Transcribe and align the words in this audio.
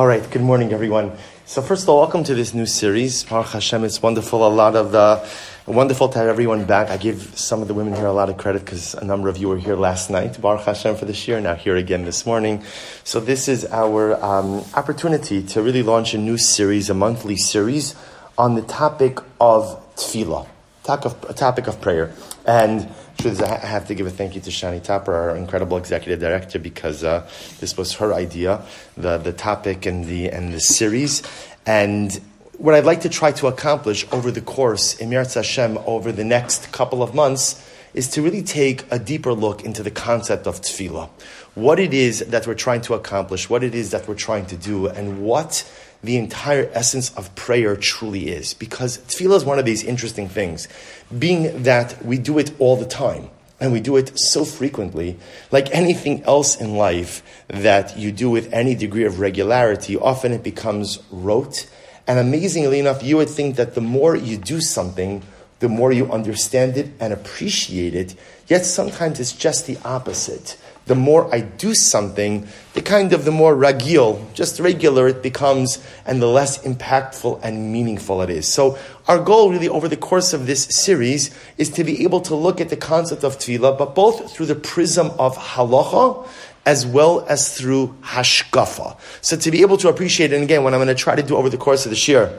All 0.00 0.06
right, 0.06 0.30
good 0.30 0.40
morning, 0.40 0.72
everyone. 0.72 1.12
So 1.44 1.60
first 1.60 1.82
of 1.82 1.90
all, 1.90 1.98
welcome 1.98 2.24
to 2.24 2.34
this 2.34 2.54
new 2.54 2.64
series. 2.64 3.22
Baruch 3.24 3.48
Hashem, 3.48 3.84
it's 3.84 4.00
wonderful. 4.00 4.46
A 4.46 4.48
lot 4.48 4.74
of 4.74 4.92
the 4.92 5.22
wonderful 5.66 6.08
to 6.08 6.18
have 6.18 6.26
everyone 6.26 6.64
back. 6.64 6.88
I 6.88 6.96
give 6.96 7.38
some 7.38 7.60
of 7.60 7.68
the 7.68 7.74
women 7.74 7.94
here 7.94 8.06
a 8.06 8.12
lot 8.14 8.30
of 8.30 8.38
credit 8.38 8.64
because 8.64 8.94
a 8.94 9.04
number 9.04 9.28
of 9.28 9.36
you 9.36 9.50
were 9.50 9.58
here 9.58 9.76
last 9.76 10.08
night. 10.08 10.40
Baruch 10.40 10.64
Hashem 10.64 10.96
for 10.96 11.04
this 11.04 11.28
year, 11.28 11.38
now 11.38 11.54
here 11.54 11.76
again 11.76 12.06
this 12.06 12.24
morning. 12.24 12.64
So 13.04 13.20
this 13.20 13.46
is 13.46 13.66
our 13.66 14.14
um, 14.24 14.64
opportunity 14.72 15.42
to 15.48 15.60
really 15.60 15.82
launch 15.82 16.14
a 16.14 16.18
new 16.18 16.38
series, 16.38 16.88
a 16.88 16.94
monthly 16.94 17.36
series 17.36 17.94
on 18.38 18.54
the 18.54 18.62
topic 18.62 19.18
of 19.38 19.86
tefillah, 19.96 20.46
topic 20.82 21.04
of, 21.04 21.36
topic 21.36 21.66
of 21.66 21.78
prayer. 21.82 22.14
And 22.46 22.88
I 23.22 23.66
have 23.66 23.86
to 23.88 23.94
give 23.94 24.06
a 24.06 24.10
thank 24.10 24.34
you 24.34 24.40
to 24.40 24.50
Shani 24.50 24.82
Tapper, 24.82 25.14
our 25.14 25.36
incredible 25.36 25.76
executive 25.76 26.20
director, 26.20 26.58
because 26.58 27.04
uh, 27.04 27.28
this 27.60 27.76
was 27.76 27.94
her 27.94 28.14
idea, 28.14 28.62
the, 28.96 29.18
the 29.18 29.32
topic 29.32 29.86
and 29.86 30.06
the, 30.06 30.30
and 30.30 30.52
the 30.52 30.60
series. 30.60 31.22
And 31.66 32.18
what 32.56 32.74
I'd 32.74 32.84
like 32.84 33.02
to 33.02 33.08
try 33.08 33.32
to 33.32 33.46
accomplish 33.46 34.06
over 34.12 34.30
the 34.30 34.40
course, 34.40 34.94
in 34.94 35.12
Hashem, 35.12 35.78
over 35.86 36.12
the 36.12 36.24
next 36.24 36.72
couple 36.72 37.02
of 37.02 37.14
months, 37.14 37.66
is 37.94 38.08
to 38.10 38.22
really 38.22 38.42
take 38.42 38.84
a 38.90 38.98
deeper 38.98 39.32
look 39.32 39.64
into 39.64 39.82
the 39.82 39.90
concept 39.90 40.46
of 40.46 40.60
tefillah. 40.60 41.08
What 41.54 41.80
it 41.80 41.92
is 41.92 42.20
that 42.20 42.46
we're 42.46 42.54
trying 42.54 42.82
to 42.82 42.94
accomplish, 42.94 43.50
what 43.50 43.64
it 43.64 43.74
is 43.74 43.90
that 43.90 44.06
we're 44.06 44.14
trying 44.14 44.46
to 44.46 44.56
do, 44.56 44.86
and 44.86 45.22
what 45.22 45.68
the 46.02 46.16
entire 46.16 46.70
essence 46.72 47.12
of 47.14 47.34
prayer 47.34 47.76
truly 47.76 48.28
is. 48.28 48.54
Because 48.54 48.98
tefillah 48.98 49.36
is 49.36 49.44
one 49.44 49.58
of 49.58 49.64
these 49.64 49.84
interesting 49.84 50.28
things, 50.28 50.68
being 51.16 51.62
that 51.62 52.04
we 52.04 52.18
do 52.18 52.38
it 52.38 52.52
all 52.58 52.76
the 52.76 52.86
time. 52.86 53.30
And 53.60 53.72
we 53.72 53.80
do 53.80 53.98
it 53.98 54.18
so 54.18 54.46
frequently, 54.46 55.18
like 55.50 55.70
anything 55.74 56.22
else 56.22 56.58
in 56.58 56.76
life 56.76 57.22
that 57.48 57.98
you 57.98 58.10
do 58.10 58.30
with 58.30 58.50
any 58.54 58.74
degree 58.74 59.04
of 59.04 59.20
regularity, 59.20 59.98
often 59.98 60.32
it 60.32 60.42
becomes 60.42 60.98
rote. 61.10 61.68
And 62.06 62.18
amazingly 62.18 62.80
enough, 62.80 63.02
you 63.02 63.18
would 63.18 63.28
think 63.28 63.56
that 63.56 63.74
the 63.74 63.82
more 63.82 64.16
you 64.16 64.38
do 64.38 64.62
something, 64.62 65.22
the 65.58 65.68
more 65.68 65.92
you 65.92 66.10
understand 66.10 66.78
it 66.78 66.90
and 66.98 67.12
appreciate 67.12 67.94
it. 67.94 68.14
Yet 68.46 68.64
sometimes 68.64 69.20
it's 69.20 69.32
just 69.32 69.66
the 69.66 69.76
opposite 69.84 70.56
the 70.90 70.96
more 70.96 71.32
I 71.32 71.42
do 71.42 71.72
something, 71.72 72.48
the 72.74 72.82
kind 72.82 73.12
of 73.12 73.24
the 73.24 73.30
more 73.30 73.54
ragil, 73.54 74.20
just 74.34 74.58
regular 74.58 75.06
it 75.06 75.22
becomes, 75.22 75.78
and 76.04 76.20
the 76.20 76.26
less 76.26 76.58
impactful 76.64 77.38
and 77.44 77.72
meaningful 77.72 78.22
it 78.22 78.28
is. 78.28 78.52
So 78.52 78.76
our 79.06 79.22
goal 79.22 79.52
really 79.52 79.68
over 79.68 79.86
the 79.86 79.96
course 79.96 80.32
of 80.32 80.48
this 80.48 80.64
series 80.64 81.30
is 81.58 81.70
to 81.70 81.84
be 81.84 82.02
able 82.02 82.20
to 82.22 82.34
look 82.34 82.60
at 82.60 82.70
the 82.70 82.76
concept 82.76 83.22
of 83.22 83.38
tefillah, 83.38 83.78
but 83.78 83.94
both 83.94 84.32
through 84.32 84.46
the 84.46 84.56
prism 84.56 85.12
of 85.16 85.36
halacha 85.36 86.26
as 86.66 86.84
well 86.84 87.24
as 87.28 87.56
through 87.56 87.94
hashkafa. 88.02 88.98
So 89.20 89.36
to 89.36 89.50
be 89.52 89.60
able 89.62 89.76
to 89.76 89.88
appreciate, 89.88 90.32
and 90.32 90.42
again, 90.42 90.64
what 90.64 90.74
I'm 90.74 90.78
going 90.78 90.88
to 90.88 90.94
try 90.96 91.14
to 91.14 91.22
do 91.22 91.36
over 91.36 91.48
the 91.48 91.56
course 91.56 91.86
of 91.86 91.90
this 91.90 92.08
year, 92.08 92.36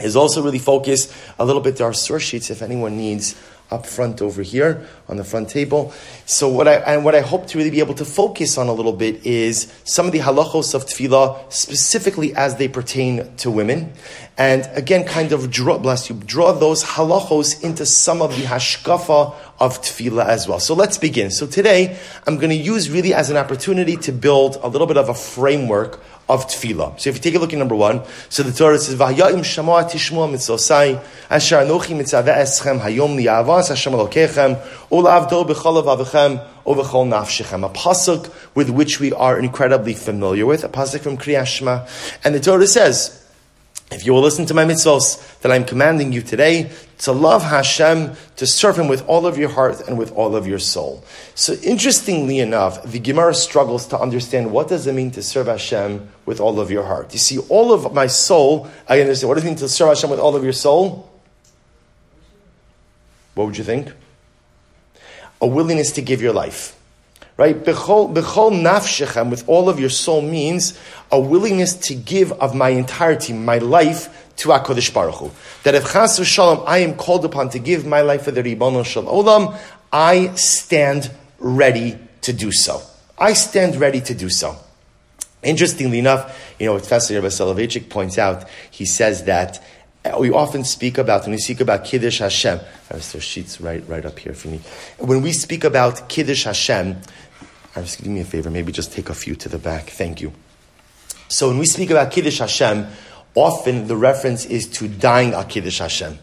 is 0.00 0.16
also 0.16 0.42
really 0.42 0.58
focus 0.58 1.14
a 1.38 1.44
little 1.44 1.62
bit 1.62 1.76
to 1.76 1.84
our 1.84 1.92
source 1.92 2.24
sheets 2.24 2.50
if 2.50 2.60
anyone 2.60 2.96
needs 2.96 3.36
up 3.70 3.86
front 3.86 4.22
over 4.22 4.42
here 4.42 4.86
on 5.08 5.16
the 5.16 5.24
front 5.24 5.48
table. 5.48 5.92
So 6.26 6.48
what 6.48 6.66
I 6.66 6.76
and 6.76 7.04
what 7.04 7.14
I 7.14 7.20
hope 7.20 7.46
to 7.48 7.58
really 7.58 7.70
be 7.70 7.80
able 7.80 7.94
to 7.94 8.04
focus 8.04 8.56
on 8.56 8.68
a 8.68 8.72
little 8.72 8.92
bit 8.92 9.26
is 9.26 9.72
some 9.84 10.06
of 10.06 10.12
the 10.12 10.20
halachos 10.20 10.74
of 10.74 10.86
tefillah, 10.86 11.52
specifically 11.52 12.34
as 12.34 12.56
they 12.56 12.68
pertain 12.68 13.34
to 13.36 13.50
women, 13.50 13.92
and 14.36 14.68
again, 14.72 15.04
kind 15.04 15.32
of 15.32 15.50
draw 15.50 15.78
bless 15.78 16.08
you 16.08 16.16
draw 16.24 16.52
those 16.52 16.84
halachos 16.84 17.62
into 17.62 17.84
some 17.84 18.22
of 18.22 18.34
the 18.36 18.42
hashkafa 18.42 19.34
of 19.60 19.82
tefillah 19.82 20.26
as 20.26 20.48
well. 20.48 20.60
So 20.60 20.74
let's 20.74 20.98
begin. 20.98 21.30
So 21.30 21.46
today 21.46 21.98
I'm 22.26 22.36
going 22.36 22.50
to 22.50 22.56
use 22.56 22.90
really 22.90 23.12
as 23.12 23.30
an 23.30 23.36
opportunity 23.36 23.96
to 23.96 24.12
build 24.12 24.56
a 24.62 24.68
little 24.68 24.86
bit 24.86 24.96
of 24.96 25.08
a 25.08 25.14
framework 25.14 26.00
of 26.28 26.46
tefillah. 26.46 27.00
So 27.00 27.10
if 27.10 27.16
you 27.16 27.22
take 27.22 27.34
a 27.34 27.38
look 27.38 27.52
at 27.52 27.58
number 27.58 27.74
one, 27.74 28.02
so 28.28 28.42
the 28.42 28.52
Torah 28.52 28.78
says, 28.78 28.96
"V'hayim 28.96 29.40
shamoa 29.40 29.90
tishmoa 29.90 30.30
mitzosai 30.30 31.02
asher 31.30 31.56
anochi 31.56 31.96
mitzaveh 31.96 32.36
eschem 32.36 32.80
hayom 32.80 33.16
liyavas 33.16 33.68
Hashem 33.68 33.92
alokechem 33.92 34.60
ulavdo 34.90 35.48
b'chol 35.48 35.82
avavechem 35.82 36.44
uv'chol 36.66 37.08
nafshechem." 37.08 37.64
A 37.64 37.70
pasuk 37.70 38.30
with 38.54 38.68
which 38.70 39.00
we 39.00 39.12
are 39.12 39.38
incredibly 39.38 39.94
familiar 39.94 40.44
with, 40.44 40.64
a 40.64 40.68
pasuk 40.68 41.00
from 41.00 41.16
Kriyashma, 41.16 41.88
and 42.24 42.34
the 42.34 42.40
Torah 42.40 42.66
says. 42.66 43.24
If 43.90 44.04
you 44.04 44.12
will 44.12 44.20
listen 44.20 44.44
to 44.44 44.52
my 44.52 44.66
mitzvos 44.66 45.40
that 45.40 45.50
I'm 45.50 45.64
commanding 45.64 46.12
you 46.12 46.20
today, 46.20 46.70
to 46.98 47.12
love 47.12 47.42
Hashem, 47.42 48.14
to 48.36 48.46
serve 48.46 48.78
Him 48.78 48.88
with 48.88 49.06
all 49.06 49.26
of 49.26 49.38
your 49.38 49.48
heart 49.48 49.86
and 49.86 49.96
with 49.96 50.12
all 50.12 50.34
of 50.34 50.46
your 50.46 50.58
soul. 50.58 51.04
So 51.34 51.54
interestingly 51.62 52.40
enough, 52.40 52.82
the 52.82 52.98
Gemara 52.98 53.34
struggles 53.34 53.86
to 53.88 53.98
understand 53.98 54.50
what 54.50 54.68
does 54.68 54.86
it 54.86 54.94
mean 54.94 55.10
to 55.12 55.22
serve 55.22 55.46
Hashem 55.46 56.08
with 56.26 56.40
all 56.40 56.58
of 56.60 56.70
your 56.70 56.84
heart. 56.84 57.12
You 57.12 57.18
see, 57.18 57.38
all 57.48 57.72
of 57.72 57.92
my 57.94 58.08
soul, 58.08 58.68
I 58.88 59.00
understand. 59.00 59.28
What 59.28 59.36
does 59.36 59.44
it 59.44 59.48
mean 59.48 59.56
to 59.56 59.68
serve 59.68 59.88
Hashem 59.88 60.10
with 60.10 60.20
all 60.20 60.34
of 60.34 60.42
your 60.42 60.52
soul? 60.52 61.08
What 63.34 63.46
would 63.46 63.58
you 63.58 63.64
think? 63.64 63.92
A 65.40 65.46
willingness 65.46 65.92
to 65.92 66.02
give 66.02 66.20
your 66.20 66.32
life 66.32 66.74
right? 67.38 67.64
Bechol, 67.64 68.12
bechol 68.12 68.50
nafshechem, 68.50 69.30
with 69.30 69.48
all 69.48 69.70
of 69.70 69.80
your 69.80 69.88
soul, 69.88 70.20
means 70.20 70.78
a 71.10 71.18
willingness 71.18 71.74
to 71.74 71.94
give 71.94 72.32
of 72.32 72.54
my 72.54 72.70
entirety, 72.70 73.32
my 73.32 73.58
life, 73.58 74.27
to 74.38 74.48
HaKadosh 74.48 74.92
Baruch 74.92 75.16
Hu. 75.16 75.30
That 75.64 75.74
if 75.74 75.92
chas 75.92 76.18
v'shalom, 76.18 76.64
I 76.66 76.78
am 76.78 76.94
called 76.94 77.24
upon 77.24 77.50
to 77.50 77.58
give 77.58 77.86
my 77.86 78.00
life 78.00 78.22
for 78.22 78.30
the 78.30 78.42
Ribono 78.42 78.84
Shel 78.84 79.04
Olam, 79.04 79.56
I 79.92 80.34
stand 80.34 81.10
ready 81.38 81.98
to 82.22 82.32
do 82.32 82.50
so. 82.52 82.82
I 83.18 83.32
stand 83.32 83.76
ready 83.76 84.00
to 84.00 84.14
do 84.14 84.28
so. 84.28 84.56
Interestingly 85.42 85.98
enough, 85.98 86.54
you 86.58 86.66
know, 86.66 86.76
Professor 86.76 87.14
Rabbi 87.14 87.28
Soloveitchik 87.28 87.88
points 87.88 88.18
out, 88.18 88.48
he 88.70 88.84
says 88.84 89.24
that 89.24 89.62
uh, 90.04 90.16
we 90.18 90.30
often 90.30 90.64
speak 90.64 90.98
about, 90.98 91.22
when 91.22 91.32
we 91.32 91.38
speak 91.38 91.60
about 91.60 91.84
Kiddush 91.84 92.18
Hashem, 92.18 92.60
there's 92.88 93.22
sheets 93.22 93.60
right, 93.60 93.86
right 93.88 94.04
up 94.04 94.18
here 94.18 94.34
for 94.34 94.48
me. 94.48 94.60
When 94.98 95.22
we 95.22 95.32
speak 95.32 95.64
about 95.64 96.08
Kiddush 96.08 96.44
Hashem, 96.44 96.96
I 97.74 97.80
just 97.80 98.02
do 98.02 98.10
me 98.10 98.20
a 98.20 98.24
favor, 98.24 98.50
maybe 98.50 98.72
just 98.72 98.92
take 98.92 99.08
a 99.10 99.14
few 99.14 99.34
to 99.36 99.48
the 99.48 99.58
back. 99.58 99.90
Thank 99.90 100.20
you. 100.20 100.32
So 101.28 101.48
when 101.48 101.58
we 101.58 101.66
speak 101.66 101.90
about 101.90 102.10
Kiddush 102.10 102.38
Hashem, 102.38 102.86
often 103.38 103.86
the 103.86 103.96
reference 103.96 104.44
is 104.44 104.66
to 104.66 104.88
dying 104.88 105.34
al 105.34 105.44
Kiddush 105.44 105.78
Hashem. 105.78 106.18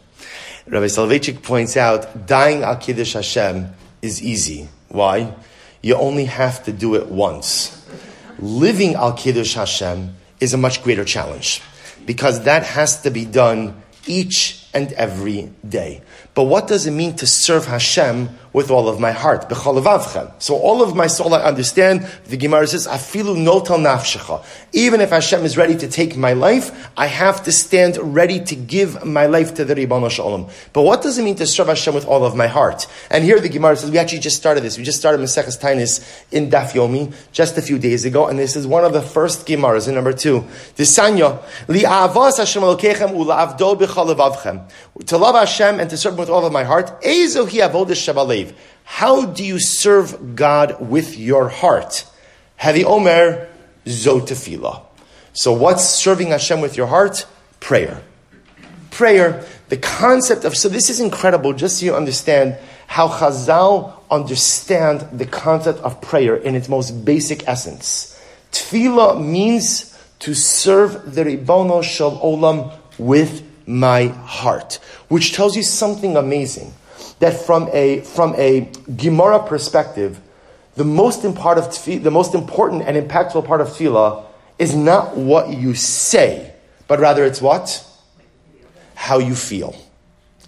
Rabbi 0.67 0.85
Soloveitchik 0.85 1.43
points 1.43 1.77
out, 1.77 2.25
dying 2.25 2.63
al 2.63 2.77
Kiddush 2.77 3.13
Hashem 3.13 3.73
is 4.01 4.21
easy. 4.21 4.67
Why? 4.89 5.33
You 5.81 5.95
only 5.95 6.25
have 6.25 6.63
to 6.65 6.71
do 6.71 6.95
it 6.95 7.07
once. 7.07 7.85
Living 8.39 8.95
al 8.95 9.13
Kiddush 9.13 9.53
Hashem 9.53 10.15
is 10.39 10.53
a 10.53 10.57
much 10.57 10.83
greater 10.83 11.05
challenge 11.05 11.61
because 12.05 12.43
that 12.43 12.63
has 12.63 13.01
to 13.01 13.11
be 13.11 13.25
done 13.25 13.81
each 14.07 14.64
and 14.75 14.93
every 14.93 15.49
day. 15.67 16.03
But 16.35 16.43
what 16.43 16.67
does 16.67 16.85
it 16.85 16.91
mean 16.91 17.15
to 17.15 17.25
serve 17.25 17.65
Hashem 17.65 18.29
with 18.55 18.71
all 18.71 18.87
of 18.87 19.01
my 19.01 19.11
heart. 19.11 19.51
So 20.41 20.55
all 20.55 20.81
of 20.81 20.95
my 20.95 21.07
soul 21.07 21.33
I 21.33 21.41
understand. 21.41 22.07
The 22.27 22.37
Gemara 22.37 22.65
says, 22.67 22.87
Afilu 22.87 23.35
notal 23.35 23.83
nafshecha. 23.83 24.45
Even 24.71 25.01
if 25.01 25.09
Hashem 25.09 25.43
is 25.43 25.57
ready 25.57 25.75
to 25.75 25.89
take 25.89 26.15
my 26.15 26.31
life, 26.31 26.89
I 26.95 27.07
have 27.07 27.43
to 27.43 27.51
stand 27.51 27.97
ready 28.01 28.39
to 28.45 28.55
give 28.55 29.03
my 29.03 29.25
life 29.25 29.55
to 29.55 29.65
the 29.65 29.75
Ribono 29.75 30.09
Shel 30.09 30.27
Olam. 30.27 30.49
But 30.71 30.83
what 30.83 31.01
does 31.01 31.17
it 31.17 31.23
mean 31.23 31.35
to 31.35 31.45
serve 31.45 31.67
Hashem 31.67 31.93
with 31.93 32.05
all 32.05 32.23
of 32.23 32.37
my 32.37 32.47
heart? 32.47 32.87
And 33.11 33.25
here 33.25 33.41
the 33.41 33.49
Gemara 33.49 33.75
says, 33.75 33.91
we 33.91 33.97
actually 33.97 34.19
just 34.19 34.37
started 34.37 34.63
this. 34.63 34.77
We 34.77 34.85
just 34.85 34.99
started 34.99 35.19
Maseches 35.19 35.59
Tainis 35.59 36.23
in 36.31 36.49
Daf 36.49 36.71
Yomi 36.71 37.13
just 37.33 37.57
a 37.57 37.61
few 37.61 37.77
days 37.77 38.05
ago, 38.05 38.27
and 38.27 38.39
this 38.39 38.55
is 38.55 38.65
one 38.65 38.85
of 38.85 38.93
the 38.93 39.01
first 39.01 39.45
Gemaras 39.45 39.89
in 39.89 39.95
number 39.95 40.13
two. 40.13 40.45
The 40.77 40.83
Sanya, 40.83 41.43
li'avas 41.67 42.37
Hashem 42.37 42.63
u'la'avdo. 42.63 44.64
To 45.07 45.17
love 45.17 45.35
Hashem 45.35 45.79
and 45.79 45.89
to 45.89 45.97
serve 45.97 46.13
Him 46.13 46.19
with 46.19 46.29
all 46.29 46.45
of 46.45 46.53
my 46.53 46.63
heart. 46.63 46.91
How 48.83 49.25
do 49.25 49.45
you 49.45 49.59
serve 49.59 50.35
God 50.35 50.89
with 50.89 51.17
your 51.17 51.49
heart? 51.49 52.05
Heavy 52.55 52.85
Omer, 52.85 53.47
Zotafila. 53.85 54.81
So 55.33 55.51
what's 55.53 55.83
serving 55.83 56.29
Hashem 56.29 56.61
with 56.61 56.77
your 56.77 56.87
heart? 56.87 57.25
Prayer. 57.59 58.01
Prayer, 58.91 59.45
the 59.69 59.77
concept 59.77 60.45
of, 60.45 60.55
so 60.55 60.69
this 60.69 60.89
is 60.89 60.99
incredible, 60.99 61.51
just 61.51 61.79
so 61.79 61.85
you 61.85 61.95
understand 61.95 62.57
how 62.87 63.09
Chazal 63.09 63.93
understand 64.09 65.01
the 65.11 65.25
concept 65.25 65.79
of 65.79 65.99
prayer 65.99 66.35
in 66.35 66.55
its 66.55 66.69
most 66.69 67.03
basic 67.03 67.47
essence. 67.47 68.17
Tefillah 68.51 69.21
means 69.21 69.91
to 70.19 70.33
serve 70.33 71.13
the 71.13 71.23
Ribono 71.23 71.83
Shel 71.83 72.17
Olam 72.19 72.71
with 72.97 73.44
my 73.67 74.07
heart, 74.07 74.79
which 75.07 75.33
tells 75.33 75.55
you 75.55 75.63
something 75.63 76.17
amazing 76.17 76.73
that 77.19 77.33
from 77.45 77.69
a, 77.73 78.01
from 78.01 78.35
a 78.35 78.69
Gemara 78.95 79.39
perspective, 79.43 80.19
the 80.75 80.83
most, 80.83 81.23
important, 81.23 82.03
the 82.03 82.11
most 82.11 82.35
important 82.35 82.83
and 82.83 82.97
impactful 82.97 83.45
part 83.45 83.61
of 83.61 83.69
tefillah 83.69 84.25
is 84.59 84.75
not 84.75 85.15
what 85.15 85.49
you 85.49 85.73
say, 85.73 86.53
but 86.87 86.99
rather 86.99 87.23
it's 87.25 87.41
what? 87.41 87.85
How 88.95 89.19
you 89.19 89.35
feel. 89.35 89.75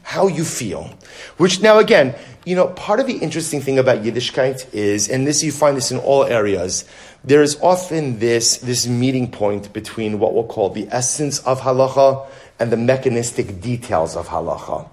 how 0.08 0.28
you 0.28 0.46
feel. 0.46 0.90
Which 1.36 1.62
now 1.62 1.80
again, 1.80 2.16
you 2.46 2.56
know, 2.56 2.68
part 2.68 3.02
of 3.02 3.08
the 3.08 3.18
interesting 3.18 3.60
thing 3.60 3.78
about 3.78 4.04
Yiddishkeit 4.04 4.74
is, 4.74 5.10
and 5.10 5.28
this 5.28 5.44
you 5.44 5.52
find 5.52 5.76
this 5.76 5.92
in 5.92 5.98
all 5.98 6.24
areas, 6.24 6.86
there 7.26 7.42
is 7.42 7.60
often 7.62 8.20
this, 8.20 8.58
this 8.60 8.88
meeting 8.88 9.30
point 9.30 9.74
between 9.74 10.18
what 10.18 10.34
we'll 10.34 10.48
call 10.48 10.70
the 10.70 10.88
essence 10.92 11.40
of 11.40 11.60
halacha 11.60 12.26
and 12.60 12.72
the 12.72 12.78
mechanistic 12.78 13.62
details 13.62 14.16
of 14.16 14.28
halacha. 14.28 14.88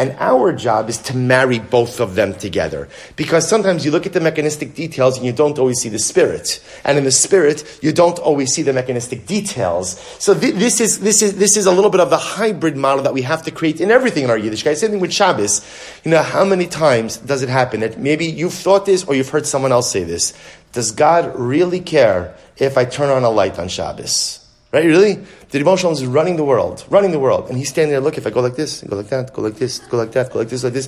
And 0.00 0.16
our 0.18 0.54
job 0.54 0.88
is 0.88 0.96
to 0.96 1.14
marry 1.14 1.58
both 1.58 2.00
of 2.00 2.14
them 2.14 2.32
together. 2.32 2.88
Because 3.16 3.46
sometimes 3.46 3.84
you 3.84 3.90
look 3.90 4.06
at 4.06 4.14
the 4.14 4.20
mechanistic 4.20 4.74
details 4.74 5.18
and 5.18 5.26
you 5.26 5.32
don't 5.32 5.58
always 5.58 5.78
see 5.78 5.90
the 5.90 5.98
spirit. 5.98 6.64
And 6.86 6.96
in 6.96 7.04
the 7.04 7.10
spirit, 7.10 7.80
you 7.82 7.92
don't 7.92 8.18
always 8.18 8.50
see 8.50 8.62
the 8.62 8.72
mechanistic 8.72 9.26
details. 9.26 10.00
So 10.18 10.32
th- 10.32 10.54
this, 10.54 10.80
is, 10.80 11.00
this, 11.00 11.20
is, 11.20 11.36
this 11.36 11.58
is 11.58 11.66
a 11.66 11.70
little 11.70 11.90
bit 11.90 12.00
of 12.00 12.08
the 12.08 12.16
hybrid 12.16 12.78
model 12.78 13.04
that 13.04 13.12
we 13.12 13.20
have 13.20 13.42
to 13.42 13.50
create 13.50 13.78
in 13.82 13.90
everything 13.90 14.24
in 14.24 14.30
our 14.30 14.38
Yiddishkeit. 14.38 14.78
Same 14.78 14.92
thing 14.92 15.00
with 15.00 15.12
Shabbos. 15.12 15.60
You 16.02 16.12
know, 16.12 16.22
how 16.22 16.46
many 16.46 16.66
times 16.66 17.18
does 17.18 17.42
it 17.42 17.50
happen 17.50 17.80
that 17.80 17.98
maybe 17.98 18.24
you've 18.24 18.54
thought 18.54 18.86
this 18.86 19.04
or 19.04 19.14
you've 19.14 19.28
heard 19.28 19.46
someone 19.46 19.70
else 19.70 19.90
say 19.90 20.04
this? 20.04 20.32
Does 20.72 20.92
God 20.92 21.38
really 21.38 21.80
care 21.80 22.34
if 22.56 22.78
I 22.78 22.86
turn 22.86 23.10
on 23.10 23.22
a 23.22 23.30
light 23.30 23.58
on 23.58 23.68
Shabbos? 23.68 24.39
Right? 24.72 24.84
Really? 24.84 25.14
The 25.50 25.58
Rebbe 25.58 25.72
is 25.72 26.06
running 26.06 26.36
the 26.36 26.44
world, 26.44 26.84
running 26.90 27.10
the 27.10 27.18
world. 27.18 27.48
And 27.48 27.58
he's 27.58 27.70
standing 27.70 27.90
there, 27.90 28.00
look, 28.00 28.16
if 28.18 28.26
I 28.26 28.30
go 28.30 28.40
like 28.40 28.54
this, 28.54 28.82
go 28.82 28.96
like 28.96 29.08
that, 29.08 29.32
go 29.32 29.42
like 29.42 29.56
this, 29.56 29.80
go 29.80 29.96
like 29.96 30.12
that, 30.12 30.32
go 30.32 30.38
like 30.38 30.48
this, 30.48 30.62
like 30.62 30.74
this. 30.74 30.86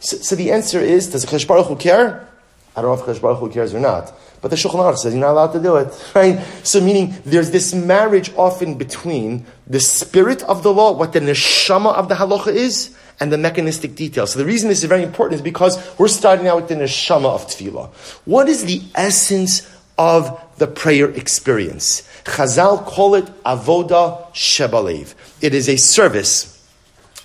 So, 0.00 0.16
so 0.16 0.34
the 0.34 0.50
answer 0.50 0.80
is, 0.80 1.08
does 1.08 1.26
Chesh 1.26 1.46
Baruch 1.46 1.66
Hu 1.66 1.76
care? 1.76 2.26
I 2.74 2.80
don't 2.80 2.96
know 2.96 3.02
if 3.02 3.18
Chesh 3.18 3.20
Baruch 3.20 3.38
Hu 3.38 3.50
cares 3.50 3.74
or 3.74 3.80
not. 3.80 4.14
But 4.40 4.50
the 4.50 4.56
Shulchan 4.56 4.74
Aruch 4.74 4.98
says 4.98 5.14
you're 5.14 5.20
not 5.20 5.32
allowed 5.32 5.52
to 5.52 5.60
do 5.60 5.76
it, 5.76 6.10
right? 6.14 6.40
So 6.62 6.80
meaning 6.80 7.14
there's 7.24 7.50
this 7.50 7.74
marriage 7.74 8.32
often 8.36 8.76
between 8.76 9.46
the 9.66 9.80
spirit 9.80 10.42
of 10.44 10.62
the 10.62 10.72
law, 10.72 10.92
what 10.92 11.12
the 11.12 11.20
neshama 11.20 11.94
of 11.94 12.08
the 12.08 12.14
halacha 12.14 12.54
is, 12.54 12.96
and 13.20 13.32
the 13.32 13.38
mechanistic 13.38 13.96
details. 13.96 14.32
So 14.32 14.38
the 14.38 14.44
reason 14.44 14.68
this 14.68 14.78
is 14.78 14.88
very 14.88 15.02
important 15.02 15.34
is 15.34 15.42
because 15.42 15.76
we're 15.98 16.08
starting 16.08 16.46
out 16.46 16.56
with 16.56 16.68
the 16.68 16.76
neshama 16.76 17.26
of 17.26 17.46
tefillah. 17.46 17.88
What 18.26 18.48
is 18.48 18.64
the 18.64 18.80
essence 18.94 19.68
of 19.98 20.40
the 20.58 20.68
prayer 20.68 21.10
experience? 21.10 22.07
Chazal 22.28 22.84
call 22.84 23.14
it 23.14 23.24
avoda 23.44 24.30
shebalev. 24.32 25.14
It 25.40 25.54
is 25.54 25.68
a 25.68 25.76
service. 25.76 26.54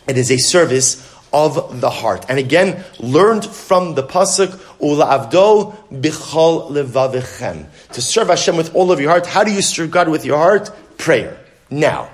It 0.07 0.17
is 0.17 0.31
a 0.31 0.37
service 0.37 1.09
of 1.33 1.81
the 1.81 1.89
heart. 1.89 2.25
And 2.29 2.37
again, 2.39 2.83
learned 2.99 3.45
from 3.45 3.95
the 3.95 4.03
pasuk 4.03 4.59
ula 4.79 5.05
avdo 5.05 5.75
bichol 5.91 6.71
levavichem. 6.71 7.65
To 7.93 8.01
serve 8.01 8.27
Hashem 8.27 8.55
with 8.55 8.73
all 8.75 8.91
of 8.91 8.99
your 8.99 9.09
heart. 9.09 9.25
How 9.25 9.43
do 9.43 9.51
you 9.51 9.61
serve 9.61 9.91
God 9.91 10.07
with 10.09 10.25
your 10.25 10.37
heart? 10.37 10.71
Prayer. 10.97 11.39
Now, 11.69 12.09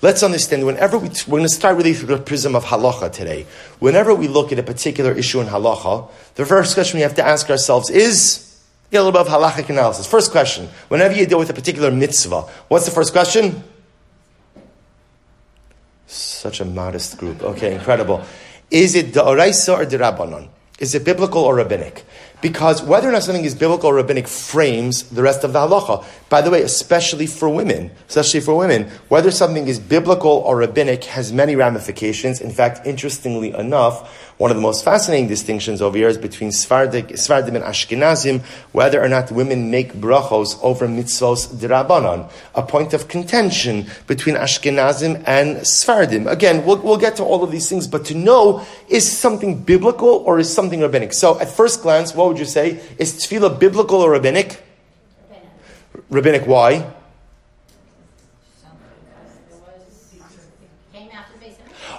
let's 0.00 0.22
understand. 0.22 0.64
Whenever 0.64 0.98
we, 0.98 1.08
we're 1.26 1.38
going 1.38 1.42
to 1.42 1.48
start 1.48 1.76
really 1.76 1.92
through 1.92 2.16
the 2.16 2.22
prism 2.22 2.56
of 2.56 2.64
halacha 2.64 3.12
today. 3.12 3.46
Whenever 3.78 4.14
we 4.14 4.26
look 4.26 4.52
at 4.52 4.58
a 4.58 4.62
particular 4.62 5.12
issue 5.12 5.40
in 5.40 5.46
halacha, 5.46 6.10
the 6.36 6.46
first 6.46 6.74
question 6.74 6.96
we 6.98 7.02
have 7.02 7.14
to 7.16 7.24
ask 7.24 7.50
ourselves 7.50 7.90
is 7.90 8.51
Get 8.92 8.98
a 8.98 9.04
little 9.04 9.24
bit 9.24 9.32
of 9.32 9.40
halachic 9.40 9.70
analysis. 9.70 10.06
First 10.06 10.32
question: 10.32 10.68
Whenever 10.88 11.14
you 11.14 11.24
deal 11.24 11.38
with 11.38 11.48
a 11.48 11.54
particular 11.54 11.90
mitzvah, 11.90 12.42
what's 12.68 12.84
the 12.84 12.90
first 12.90 13.12
question? 13.12 13.64
Such 16.06 16.60
a 16.60 16.66
modest 16.66 17.16
group. 17.16 17.42
Okay, 17.42 17.74
incredible. 17.74 18.22
Is 18.70 18.94
it 18.94 19.14
da'oraisa 19.14 19.78
or 19.78 19.86
derabanan? 19.86 20.50
Is 20.78 20.94
it 20.94 21.04
biblical 21.04 21.42
or 21.42 21.54
rabbinic? 21.54 22.04
Because 22.42 22.82
whether 22.82 23.08
or 23.08 23.12
not 23.12 23.22
something 23.22 23.44
is 23.44 23.54
biblical 23.54 23.88
or 23.88 23.94
rabbinic 23.94 24.28
frames 24.28 25.04
the 25.04 25.22
rest 25.22 25.44
of 25.44 25.54
the 25.54 25.60
halacha. 25.60 26.04
By 26.28 26.42
the 26.42 26.50
way, 26.50 26.60
especially 26.62 27.28
for 27.28 27.48
women, 27.48 27.92
especially 28.08 28.40
for 28.40 28.56
women, 28.56 28.90
whether 29.08 29.30
something 29.30 29.68
is 29.68 29.78
biblical 29.78 30.30
or 30.30 30.56
rabbinic 30.56 31.04
has 31.04 31.32
many 31.32 31.56
ramifications. 31.56 32.40
In 32.40 32.50
fact, 32.50 32.86
interestingly 32.86 33.54
enough, 33.54 34.31
one 34.42 34.50
of 34.50 34.56
the 34.56 34.60
most 34.60 34.84
fascinating 34.84 35.28
distinctions 35.28 35.80
over 35.80 35.96
here 35.96 36.08
is 36.08 36.18
between 36.18 36.50
Sephardim, 36.50 37.06
and 37.54 37.64
Ashkenazim, 37.64 38.40
whether 38.72 39.00
or 39.00 39.08
not 39.08 39.30
women 39.30 39.70
make 39.70 39.92
brachos 39.92 40.58
over 40.64 40.88
mitzvos 40.88 41.46
dirabanan. 41.46 42.28
A 42.56 42.64
point 42.64 42.92
of 42.92 43.06
contention 43.06 43.86
between 44.08 44.34
Ashkenazim 44.34 45.22
and 45.28 45.64
Sephardim. 45.64 46.26
Again, 46.26 46.66
we'll, 46.66 46.78
we'll 46.78 46.96
get 46.96 47.14
to 47.18 47.22
all 47.22 47.44
of 47.44 47.52
these 47.52 47.68
things, 47.68 47.86
but 47.86 48.04
to 48.06 48.16
know 48.16 48.66
is 48.88 49.08
something 49.08 49.62
biblical 49.62 50.08
or 50.08 50.40
is 50.40 50.52
something 50.52 50.80
rabbinic. 50.80 51.12
So, 51.12 51.38
at 51.38 51.48
first 51.48 51.80
glance, 51.82 52.12
what 52.12 52.26
would 52.26 52.40
you 52.40 52.44
say? 52.44 52.80
Is 52.98 53.14
tefillah 53.14 53.60
biblical 53.60 54.00
or 54.00 54.10
rabbinic? 54.10 54.60
Rabbinic. 55.30 56.04
Rabbinic, 56.10 56.46
why? 56.48 56.92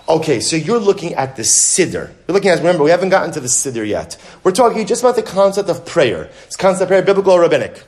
Okay, 0.08 0.42
so 0.42 0.58
you're 0.58 0.80
looking 0.80 1.14
at 1.14 1.38
the 1.38 1.44
siddur. 1.44 2.12
You're 2.28 2.34
looking 2.34 2.50
at, 2.50 2.58
remember, 2.58 2.84
we 2.84 2.90
haven't 2.90 3.10
gotten 3.10 3.32
to 3.32 3.40
the 3.40 3.48
siddur 3.48 3.88
yet. 3.88 4.18
We're 4.44 4.52
talking 4.52 4.86
just 4.86 5.02
about 5.02 5.16
the 5.16 5.24
concept 5.24 5.70
of 5.70 5.86
prayer. 5.86 6.30
It's 6.46 6.58
concept 6.58 6.84
of 6.84 6.88
prayer, 6.90 7.02
biblical 7.02 7.32
or 7.32 7.42
rabbinic? 7.42 7.84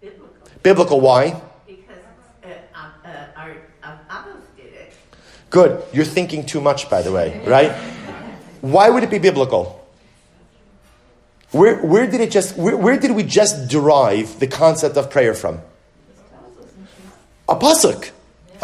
Biblical. 0.00 0.28
Biblical, 0.62 1.00
why? 1.00 1.40
Because 1.66 1.96
uh, 2.44 2.78
uh, 3.06 3.08
our, 3.36 3.56
our 3.82 4.26
did 4.56 4.74
it. 4.74 4.92
Good. 5.48 5.82
You're 5.94 6.04
thinking 6.04 6.44
too 6.44 6.60
much, 6.60 6.90
by 6.90 7.00
the 7.00 7.12
way, 7.12 7.42
right? 7.46 7.72
why 8.60 8.90
would 8.90 9.02
it 9.02 9.10
be 9.10 9.18
biblical? 9.18 9.80
Where, 11.50 11.76
where 11.76 12.06
did 12.06 12.20
it 12.20 12.30
just, 12.30 12.58
where, 12.58 12.76
where 12.76 12.98
did 12.98 13.12
we 13.12 13.22
just 13.22 13.68
derive 13.68 14.38
the 14.38 14.48
concept 14.48 14.96
of 14.96 15.10
prayer 15.10 15.34
from? 15.34 15.60
A 17.48 17.56
pasuk. 17.56 18.10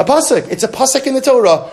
A 0.01 0.05
pasuk. 0.05 0.49
It's 0.49 0.63
a 0.63 0.69
pasuk 0.69 1.07
in 1.07 1.13
the 1.13 1.21
Torah. 1.21 1.71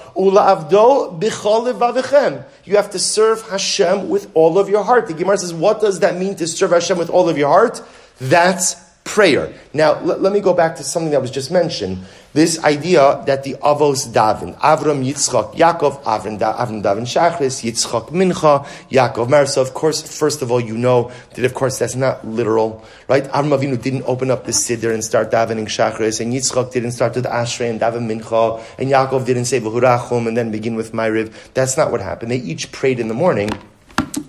You 2.66 2.76
have 2.76 2.92
to 2.92 3.00
serve 3.00 3.50
Hashem 3.50 4.10
with 4.10 4.30
all 4.34 4.60
of 4.60 4.68
your 4.68 4.84
heart. 4.84 5.08
The 5.08 5.14
Gemara 5.14 5.38
says, 5.38 5.54
what 5.54 5.80
does 5.80 6.02
that 6.02 6.18
mean 6.18 6.36
to 6.36 6.46
serve 6.46 6.72
Hashem 6.72 6.98
with 6.98 7.10
all 7.10 7.30
of 7.30 7.38
your 7.38 7.48
heart? 7.48 7.82
That's 8.20 8.76
prayer. 9.08 9.54
Now, 9.74 10.00
let, 10.02 10.22
let 10.22 10.34
me 10.34 10.42
go 10.42 10.54
back 10.54 10.76
to 10.76 10.84
something 10.84 11.12
that 11.12 11.22
was 11.22 11.32
just 11.32 11.50
mentioned. 11.50 12.04
This 12.34 12.64
idea 12.64 13.24
that 13.26 13.44
the 13.44 13.54
Avos 13.56 14.12
Davin, 14.12 14.56
Avram 14.60 15.04
Yitzchak, 15.04 15.56
Yaakov, 15.56 16.04
Avram, 16.04 16.38
da, 16.38 16.54
Avram 16.64 16.84
Davin 16.84 17.08
Shachris, 17.08 17.64
Yitzchak 17.64 18.10
Mincha, 18.10 18.66
Yaakov 18.92 19.30
Mer. 19.30 19.46
So, 19.48 19.62
of 19.62 19.74
course, 19.74 20.02
first 20.02 20.42
of 20.42 20.52
all, 20.52 20.60
you 20.60 20.78
know 20.78 21.10
that, 21.34 21.46
of 21.46 21.54
course, 21.54 21.80
that's 21.80 21.96
not 21.96 22.28
literal, 22.28 22.86
right? 23.08 23.24
Avram 23.24 23.58
Avinu 23.58 23.82
didn't 23.82 24.04
open 24.06 24.30
up 24.30 24.46
the 24.46 24.52
Siddur 24.52 24.94
and 24.94 25.04
start 25.04 25.32
davening 25.32 25.66
Shachris, 25.66 26.20
and 26.20 26.34
Yitzchak 26.34 26.72
didn't 26.72 26.92
start 26.92 27.16
with 27.16 27.26
Ashrei 27.26 27.70
and 27.70 27.80
daven 27.80 28.06
Mincha, 28.12 28.62
and 28.78 28.92
Yaakov 28.92 29.26
didn't 29.26 29.46
say 29.46 29.60
V'hurachum 29.62 30.28
and 30.28 30.36
then 30.36 30.52
begin 30.52 30.76
with 30.76 30.92
Ma'ariv. 30.92 31.34
That's 31.54 31.78
not 31.78 31.92
what 31.92 32.02
happened. 32.02 32.30
They 32.30 32.38
each 32.38 32.72
prayed 32.72 33.00
in 33.00 33.08
the 33.08 33.16
morning 33.16 33.50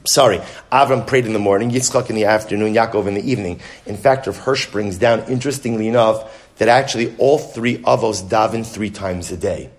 Sorry, 0.06 0.38
Avram 0.72 1.06
prayed 1.06 1.26
in 1.26 1.34
the 1.34 1.38
morning, 1.38 1.70
Yitzchak 1.70 2.08
in 2.08 2.16
the 2.16 2.24
afternoon, 2.24 2.72
Yaakov 2.72 3.06
in 3.06 3.14
the 3.14 3.30
evening. 3.30 3.60
In 3.84 3.96
fact, 3.96 4.26
Rav 4.26 4.38
Hirsch 4.38 4.66
brings 4.70 4.96
down, 4.96 5.20
interestingly 5.28 5.86
enough, 5.86 6.56
that 6.56 6.68
actually 6.68 7.14
all 7.18 7.38
three 7.38 7.78
avos 7.78 8.26
daven 8.26 8.66
three 8.66 8.88
times 8.88 9.30
a 9.30 9.37
day. 9.37 9.70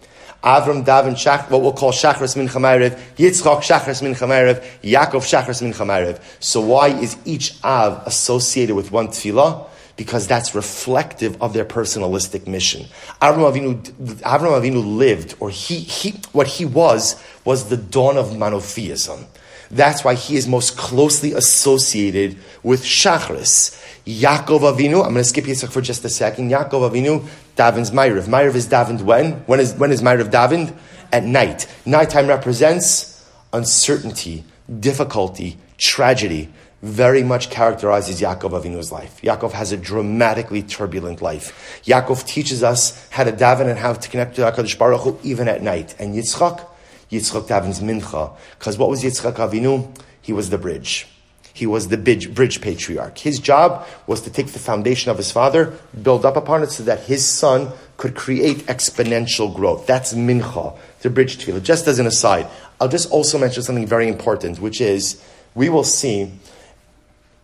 Avram 0.43 0.85
daven 0.85 1.13
shach, 1.13 1.49
what 1.49 1.61
we'll 1.61 1.73
call 1.73 1.91
shachris 1.91 2.37
min 2.37 2.47
chamarev, 2.47 2.97
Yitzchak 3.17 3.61
shachris 3.61 4.01
min 4.03 4.13
chamarev, 4.13 4.63
Yaakov 4.83 5.23
shachris 5.25 5.61
min 5.63 5.73
chamarev. 5.73 6.21
So 6.39 6.61
why 6.61 6.89
is 6.89 7.17
each 7.25 7.55
av 7.63 8.03
associated 8.05 8.75
with 8.75 8.91
one 8.91 9.07
tefillah? 9.07 9.67
Because 9.97 10.27
that's 10.27 10.53
reflective 10.55 11.41
of 11.41 11.53
their 11.53 11.65
personalistic 11.65 12.47
mission. 12.47 12.85
Avram 13.21 13.51
Avinu, 13.51 13.81
Avram 14.21 14.61
Avinu 14.61 14.97
lived, 14.97 15.35
or 15.41 15.49
he, 15.49 15.79
he, 15.79 16.11
what 16.31 16.47
he 16.47 16.65
was, 16.65 17.21
was 17.43 17.67
the 17.67 17.77
dawn 17.77 18.15
of 18.15 18.37
monotheism. 18.37 19.25
That's 19.71 20.03
why 20.03 20.15
he 20.15 20.35
is 20.35 20.47
most 20.47 20.77
closely 20.77 21.33
associated 21.33 22.37
with 22.63 22.83
Shachris. 22.83 23.79
Yaakov 24.05 24.61
Avinu, 24.61 25.05
I'm 25.05 25.13
going 25.13 25.15
to 25.15 25.23
skip 25.23 25.45
Yitzchak 25.45 25.71
for 25.71 25.81
just 25.81 26.03
a 26.03 26.09
second. 26.09 26.49
Yaakov 26.49 26.89
Avinu 26.89 27.27
davens 27.55 27.91
Ma'ariv. 27.91 28.23
Ma'ariv 28.23 28.55
is 28.55 28.67
davened 28.67 29.03
when? 29.03 29.33
When 29.45 29.59
is, 29.59 29.75
when 29.75 29.91
is 29.91 30.01
Ma'ariv 30.01 30.31
davened? 30.31 30.75
At 31.11 31.23
night. 31.23 31.67
Nighttime 31.85 32.27
represents 32.27 33.23
uncertainty, 33.53 34.43
difficulty, 34.79 35.57
tragedy. 35.77 36.49
Very 36.81 37.23
much 37.23 37.49
characterizes 37.49 38.21
Yaakov 38.21 38.51
Avinu's 38.51 38.91
life. 38.91 39.21
Yaakov 39.21 39.51
has 39.51 39.71
a 39.71 39.77
dramatically 39.77 40.63
turbulent 40.63 41.21
life. 41.21 41.81
Yaakov 41.83 42.25
teaches 42.25 42.63
us 42.63 43.07
how 43.09 43.25
to 43.25 43.31
daven 43.31 43.67
and 43.67 43.77
how 43.77 43.93
to 43.93 44.09
connect 44.09 44.35
to 44.37 44.41
HaKadosh 44.43 44.77
Baruch 44.77 45.01
Hu 45.01 45.19
even 45.23 45.47
at 45.47 45.61
night. 45.61 45.93
And 45.99 46.15
Yitzchak, 46.15 46.65
Yitzchak 47.11 47.47
davens 47.47 47.81
mincha. 47.81 48.35
Because 48.57 48.77
what 48.77 48.89
was 48.89 49.03
Yitzchak 49.03 49.35
Avinu? 49.35 49.95
He 50.21 50.33
was 50.33 50.49
the 50.49 50.57
bridge. 50.57 51.07
He 51.53 51.65
was 51.65 51.89
the 51.89 51.97
bridge, 51.97 52.33
bridge 52.33 52.61
patriarch. 52.61 53.17
His 53.17 53.39
job 53.39 53.85
was 54.07 54.21
to 54.21 54.29
take 54.29 54.47
the 54.47 54.59
foundation 54.59 55.11
of 55.11 55.17
his 55.17 55.31
father, 55.31 55.73
build 56.01 56.25
up 56.25 56.37
upon 56.37 56.63
it 56.63 56.71
so 56.71 56.83
that 56.83 57.01
his 57.01 57.25
son 57.25 57.71
could 57.97 58.15
create 58.15 58.59
exponential 58.67 59.53
growth. 59.53 59.85
That's 59.85 60.13
mincha, 60.13 60.77
the 61.01 61.09
bridge 61.09 61.37
tefillah. 61.37 61.63
Just 61.63 61.87
as 61.87 61.99
an 61.99 62.07
aside, 62.07 62.47
I'll 62.79 62.87
just 62.87 63.11
also 63.11 63.37
mention 63.37 63.63
something 63.63 63.85
very 63.85 64.07
important, 64.07 64.59
which 64.59 64.79
is 64.79 65.21
we 65.53 65.67
will 65.67 65.83
see 65.83 66.31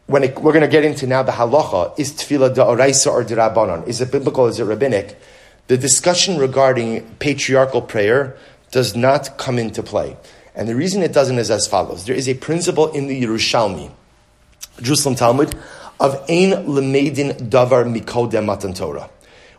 when 0.07 0.23
it, 0.23 0.39
we're 0.39 0.53
going 0.53 0.61
to 0.61 0.69
get 0.69 0.85
into 0.85 1.07
now 1.07 1.23
the 1.23 1.31
halacha 1.31 1.97
is 1.99 2.13
tefillah 2.13 2.53
da'oraisa 2.53 3.11
or 3.11 3.23
dirabanan. 3.23 3.87
Is 3.87 4.01
it 4.01 4.11
biblical? 4.11 4.45
Is 4.45 4.59
it 4.59 4.65
rabbinic? 4.65 5.19
The 5.67 5.77
discussion 5.77 6.37
regarding 6.37 7.01
patriarchal 7.15 7.81
prayer 7.81 8.37
does 8.75 8.93
not 8.93 9.37
come 9.37 9.57
into 9.57 9.81
play. 9.81 10.17
And 10.53 10.67
the 10.67 10.75
reason 10.75 11.01
it 11.01 11.13
doesn't 11.13 11.39
is 11.39 11.49
as 11.49 11.65
follows. 11.65 12.03
There 12.03 12.13
is 12.13 12.27
a 12.27 12.33
principle 12.33 12.91
in 12.91 13.07
the 13.07 13.23
Yerushalmi, 13.23 13.89
Jerusalem 14.81 15.15
Talmud, 15.15 15.55
of 15.97 16.15
Ein 16.29 16.51
Lemedin 16.67 17.49
Davar 17.49 17.85
Mikodem 17.87 18.43
Matan 18.43 18.73
Torah. 18.73 19.09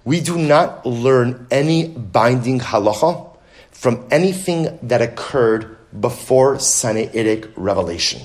We 0.04 0.20
do 0.20 0.36
not 0.36 0.84
learn 0.84 1.46
any 1.50 1.88
binding 1.88 2.60
halacha 2.60 3.34
from 3.70 4.06
anything 4.10 4.78
that 4.82 5.00
occurred 5.00 5.78
before 5.98 6.56
Sinaitic 6.56 7.50
revelation. 7.56 8.20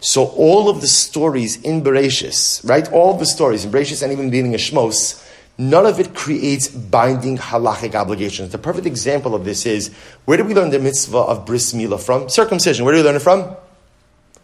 So 0.00 0.24
all 0.24 0.70
of 0.70 0.80
the 0.80 0.88
stories 0.88 1.60
in 1.60 1.82
Bereshis, 1.82 2.66
right? 2.66 2.90
All 2.90 3.18
the 3.18 3.26
stories 3.26 3.66
in 3.66 3.70
Bereshis 3.70 4.02
and 4.02 4.10
even 4.10 4.30
beginning 4.30 4.54
of 4.54 4.62
Shmos, 4.62 5.22
none 5.60 5.84
of 5.84 6.00
it 6.00 6.14
creates 6.14 6.68
binding 6.68 7.36
halachic 7.36 7.94
obligations. 7.94 8.50
The 8.50 8.58
perfect 8.58 8.86
example 8.86 9.34
of 9.34 9.44
this 9.44 9.66
is 9.66 9.92
where 10.24 10.38
did 10.38 10.46
we 10.46 10.54
learn 10.54 10.70
the 10.70 10.78
mitzvah 10.78 11.18
of 11.18 11.44
bris 11.44 11.74
milah 11.74 12.00
from? 12.00 12.30
Circumcision. 12.30 12.86
Where 12.86 12.94
do 12.94 13.00
we 13.00 13.04
learn 13.04 13.16
it 13.16 13.22
from? 13.22 13.54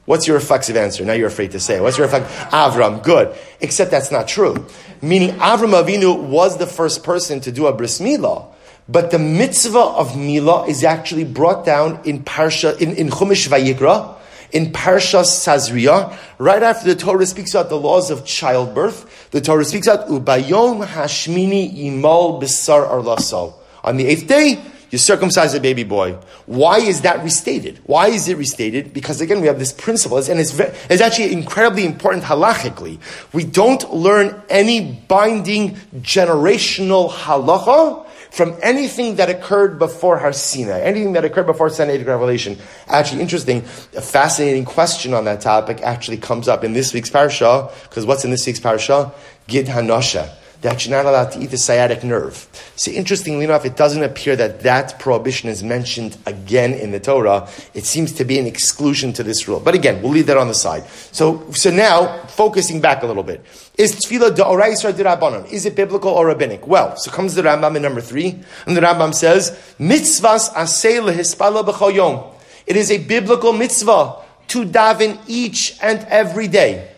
What's 0.04 0.28
your 0.28 0.37
reflexive 0.37 0.76
answer? 0.76 1.04
Now 1.04 1.14
you're 1.14 1.26
afraid 1.28 1.52
to 1.52 1.61
say. 1.61 1.80
What's 1.80 1.96
your 1.96 2.06
reflexive? 2.06 2.30
Avram. 2.50 3.02
Good. 3.02 3.35
Except 3.61 3.90
that's 3.90 4.12
not 4.12 4.28
true. 4.28 4.66
Meaning 5.00 5.30
Avram 5.37 5.73
Avinu 5.73 6.23
was 6.23 6.58
the 6.58 6.66
first 6.66 7.02
person 7.02 7.40
to 7.40 7.50
do 7.50 7.66
a 7.66 7.73
bris 7.73 7.99
milah. 7.99 8.46
But 8.88 9.11
the 9.11 9.18
mitzvah 9.18 9.78
of 9.78 10.11
milah 10.11 10.68
is 10.68 10.85
actually 10.85 11.25
brought 11.25 11.64
down 11.64 12.00
in 12.04 12.23
Parsha, 12.25 12.78
in, 12.80 12.94
in 12.94 13.08
Chumash 13.08 13.49
Vayikra, 13.49 14.16
in 14.53 14.73
Parshas 14.73 15.45
Tazria, 15.45 16.17
right 16.38 16.62
after 16.62 16.87
the 16.93 16.95
Torah 16.95 17.26
speaks 17.26 17.55
about 17.55 17.69
the 17.69 17.79
laws 17.79 18.11
of 18.11 18.25
childbirth, 18.25 19.31
the 19.31 19.41
Torah 19.41 19.65
speaks 19.65 19.88
out 19.88 20.09
Ubayom 20.09 20.87
Hashmini 20.87 21.76
Imal 21.87 22.41
Bisar 22.41 22.88
Arlasal. 22.88 23.55
On 23.85 23.97
the 23.97 24.07
eighth 24.07 24.26
day, 24.26 24.61
you 24.91 24.99
circumcise 24.99 25.53
a 25.55 25.61
baby 25.61 25.83
boy. 25.83 26.17
Why 26.47 26.79
is 26.79 27.00
that 27.00 27.23
restated? 27.25 27.81
Why 27.85 28.09
is 28.09 28.29
it 28.29 28.37
restated? 28.37 28.93
Because 28.93 29.21
again, 29.21 29.41
we 29.41 29.49
have 29.49 29.59
this 29.59 29.73
principle, 29.73 30.17
and 30.19 30.38
it's, 30.38 30.53
very, 30.53 30.73
it's 30.88 31.03
actually 31.03 31.33
incredibly 31.33 31.85
important 31.85 32.25
halachically. 32.25 32.99
We 33.33 33.45
don't 33.45 33.93
learn 33.93 34.41
any 34.49 34.93
binding 35.09 35.75
generational 35.97 37.11
halacha 37.11 38.05
from 38.37 38.55
anything 38.61 39.16
that 39.16 39.31
occurred 39.31 39.78
before 39.78 40.19
Har 40.19 40.31
Sinai, 40.31 40.81
anything 40.83 41.14
that 41.14 41.25
occurred 41.25 41.47
bore 41.47 41.71
Sinaitic 41.71 42.07
revelation. 42.07 42.59
Actually, 42.87 43.23
interesting, 43.23 43.61
a 43.97 44.02
fascinating 44.02 44.66
question 44.66 45.14
on 45.14 45.25
that 45.25 45.40
topic 45.40 45.81
actually 45.81 46.19
comes 46.19 46.47
up 46.47 46.62
in 46.62 46.75
this 46.75 46.93
week's 46.93 47.09
parasha, 47.09 47.71
because 47.85 48.05
what's 48.05 48.26
in 48.26 48.31
this 48.31 48.47
week's 48.47 48.61
parasha? 48.61 49.11
Gid 49.47 49.69
Hanosha 49.69 50.31
that 50.62 50.84
you're 50.84 50.96
not 50.96 51.06
allowed 51.06 51.32
to 51.32 51.40
eat 51.40 51.50
the 51.50 51.58
sciatic 51.58 52.02
nerve. 52.02 52.48
So 52.76 52.90
interestingly 52.90 53.44
enough, 53.44 53.64
it 53.64 53.76
doesn't 53.76 54.02
appear 54.02 54.36
that 54.36 54.60
that 54.60 54.98
prohibition 54.98 55.48
is 55.48 55.62
mentioned 55.62 56.16
again 56.26 56.72
in 56.72 56.90
the 56.90 57.00
Torah. 57.00 57.48
It 57.75 57.84
seems 57.84 58.12
to 58.12 58.25
be 58.25 58.38
an 58.38 58.46
exclusion 58.46 59.12
to 59.14 59.22
this 59.22 59.46
rule. 59.48 59.60
But 59.60 59.75
again, 59.75 60.02
we'll 60.02 60.12
leave 60.12 60.26
that 60.26 60.36
on 60.36 60.48
the 60.48 60.54
side. 60.54 60.84
So, 61.12 61.50
so 61.52 61.70
now, 61.70 62.25
focusing 62.26 62.80
back 62.80 63.02
a 63.02 63.06
little 63.06 63.22
bit. 63.22 63.44
Is 63.78 63.94
tefillah 63.94 64.34
da'orais 64.34 64.84
or? 64.84 65.46
Is 65.52 65.66
it 65.66 65.76
biblical 65.76 66.10
or 66.10 66.26
rabbinic? 66.26 66.66
Well, 66.66 66.96
so 66.96 67.10
comes 67.10 67.34
the 67.34 67.42
Rambam 67.42 67.76
in 67.76 67.82
number 67.82 68.00
three, 68.00 68.38
and 68.66 68.76
the 68.76 68.80
Rambam 68.80 69.14
says, 69.14 69.50
mitzvahs 69.78 70.50
asay 70.50 71.00
lehispala 71.00 71.64
b'choyom. 71.64 72.32
It 72.66 72.76
is 72.76 72.90
a 72.90 72.98
biblical 72.98 73.52
mitzvah 73.52 74.16
to 74.48 74.64
daven 74.64 75.20
each 75.26 75.76
and 75.82 76.00
every 76.08 76.48
day. 76.48 76.96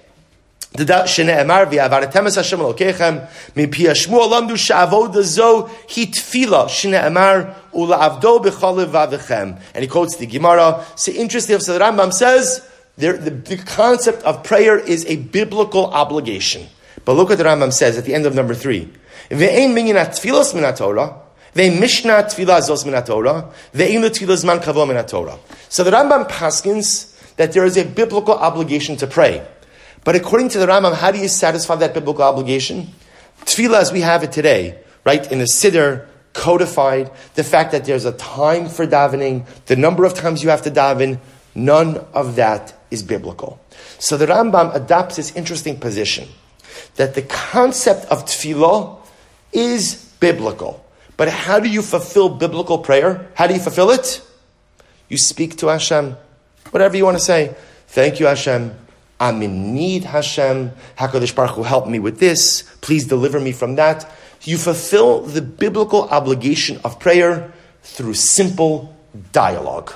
And 0.78 0.86
he 9.82 9.88
quotes 9.88 10.16
the 10.16 10.26
Gemara. 10.26 10.84
So 10.96 11.12
interesting, 11.12 11.60
so 11.60 11.78
the 11.78 11.84
Rambam 11.84 12.12
says, 12.12 12.68
the, 12.96 13.12
the, 13.12 13.56
concept 13.56 14.24
of 14.24 14.42
prayer 14.42 14.76
is 14.76 15.06
a 15.06 15.16
biblical 15.16 15.86
obligation. 15.86 16.66
But 17.04 17.14
look 17.14 17.28
what 17.28 17.38
the 17.38 17.44
Rambam 17.44 17.72
says 17.72 17.96
at 17.96 18.04
the 18.04 18.14
end 18.14 18.26
of 18.26 18.34
number 18.34 18.54
three. 18.54 18.92
Ve'ein 19.30 19.72
minyan 19.72 19.96
tfilos 19.96 20.52
min 20.54 20.74
Torah, 20.74 21.14
ve'ein 21.54 21.78
mishnah 21.78 22.24
tfilah 22.24 22.60
zos 22.60 22.84
min 22.84 23.00
Torah, 23.04 23.52
ve'ein. 23.72 25.38
So 25.68 25.84
the 25.84 25.90
Rambam 25.92 26.28
paskins 26.28 27.36
that 27.36 27.52
there 27.52 27.64
is 27.64 27.76
a 27.76 27.84
biblical 27.84 28.34
obligation 28.34 28.96
to 28.96 29.06
pray. 29.06 29.46
But 30.08 30.16
according 30.16 30.48
to 30.48 30.58
the 30.58 30.64
Rambam, 30.64 30.94
how 30.94 31.10
do 31.10 31.18
you 31.18 31.28
satisfy 31.28 31.76
that 31.76 31.92
biblical 31.92 32.24
obligation? 32.24 32.94
Tefillah 33.44 33.78
as 33.78 33.92
we 33.92 34.00
have 34.00 34.24
it 34.24 34.32
today, 34.32 34.78
right, 35.04 35.30
in 35.30 35.38
the 35.38 35.44
Siddur, 35.44 36.06
codified, 36.32 37.10
the 37.34 37.44
fact 37.44 37.72
that 37.72 37.84
there's 37.84 38.06
a 38.06 38.12
time 38.12 38.70
for 38.70 38.86
davening, 38.86 39.46
the 39.66 39.76
number 39.76 40.06
of 40.06 40.14
times 40.14 40.42
you 40.42 40.48
have 40.48 40.62
to 40.62 40.70
daven, 40.70 41.18
none 41.54 41.98
of 42.14 42.36
that 42.36 42.72
is 42.90 43.02
biblical. 43.02 43.60
So 43.98 44.16
the 44.16 44.24
Rambam 44.24 44.74
adopts 44.74 45.16
this 45.16 45.36
interesting 45.36 45.78
position 45.78 46.26
that 46.96 47.14
the 47.14 47.20
concept 47.20 48.06
of 48.06 48.24
tefillah 48.24 48.98
is 49.52 50.10
biblical. 50.20 50.82
But 51.18 51.28
how 51.28 51.60
do 51.60 51.68
you 51.68 51.82
fulfill 51.82 52.30
biblical 52.30 52.78
prayer? 52.78 53.28
How 53.34 53.46
do 53.46 53.52
you 53.52 53.60
fulfill 53.60 53.90
it? 53.90 54.26
You 55.10 55.18
speak 55.18 55.58
to 55.58 55.66
Hashem. 55.66 56.16
Whatever 56.70 56.96
you 56.96 57.04
want 57.04 57.18
to 57.18 57.22
say. 57.22 57.54
Thank 57.88 58.20
you, 58.20 58.24
Hashem. 58.24 58.87
I'm 59.20 59.42
in 59.42 59.74
need, 59.74 60.04
Hashem. 60.04 60.72
HaKadosh 60.96 61.34
Baruch 61.34 61.56
Hu, 61.56 61.62
help 61.62 61.88
me 61.88 61.98
with 61.98 62.20
this. 62.20 62.62
Please 62.80 63.06
deliver 63.06 63.40
me 63.40 63.52
from 63.52 63.74
that. 63.76 64.10
You 64.42 64.56
fulfill 64.56 65.22
the 65.22 65.42
biblical 65.42 66.08
obligation 66.08 66.80
of 66.84 67.00
prayer 67.00 67.52
through 67.82 68.14
simple 68.14 68.94
dialogue. 69.32 69.92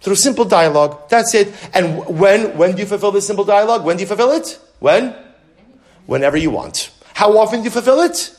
Through 0.00 0.16
simple 0.16 0.44
dialogue. 0.44 1.08
That's 1.10 1.34
it. 1.34 1.52
And 1.74 2.06
when, 2.06 2.56
when 2.56 2.72
do 2.74 2.80
you 2.80 2.86
fulfill 2.86 3.12
this 3.12 3.26
simple 3.26 3.44
dialogue? 3.44 3.84
When 3.84 3.96
do 3.96 4.02
you 4.02 4.06
fulfill 4.06 4.32
it? 4.32 4.58
When? 4.80 5.14
Whenever 6.06 6.36
you 6.36 6.50
want. 6.50 6.90
How 7.12 7.36
often 7.38 7.60
do 7.60 7.64
you 7.64 7.70
fulfill 7.70 8.00
it? 8.00 8.34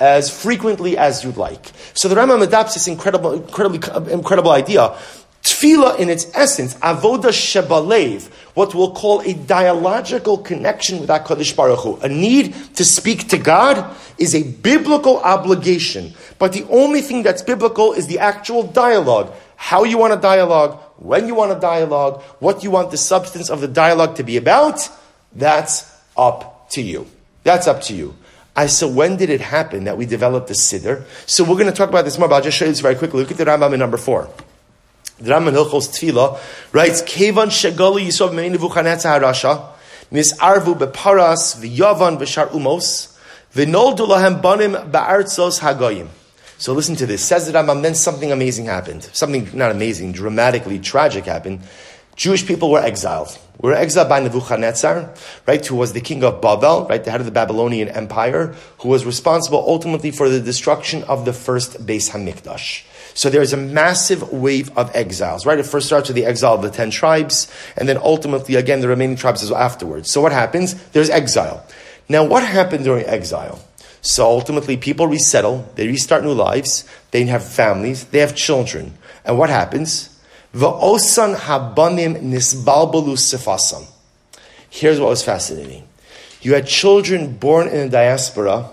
As 0.00 0.30
frequently 0.30 0.96
as 0.96 1.24
you'd 1.24 1.36
like. 1.36 1.72
So 1.94 2.08
the 2.08 2.14
Rambam 2.14 2.42
adopts 2.42 2.74
this 2.74 2.86
incredible, 2.86 3.32
incredibly, 3.32 4.12
incredible 4.12 4.52
idea 4.52 4.96
Tefillah, 5.42 5.98
in 5.98 6.10
its 6.10 6.26
essence, 6.34 6.74
avoda 6.74 7.30
shebalev, 7.30 8.30
what 8.58 8.74
we'll 8.74 8.90
call 8.90 9.20
a 9.20 9.34
dialogical 9.34 10.36
connection 10.36 10.98
with 10.98 11.08
HaKadosh 11.08 11.54
Baruch 11.54 11.78
Hu. 11.78 11.96
A 12.02 12.08
need 12.08 12.52
to 12.74 12.84
speak 12.84 13.28
to 13.28 13.38
God 13.38 13.96
is 14.18 14.34
a 14.34 14.42
biblical 14.42 15.20
obligation. 15.20 16.12
But 16.40 16.54
the 16.54 16.64
only 16.64 17.00
thing 17.00 17.22
that's 17.22 17.40
biblical 17.40 17.92
is 17.92 18.08
the 18.08 18.18
actual 18.18 18.64
dialogue. 18.64 19.32
How 19.54 19.84
you 19.84 19.96
want 19.96 20.12
a 20.12 20.16
dialogue, 20.16 20.76
when 20.96 21.28
you 21.28 21.36
want 21.36 21.52
a 21.52 21.60
dialogue, 21.60 22.20
what 22.40 22.64
you 22.64 22.72
want 22.72 22.90
the 22.90 22.96
substance 22.96 23.48
of 23.48 23.60
the 23.60 23.68
dialogue 23.68 24.16
to 24.16 24.24
be 24.24 24.36
about, 24.36 24.88
that's 25.36 25.88
up 26.16 26.68
to 26.70 26.82
you. 26.82 27.06
That's 27.44 27.68
up 27.68 27.82
to 27.82 27.94
you. 27.94 28.16
I 28.56 28.66
said, 28.66 28.92
when 28.92 29.16
did 29.18 29.30
it 29.30 29.40
happen 29.40 29.84
that 29.84 29.96
we 29.96 30.04
developed 30.04 30.48
the 30.48 30.54
Siddur? 30.54 31.04
So 31.26 31.44
we're 31.44 31.54
going 31.54 31.70
to 31.70 31.72
talk 31.72 31.90
about 31.90 32.04
this 32.04 32.18
more, 32.18 32.26
but 32.26 32.34
I'll 32.34 32.42
just 32.42 32.58
show 32.58 32.64
you 32.64 32.72
this 32.72 32.80
very 32.80 32.96
quickly. 32.96 33.20
Look 33.20 33.30
at 33.30 33.36
the 33.36 33.44
Rambam 33.44 33.72
in 33.72 33.78
number 33.78 33.98
four. 33.98 34.28
The 35.20 35.32
Rambam 35.32 35.52
Hilchos 35.52 35.88
Tefillah 35.88 36.38
writes, 36.72 37.02
Kevan 37.02 37.48
Shegali 37.48 38.06
Yisov 38.06 38.32
Me'in 38.32 38.52
Nebuchadnezzar 38.52 39.20
HaRasha, 39.20 39.66
Arvu 40.12 40.78
Beparas 40.78 41.56
V'yavan 41.56 42.18
V'shar 42.18 42.48
Umos, 42.50 43.18
V'noldu 43.52 44.06
Lahem 44.06 44.40
Banim 44.40 44.74
Ba'artzos 44.74 45.58
Hagoyim. 45.58 46.06
So 46.58 46.72
listen 46.72 46.94
to 46.96 47.06
this. 47.06 47.24
Says 47.24 47.46
the 47.46 47.52
Rambam, 47.52 47.82
then 47.82 47.96
something 47.96 48.30
amazing 48.30 48.66
happened. 48.66 49.04
Something 49.12 49.48
not 49.54 49.72
amazing, 49.72 50.12
dramatically 50.12 50.78
tragic 50.78 51.24
happened. 51.24 51.62
Jewish 52.14 52.46
people 52.46 52.70
were 52.70 52.80
exiled. 52.80 53.36
We 53.60 53.70
were 53.70 53.76
exiled 53.76 54.08
by 54.08 54.20
Nebuchadnezzar, 54.20 55.14
right, 55.46 55.66
who 55.66 55.74
was 55.74 55.92
the 55.92 56.00
king 56.00 56.22
of 56.22 56.40
Babel, 56.40 56.86
right, 56.88 57.02
the 57.02 57.10
head 57.10 57.20
of 57.20 57.26
the 57.26 57.32
Babylonian 57.32 57.88
Empire, 57.88 58.54
who 58.78 58.88
was 58.88 59.04
responsible 59.04 59.64
ultimately 59.66 60.12
for 60.12 60.28
the 60.28 60.40
destruction 60.40 61.02
of 61.04 61.24
the 61.24 61.32
first 61.32 61.84
Beis 61.84 62.10
Hamikdash. 62.10 62.84
So 63.18 63.28
there 63.30 63.42
is 63.42 63.52
a 63.52 63.56
massive 63.56 64.32
wave 64.32 64.70
of 64.78 64.94
exiles, 64.94 65.44
right? 65.44 65.58
It 65.58 65.66
first 65.66 65.88
starts 65.88 66.08
with 66.08 66.14
the 66.14 66.24
exile 66.24 66.54
of 66.54 66.62
the 66.62 66.70
ten 66.70 66.88
tribes, 66.88 67.52
and 67.76 67.88
then 67.88 67.98
ultimately, 67.98 68.54
again, 68.54 68.80
the 68.80 68.86
remaining 68.86 69.16
tribes 69.16 69.42
as 69.42 69.50
well 69.50 69.60
afterwards. 69.60 70.08
So 70.08 70.20
what 70.20 70.30
happens? 70.30 70.74
There's 70.90 71.10
exile. 71.10 71.66
Now, 72.08 72.22
what 72.22 72.44
happened 72.44 72.84
during 72.84 73.04
exile? 73.06 73.58
So 74.02 74.24
ultimately, 74.24 74.76
people 74.76 75.08
resettle, 75.08 75.68
they 75.74 75.88
restart 75.88 76.22
new 76.22 76.32
lives, 76.32 76.84
they 77.10 77.24
have 77.24 77.42
families, 77.42 78.04
they 78.04 78.20
have 78.20 78.36
children. 78.36 78.96
And 79.24 79.36
what 79.36 79.50
happens? 79.50 80.16
Va'osan 80.54 81.34
habanim 81.34 82.22
nisbalbalu 82.22 83.18
sifasam. 83.18 83.84
Here's 84.70 85.00
what 85.00 85.08
was 85.08 85.24
fascinating. 85.24 85.88
You 86.40 86.54
had 86.54 86.68
children 86.68 87.36
born 87.36 87.66
in 87.66 87.86
the 87.86 87.88
diaspora 87.88 88.70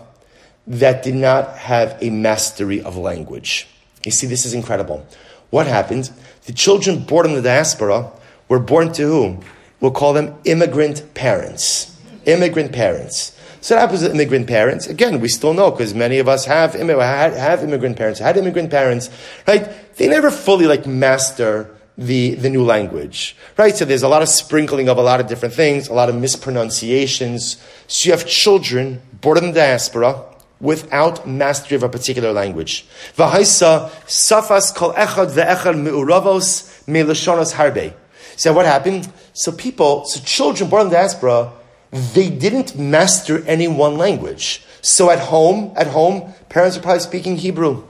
that 0.68 1.02
did 1.02 1.16
not 1.16 1.58
have 1.58 1.98
a 2.00 2.12
mastery 2.12 2.80
of 2.80 2.96
language. 2.96 3.68
You 4.06 4.12
see, 4.12 4.28
this 4.28 4.46
is 4.46 4.54
incredible. 4.54 5.06
What 5.50 5.68
happened? 5.68 6.12
The 6.46 6.54
children 6.54 7.04
born 7.04 7.28
in 7.28 7.34
the 7.34 7.42
diaspora 7.42 8.12
were 8.48 8.60
born 8.60 8.94
to 8.94 9.02
whom? 9.04 9.42
We'll 9.80 9.92
call 9.92 10.14
them 10.14 10.36
immigrant 10.46 11.14
parents. 11.14 12.00
Immigrant 12.26 12.72
parents. 12.72 13.38
So 13.62 13.74
that 13.74 13.82
happens 13.82 14.04
with 14.04 14.14
immigrant 14.14 14.48
parents. 14.48 14.86
Again, 14.88 15.20
we 15.20 15.28
still 15.28 15.54
know 15.54 15.72
because 15.72 15.96
many 15.96 16.20
of 16.20 16.28
us 16.28 16.46
have, 16.46 16.74
have 16.74 17.64
immigrant 17.64 17.98
parents, 17.98 18.20
had 18.20 18.38
immigrant 18.38 18.70
parents, 18.70 19.10
right? 19.48 19.68
They 19.96 20.08
never 20.08 20.30
fully 20.30 20.68
like 20.68 20.86
master 20.86 21.76
the, 21.98 22.36
the 22.36 22.50
new 22.50 22.64
language, 22.64 23.36
right? 23.58 23.76
So 23.76 23.86
there's 23.86 24.04
a 24.04 24.08
lot 24.08 24.22
of 24.22 24.30
sprinkling 24.30 24.90
of 24.90 24.98
a 24.98 25.02
lot 25.02 25.20
of 25.20 25.28
different 25.28 25.56
things, 25.56 25.88
a 25.88 25.94
lot 25.94 26.10
of 26.10 26.16
mispronunciations. 26.16 27.58
So 27.88 28.08
you 28.08 28.12
have 28.12 28.28
children 28.28 29.02
born 29.22 29.40
in 29.40 29.46
the 29.48 29.54
diaspora 29.54 30.24
without 30.66 31.28
mastery 31.28 31.76
of 31.76 31.84
a 31.84 31.90
particular 31.90 32.34
language. 32.34 32.86
Safas 33.16 34.76
kol 34.76 34.94
echad 34.94 35.30
me'lashonos 36.88 37.54
harbe. 37.54 37.94
So 38.36 38.52
what 38.52 38.66
happened? 38.66 39.10
So 39.34 39.52
people, 39.54 40.06
so 40.06 40.20
children 40.22 40.70
born 40.70 40.82
in 40.84 40.90
the 40.90 40.96
diaspora, 40.96 41.54
they 41.92 42.30
didn't 42.30 42.78
master 42.78 43.46
any 43.46 43.68
one 43.70 43.98
language. 43.98 44.66
So 44.82 45.10
at 45.10 45.20
home, 45.20 45.72
at 45.78 45.88
home, 45.88 46.34
parents 46.50 46.78
are 46.78 46.82
probably 46.82 47.00
speaking 47.00 47.38
Hebrew 47.38 47.84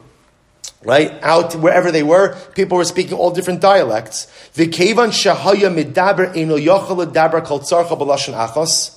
right? 0.86 1.12
Out 1.24 1.56
wherever 1.56 1.92
they 1.92 2.04
were, 2.04 2.36
people 2.54 2.78
were 2.78 2.86
speaking 2.86 3.18
all 3.18 3.32
different 3.32 3.60
dialects. 3.60 4.28
Achos, 8.34 8.95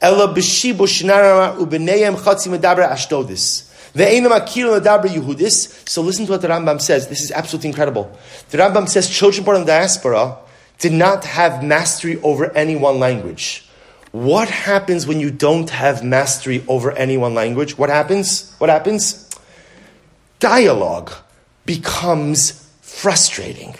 ela 0.00 0.28
b'shibu 0.34 0.86
shinara 0.86 1.56
u'b'neyem 1.56 2.16
chatzi 2.16 2.48
midaber 2.48 2.88
ashdodis. 2.88 3.68
Ve'enam 3.94 4.30
akir 4.30 4.80
daber 4.80 5.08
Yehudis. 5.08 5.88
So 5.88 6.02
listen 6.02 6.26
to 6.26 6.32
what 6.32 6.42
the 6.42 6.48
Rambam 6.48 6.80
says. 6.80 7.08
This 7.08 7.22
is 7.22 7.32
absolutely 7.32 7.70
incredible. 7.70 8.16
The 8.50 8.58
Rambam 8.58 8.88
says 8.88 9.08
children 9.08 9.44
born 9.44 9.56
in 9.56 9.62
the 9.62 9.66
diaspora 9.66 10.36
did 10.78 10.92
not 10.92 11.24
have 11.24 11.64
mastery 11.64 12.20
over 12.22 12.54
any 12.56 12.76
one 12.76 13.00
language. 13.00 13.68
What 14.12 14.48
happens 14.48 15.06
when 15.06 15.20
you 15.20 15.30
don't 15.30 15.68
have 15.70 16.04
mastery 16.04 16.64
over 16.68 16.92
any 16.92 17.16
one 17.16 17.34
language? 17.34 17.76
What 17.76 17.90
happens? 17.90 18.54
What 18.58 18.70
happens? 18.70 19.28
Dialogue 20.38 21.12
becomes 21.66 22.70
frustrating. 22.80 23.74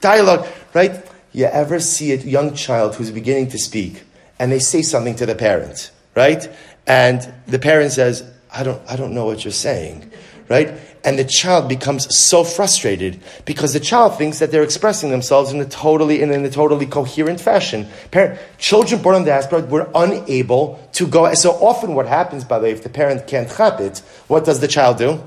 Dialogue, 0.00 0.46
right? 0.74 1.04
You 1.32 1.44
ever 1.44 1.78
see 1.78 2.12
a 2.12 2.16
young 2.16 2.54
child 2.54 2.96
who's 2.96 3.10
beginning 3.10 3.48
to 3.50 3.58
speak 3.58 4.02
and 4.40 4.50
they 4.50 4.58
say 4.58 4.80
something 4.80 5.14
to 5.16 5.26
the 5.26 5.34
parent, 5.34 5.92
right? 6.16 6.50
And 6.86 7.32
the 7.46 7.58
parent 7.58 7.92
says, 7.92 8.28
I 8.52 8.64
don't, 8.64 8.82
I 8.90 8.96
don't 8.96 9.12
know 9.12 9.26
what 9.26 9.44
you're 9.44 9.52
saying, 9.52 10.10
right? 10.48 10.72
And 11.04 11.18
the 11.18 11.24
child 11.24 11.68
becomes 11.68 12.16
so 12.16 12.42
frustrated 12.42 13.20
because 13.44 13.74
the 13.74 13.80
child 13.80 14.16
thinks 14.16 14.38
that 14.38 14.50
they're 14.50 14.62
expressing 14.62 15.10
themselves 15.10 15.52
in 15.52 15.60
a 15.60 15.66
totally, 15.66 16.22
in, 16.22 16.32
in 16.32 16.44
a 16.44 16.50
totally 16.50 16.86
coherent 16.86 17.38
fashion. 17.38 17.86
Parent, 18.10 18.40
children 18.56 19.02
born 19.02 19.16
on 19.16 19.22
the 19.24 19.30
diaspora 19.30 19.60
were 19.66 19.90
unable 19.94 20.88
to 20.94 21.06
go. 21.06 21.32
So 21.34 21.52
often 21.52 21.94
what 21.94 22.06
happens, 22.06 22.42
by 22.42 22.58
the 22.58 22.64
way, 22.64 22.72
if 22.72 22.82
the 22.82 22.88
parent 22.88 23.26
can't 23.26 23.48
chap 23.48 23.78
it, 23.78 23.98
what 24.26 24.46
does 24.46 24.60
the 24.60 24.68
child 24.68 24.96
do? 24.96 25.22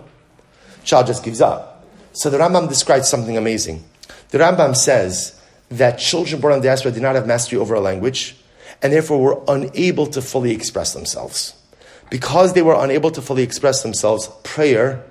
Child 0.84 1.08
just 1.08 1.24
gives 1.24 1.40
up. 1.40 1.86
So 2.14 2.32
the 2.32 2.40
Rambam 2.40 2.68
describes 2.68 3.08
something 3.08 3.38
amazing. 3.38 3.84
The 4.30 4.40
Rambam 4.40 4.76
says 4.76 5.40
that 5.70 5.98
children 6.00 6.42
born 6.42 6.54
on 6.54 6.62
diaspora 6.62 6.92
did 6.92 7.04
not 7.04 7.14
have 7.14 7.28
mastery 7.28 7.60
over 7.60 7.76
a 7.76 7.80
language, 7.80 8.36
and 8.84 8.94
therefore 8.94 9.20
were 9.20 9.44
unable 9.48 10.06
to 10.08 10.22
fully 10.22 10.52
express 10.52 10.94
themselves. 10.94 11.56
Because 12.10 12.54
they 12.54 12.62
were 12.62 12.76
unable 12.76 13.10
to 13.12 13.22
fully 13.22 13.42
express 13.42 13.82
themselves, 13.82 14.30
prayer 14.44 15.04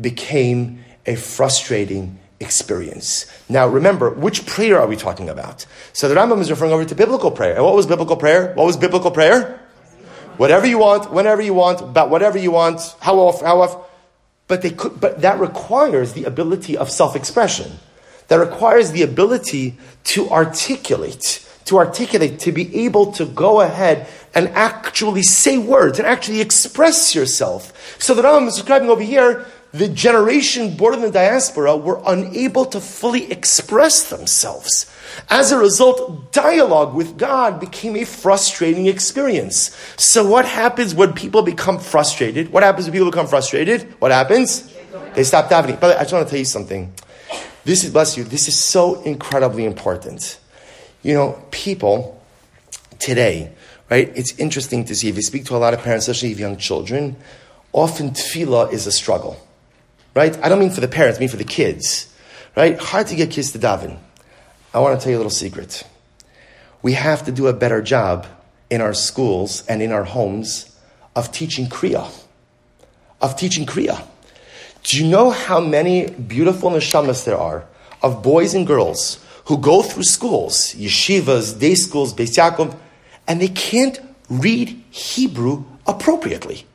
became 0.00 0.82
a 1.06 1.14
frustrating 1.14 2.18
experience. 2.40 3.26
Now, 3.48 3.66
remember, 3.68 4.10
which 4.10 4.46
prayer 4.46 4.80
are 4.80 4.86
we 4.86 4.96
talking 4.96 5.28
about? 5.28 5.66
So 5.92 6.08
the 6.08 6.14
Rambam 6.14 6.40
is 6.40 6.50
referring 6.50 6.72
over 6.72 6.84
to 6.84 6.94
biblical 6.94 7.30
prayer. 7.30 7.54
And 7.54 7.64
what 7.64 7.74
was 7.74 7.86
biblical 7.86 8.16
prayer? 8.16 8.54
What 8.54 8.64
was 8.64 8.76
biblical 8.76 9.10
prayer? 9.10 9.60
Whatever 10.36 10.66
you 10.66 10.78
want, 10.78 11.12
whenever 11.12 11.42
you 11.42 11.52
want, 11.52 11.80
about 11.80 12.10
whatever 12.10 12.38
you 12.38 12.52
want, 12.52 12.94
how 13.00 13.18
often, 13.18 13.46
how 13.46 13.60
often. 13.60 13.80
But, 14.46 14.62
they 14.62 14.70
could, 14.70 15.00
but 15.00 15.20
that 15.20 15.40
requires 15.40 16.14
the 16.14 16.24
ability 16.24 16.76
of 16.76 16.90
self 16.90 17.14
expression. 17.16 17.72
That 18.28 18.36
requires 18.36 18.92
the 18.92 19.02
ability 19.02 19.76
to 20.04 20.30
articulate, 20.30 21.46
to 21.68 21.78
articulate, 21.78 22.38
to 22.40 22.52
be 22.52 22.84
able 22.84 23.12
to 23.12 23.24
go 23.26 23.60
ahead 23.60 24.08
and 24.34 24.48
actually 24.48 25.22
say 25.22 25.58
words 25.58 25.98
and 25.98 26.08
actually 26.08 26.40
express 26.40 27.14
yourself. 27.14 27.72
So 28.00 28.14
the 28.14 28.22
Rambam 28.22 28.48
is 28.48 28.54
describing 28.54 28.90
over 28.90 29.02
here 29.02 29.46
the 29.72 29.88
generation 29.88 30.76
born 30.76 30.94
in 30.94 31.00
the 31.02 31.10
diaspora 31.10 31.76
were 31.76 32.00
unable 32.06 32.64
to 32.66 32.80
fully 32.80 33.30
express 33.30 34.08
themselves. 34.08 34.90
As 35.28 35.52
a 35.52 35.58
result, 35.58 36.32
dialogue 36.32 36.94
with 36.94 37.18
God 37.18 37.60
became 37.60 37.94
a 37.96 38.04
frustrating 38.04 38.86
experience. 38.86 39.76
So, 39.98 40.26
what 40.26 40.46
happens 40.46 40.94
when 40.94 41.12
people 41.12 41.42
become 41.42 41.78
frustrated? 41.78 42.50
What 42.50 42.62
happens 42.62 42.86
when 42.86 42.92
people 42.92 43.10
become 43.10 43.26
frustrated? 43.26 43.94
What 44.00 44.10
happens? 44.10 44.74
They 45.14 45.24
stop 45.24 45.50
davening. 45.50 45.80
But 45.80 45.98
I 45.98 46.02
just 46.02 46.14
want 46.14 46.26
to 46.26 46.30
tell 46.30 46.38
you 46.38 46.46
something. 46.46 46.92
This 47.64 47.84
is, 47.84 47.90
bless 47.90 48.16
you, 48.16 48.24
this 48.24 48.48
is 48.48 48.58
so 48.58 49.02
incredibly 49.02 49.66
important. 49.66 50.37
You 51.08 51.14
know, 51.14 51.42
people 51.50 52.22
today, 52.98 53.50
right? 53.88 54.12
It's 54.14 54.38
interesting 54.38 54.84
to 54.84 54.94
see 54.94 55.08
if 55.08 55.16
you 55.16 55.22
speak 55.22 55.46
to 55.46 55.56
a 55.56 55.60
lot 55.64 55.72
of 55.72 55.80
parents, 55.80 56.06
especially 56.06 56.32
of 56.32 56.38
young 56.38 56.58
children, 56.58 57.16
often 57.72 58.10
tefillah 58.10 58.70
is 58.74 58.86
a 58.86 58.92
struggle, 58.92 59.42
right? 60.14 60.36
I 60.44 60.50
don't 60.50 60.58
mean 60.58 60.68
for 60.68 60.82
the 60.82 60.86
parents, 60.86 61.16
I 61.16 61.20
mean 61.20 61.30
for 61.30 61.38
the 61.38 61.44
kids, 61.44 62.14
right? 62.54 62.78
Hard 62.78 63.06
to 63.06 63.16
get 63.16 63.30
kids 63.30 63.52
to 63.52 63.58
daven. 63.58 63.96
I 64.74 64.80
want 64.80 65.00
to 65.00 65.02
tell 65.02 65.10
you 65.10 65.16
a 65.16 65.20
little 65.20 65.30
secret. 65.30 65.82
We 66.82 66.92
have 66.92 67.24
to 67.24 67.32
do 67.32 67.46
a 67.46 67.54
better 67.54 67.80
job 67.80 68.26
in 68.68 68.82
our 68.82 68.92
schools 68.92 69.66
and 69.66 69.80
in 69.80 69.92
our 69.92 70.04
homes 70.04 70.76
of 71.16 71.32
teaching 71.32 71.68
Kriya. 71.68 72.06
Of 73.22 73.34
teaching 73.34 73.64
Kriya. 73.64 74.06
Do 74.82 75.02
you 75.02 75.08
know 75.08 75.30
how 75.30 75.58
many 75.58 76.10
beautiful 76.10 76.70
neshamas 76.70 77.24
there 77.24 77.38
are 77.38 77.64
of 78.02 78.22
boys 78.22 78.52
and 78.52 78.66
girls 78.66 79.24
who 79.48 79.56
go 79.56 79.82
through 79.82 80.02
schools, 80.02 80.74
yeshivas, 80.74 81.58
day 81.58 81.74
schools, 81.74 82.12
Beis 82.12 82.36
Yaakov, 82.36 82.76
and 83.26 83.40
they 83.40 83.48
can't 83.48 83.98
read 84.28 84.68
Hebrew 84.90 85.64
appropriately. 85.86 86.66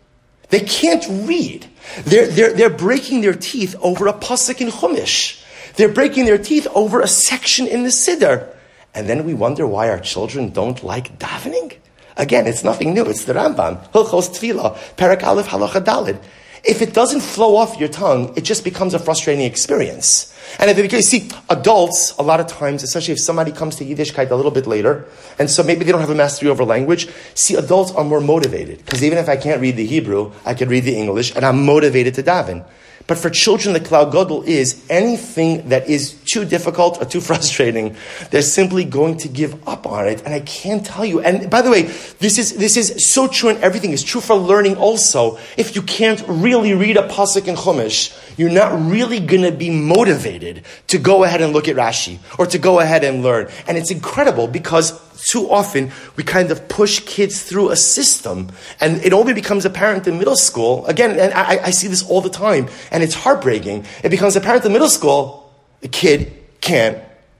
They 0.49 0.61
can't 0.61 1.05
read. 1.27 1.67
They're, 2.03 2.25
they're, 2.27 2.53
they're 2.53 2.69
breaking 2.71 3.21
their 3.21 3.35
teeth 3.35 3.75
over 3.79 4.07
a 4.07 4.13
pasuk 4.13 4.59
in 4.59 4.69
Chumash. 4.69 5.43
They're 5.75 5.89
breaking 5.89 6.25
their 6.25 6.39
teeth 6.39 6.67
over 6.73 7.01
a 7.01 7.07
section 7.07 7.67
in 7.67 7.83
the 7.83 7.89
Siddur. 7.89 8.49
And 8.95 9.07
then 9.07 9.23
we 9.23 9.35
wonder 9.35 9.67
why 9.67 9.89
our 9.89 9.99
children 9.99 10.49
don't 10.49 10.83
like 10.83 11.19
davening. 11.19 11.77
Again, 12.17 12.47
it's 12.47 12.63
nothing 12.63 12.95
new. 12.95 13.05
It's 13.05 13.25
the 13.25 13.33
Rambam. 13.33 13.87
Hilchos 13.91 14.29
Tefillah, 14.29 14.97
Perak 14.97 15.23
Aleph 15.23 15.47
Halacha 15.47 15.83
Dalid. 15.83 16.19
If 16.63 16.81
it 16.81 16.93
doesn't 16.93 17.19
flow 17.19 17.57
off 17.57 17.77
your 17.77 17.89
tongue, 17.89 18.33
it 18.37 18.45
just 18.45 18.63
becomes 18.63 18.93
a 18.93 18.99
frustrating 18.99 19.43
experience. 19.43 20.33
And 20.59 20.69
if 20.69 20.77
becomes, 20.77 21.07
see, 21.07 21.29
adults, 21.49 22.13
a 22.17 22.23
lot 22.23 22.39
of 22.39 22.47
times, 22.47 22.83
especially 22.83 23.13
if 23.13 23.19
somebody 23.19 23.51
comes 23.51 23.75
to 23.77 23.85
Yiddishkeit 23.85 24.31
a 24.31 24.35
little 24.35 24.51
bit 24.51 24.65
later, 24.65 25.05
and 25.37 25.49
so 25.49 25.61
maybe 25.61 25.83
they 25.83 25.91
don't 25.91 25.99
have 25.99 26.09
a 26.09 26.15
mastery 26.15 26.49
over 26.49 26.63
language, 26.63 27.09
see, 27.35 27.55
adults 27.55 27.91
are 27.91 28.05
more 28.05 28.21
motivated. 28.21 28.77
Because 28.85 29.03
even 29.03 29.17
if 29.17 29.27
I 29.27 29.35
can't 29.35 29.59
read 29.59 29.75
the 29.75 29.85
Hebrew, 29.85 30.31
I 30.45 30.53
can 30.53 30.69
read 30.69 30.85
the 30.85 30.95
English, 30.95 31.35
and 31.35 31.45
I'm 31.45 31.65
motivated 31.65 32.13
to 32.15 32.23
daven. 32.23 32.63
But 33.07 33.17
for 33.17 33.29
children, 33.29 33.73
the 33.73 33.81
Klal 33.81 34.09
Gadol 34.09 34.43
is 34.43 34.85
anything 34.89 35.67
that 35.67 35.89
is 35.89 36.22
too 36.33 36.45
difficult 36.45 37.01
or 37.01 37.05
too 37.05 37.21
frustrating, 37.29 37.95
they're 38.31 38.41
simply 38.41 38.83
going 38.83 39.17
to 39.17 39.27
give 39.27 39.67
up 39.67 39.85
on 39.85 40.07
it. 40.07 40.21
And 40.25 40.33
I 40.33 40.39
can't 40.41 40.85
tell 40.85 41.05
you. 41.05 41.21
And 41.21 41.49
by 41.49 41.61
the 41.61 41.69
way, 41.69 41.83
this 42.19 42.37
is, 42.37 42.57
this 42.57 42.75
is 42.75 43.13
so 43.13 43.27
true 43.27 43.49
in 43.49 43.57
everything. 43.57 43.93
It's 43.93 44.03
true 44.03 44.21
for 44.21 44.35
learning 44.35 44.77
also. 44.77 45.37
If 45.57 45.75
you 45.75 45.81
can't 45.83 46.23
really 46.27 46.73
read 46.73 46.97
a 46.97 47.07
Pasuk 47.07 47.47
in 47.47 47.55
Chumash, 47.55 48.11
you're 48.37 48.49
not 48.49 48.73
really 48.89 49.19
going 49.19 49.43
to 49.43 49.51
be 49.51 49.69
motivated 49.69 50.63
to 50.87 50.97
go 50.97 51.23
ahead 51.23 51.41
and 51.41 51.53
look 51.53 51.67
at 51.67 51.75
Rashi 51.75 52.19
or 52.39 52.45
to 52.47 52.57
go 52.57 52.79
ahead 52.79 53.03
and 53.03 53.21
learn. 53.21 53.49
And 53.67 53.77
it's 53.77 53.91
incredible 53.91 54.47
because 54.47 54.99
too 55.23 55.49
often 55.49 55.91
we 56.15 56.23
kind 56.23 56.51
of 56.51 56.67
push 56.67 56.99
kids 57.01 57.43
through 57.43 57.69
a 57.69 57.75
system 57.75 58.51
and 58.79 59.03
it 59.03 59.13
only 59.13 59.33
becomes 59.33 59.65
apparent 59.65 60.07
in 60.07 60.17
middle 60.17 60.35
school. 60.35 60.85
Again, 60.87 61.11
and 61.19 61.33
I, 61.33 61.65
I 61.65 61.71
see 61.71 61.87
this 61.87 62.03
all 62.09 62.21
the 62.21 62.29
time 62.29 62.67
and 62.91 63.03
it's 63.03 63.15
heartbreaking. 63.15 63.85
It 64.03 64.09
becomes 64.09 64.35
apparent 64.35 64.65
in 64.65 64.73
middle 64.73 64.89
school, 64.89 65.42
the 65.83 65.89
kid 65.89 66.31
can't 66.61 66.97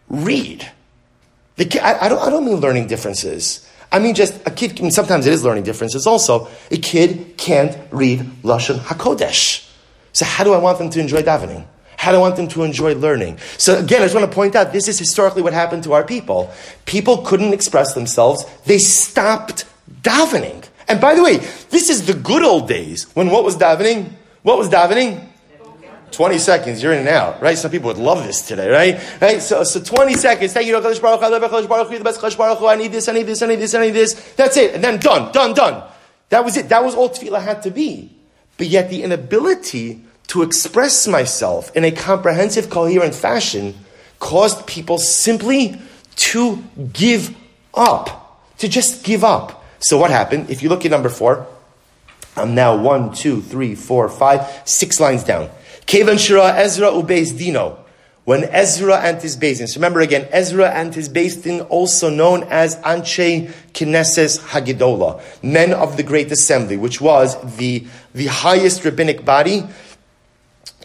read. 0.10 0.70
I, 1.58 1.98
I, 2.02 2.10
don't, 2.10 2.20
I 2.20 2.30
don't 2.30 2.46
mean 2.46 2.58
learning 2.58 2.88
differences. 2.88 3.68
I 3.90 4.00
mean 4.00 4.16
just 4.16 4.36
a 4.46 4.52
kid, 4.52 4.82
mean, 4.82 4.92
sometimes 4.92 5.26
it 5.26 5.34
is 5.34 5.46
learning 5.46 5.64
differences 5.64 6.06
also. 6.06 6.50
A 6.70 6.78
kid 6.78 7.38
can't 7.38 7.78
read 7.90 8.20
Lashon 8.44 8.80
HaKodesh. 8.80 9.70
So 10.12 10.26
how 10.26 10.44
do 10.44 10.52
I 10.52 10.58
want 10.58 10.78
them 10.78 10.90
to 10.90 11.00
enjoy 11.00 11.22
davening? 11.22 11.66
How 11.96 12.12
do 12.12 12.18
I 12.18 12.20
want 12.20 12.36
them 12.36 12.50
to 12.50 12.64
enjoy 12.64 12.96
learning? 12.96 13.38
So 13.58 13.80
again, 13.80 14.02
I 14.02 14.06
just 14.06 14.16
want 14.16 14.30
to 14.30 14.36
point 14.36 14.56
out 14.56 14.74
this 14.74 14.90
is 14.90 15.00
historically 15.00 15.42
what 15.42 15.54
happened 15.54 15.84
to 15.86 15.94
our 15.94 16.04
people. 16.04 16.52
People 16.86 17.20
couldn't 17.20 17.54
express 17.54 17.94
themselves. 17.94 18.44
They 18.66 18.78
stopped 18.78 19.64
davening. 20.02 20.68
And 20.90 21.00
by 21.00 21.16
the 21.16 21.24
way, 21.24 21.38
this 21.70 21.90
is 21.90 22.08
the 22.08 22.14
good 22.14 22.44
old 22.44 22.68
days 22.68 23.06
when 23.16 23.30
what 23.30 23.46
was 23.46 23.56
davening? 23.56 24.12
What 24.42 24.58
was 24.58 24.68
davening? 24.68 25.30
20 26.14 26.38
seconds, 26.38 26.82
you're 26.82 26.94
in 26.94 27.00
and 27.00 27.10
out, 27.10 27.42
right? 27.42 27.58
Some 27.58 27.72
people 27.72 27.88
would 27.88 27.98
love 27.98 28.24
this 28.24 28.48
today, 28.48 28.70
right? 28.70 29.22
Right? 29.22 29.42
So, 29.42 29.64
so 29.64 29.82
20 29.82 30.14
seconds. 30.14 30.54
Thank 30.54 30.68
you, 30.68 30.80
Baruch 30.80 31.02
I 31.04 31.28
love 31.28 31.42
Baruch 31.42 31.90
you're 31.90 32.00
the 32.00 32.04
best 32.04 32.22
Baruch 32.38 32.62
I 32.62 32.76
need 32.76 32.92
this, 32.92 33.10
I 33.10 33.14
need 33.14 33.24
this, 33.24 33.42
I 33.42 33.48
need 33.48 33.60
this, 33.60 33.74
I 33.74 33.82
need 33.82 33.92
this. 33.92 34.14
That's 34.36 34.56
it. 34.58 34.76
And 34.76 34.84
then 34.84 35.00
done, 35.00 35.32
done, 35.32 35.54
done. 35.54 35.84
That 36.30 36.46
was 36.46 36.58
it. 36.58 36.70
That 36.70 36.84
was 36.84 36.96
all 36.96 37.10
tefillah 37.10 37.44
had 37.44 37.64
to 37.64 37.72
be. 37.72 38.12
But 38.58 38.68
yet 38.68 38.90
the 38.90 39.04
inability 39.04 40.02
to 40.28 40.42
express 40.42 41.08
myself 41.08 41.76
in 41.76 41.84
a 41.84 41.92
comprehensive, 41.92 42.70
coherent 42.70 43.14
fashion 43.14 43.76
caused 44.20 44.66
people 44.66 44.98
simply 44.98 45.80
to 46.16 46.64
give 46.94 47.36
up, 47.74 48.48
to 48.60 48.68
just 48.68 49.04
give 49.04 49.24
up. 49.24 49.66
So 49.80 49.98
what 49.98 50.12
happened? 50.12 50.50
If 50.50 50.64
you 50.64 50.70
look 50.70 50.86
at 50.86 50.92
number 50.92 51.10
four, 51.10 51.46
I'm 52.36 52.56
now 52.56 52.76
one, 52.82 53.14
two, 53.14 53.42
three, 53.42 53.76
four, 53.76 54.10
five, 54.10 54.62
six 54.66 55.00
lines 55.00 55.24
down. 55.24 55.50
Kevan 55.86 56.18
Shira 56.18 56.54
Ezra 56.58 56.88
Ubeis 56.88 57.38
Dino. 57.38 57.84
When 58.26 58.46
Ezra 58.46 59.00
and 59.00 59.22
his 59.22 59.36
Din, 59.36 59.68
so 59.68 59.76
remember 59.76 60.00
again, 60.00 60.30
Ezra 60.32 60.70
and 60.70 60.96
his 60.96 61.10
Din, 61.10 61.60
also 61.62 62.10
known 62.10 62.44
as 62.44 62.78
Anshei 62.78 63.52
Knesses 63.74 64.40
Hagedolah, 64.40 65.22
men 65.44 65.74
of 65.74 65.98
the 65.98 66.04
Great 66.04 66.32
Assembly, 66.32 66.78
which 66.78 67.02
was 67.02 67.58
the, 67.58 67.86
the 68.14 68.28
highest 68.28 68.86
rabbinic 68.86 69.26
body 69.26 69.64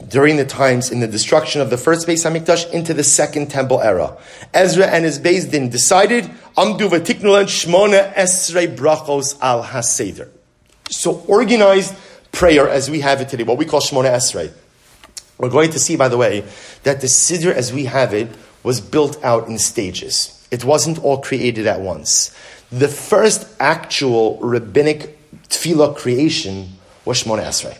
during 0.08 0.36
the 0.36 0.44
times 0.44 0.90
in 0.90 0.98
the 0.98 1.06
destruction 1.06 1.60
of 1.60 1.70
the 1.70 1.76
first 1.76 2.08
Beis 2.08 2.28
Hamikdash 2.28 2.68
into 2.72 2.92
the 2.92 3.04
second 3.04 3.52
temple 3.52 3.80
era. 3.82 4.16
Ezra 4.52 4.86
and 4.86 5.04
his 5.04 5.20
Beis 5.20 5.48
Din 5.48 5.68
decided, 5.68 6.24
Amdu 6.56 6.88
v'tiknulan 6.88 7.44
shmona 7.44 8.12
esrei 8.14 8.74
brachos 8.74 9.38
al 9.40 9.62
haseder. 9.62 10.28
So 10.90 11.20
organized 11.28 11.94
prayer 12.32 12.68
as 12.68 12.90
we 12.90 12.98
have 13.00 13.20
it 13.20 13.28
today, 13.28 13.44
what 13.44 13.58
we 13.58 13.64
call 13.64 13.80
shmona 13.80 14.10
esrei. 14.10 14.52
We're 15.38 15.50
going 15.50 15.70
to 15.70 15.78
see, 15.78 15.96
by 15.96 16.08
the 16.08 16.16
way, 16.16 16.44
that 16.82 17.00
the 17.00 17.06
Siddur 17.06 17.52
as 17.52 17.72
we 17.72 17.84
have 17.84 18.12
it 18.12 18.28
was 18.62 18.80
built 18.80 19.22
out 19.24 19.48
in 19.48 19.58
stages. 19.58 20.46
It 20.50 20.64
wasn't 20.64 21.02
all 21.04 21.20
created 21.20 21.66
at 21.66 21.80
once. 21.80 22.34
The 22.70 22.88
first 22.88 23.48
actual 23.60 24.38
rabbinic 24.40 25.16
tefillah 25.48 25.96
creation 25.96 26.72
was 27.04 27.22
Shmona 27.22 27.44
Esrei. 27.44 27.78